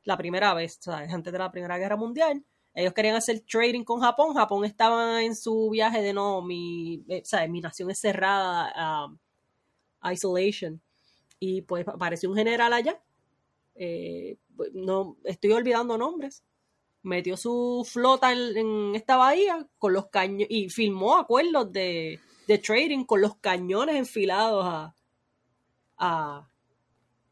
[0.02, 1.12] la primera vez, ¿sabes?
[1.12, 2.44] antes de la Primera Guerra Mundial.
[2.78, 4.34] Ellos querían hacer trading con Japón.
[4.34, 9.08] Japón estaba en su viaje de no, mi, eh, mi nación es cerrada,
[10.12, 10.80] isolation.
[11.40, 13.02] Y pues apareció un general allá.
[13.74, 14.38] eh,
[14.72, 16.42] no estoy olvidando nombres.
[17.02, 23.04] Metió su flota en, esta bahía con los cañones y firmó acuerdos de, de trading
[23.04, 24.94] con los cañones enfilados a-
[25.98, 26.48] a-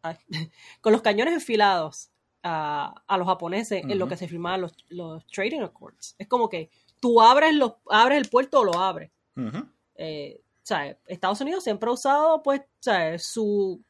[0.80, 2.10] con los cañones enfilados
[2.44, 6.14] a, a los japoneses en lo que se firmaban los, los trading accords.
[6.18, 9.10] Es como que tú abres, los, abres el puerto o lo abres.
[9.34, 9.66] Ujú.
[9.96, 12.62] Eh, o sea, Estados Unidos siempre ha usado pues,
[13.18, 13.82] su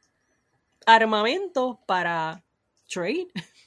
[0.86, 2.44] armamento para
[2.88, 3.28] trade.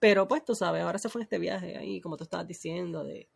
[0.00, 3.04] Pero pues tú sabes, ahora se fue en este viaje ahí, como tú estabas diciendo,
[3.04, 3.28] de,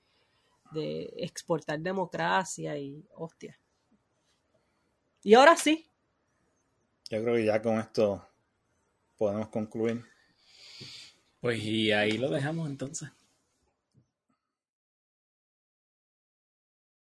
[0.70, 3.58] de exportar democracia y hostia.
[5.22, 5.86] Y ahora sí,
[7.10, 8.26] Yo creo que ya con esto
[9.18, 10.11] podemos concluir.
[11.42, 13.10] Pues y ahí lo dejamos entonces.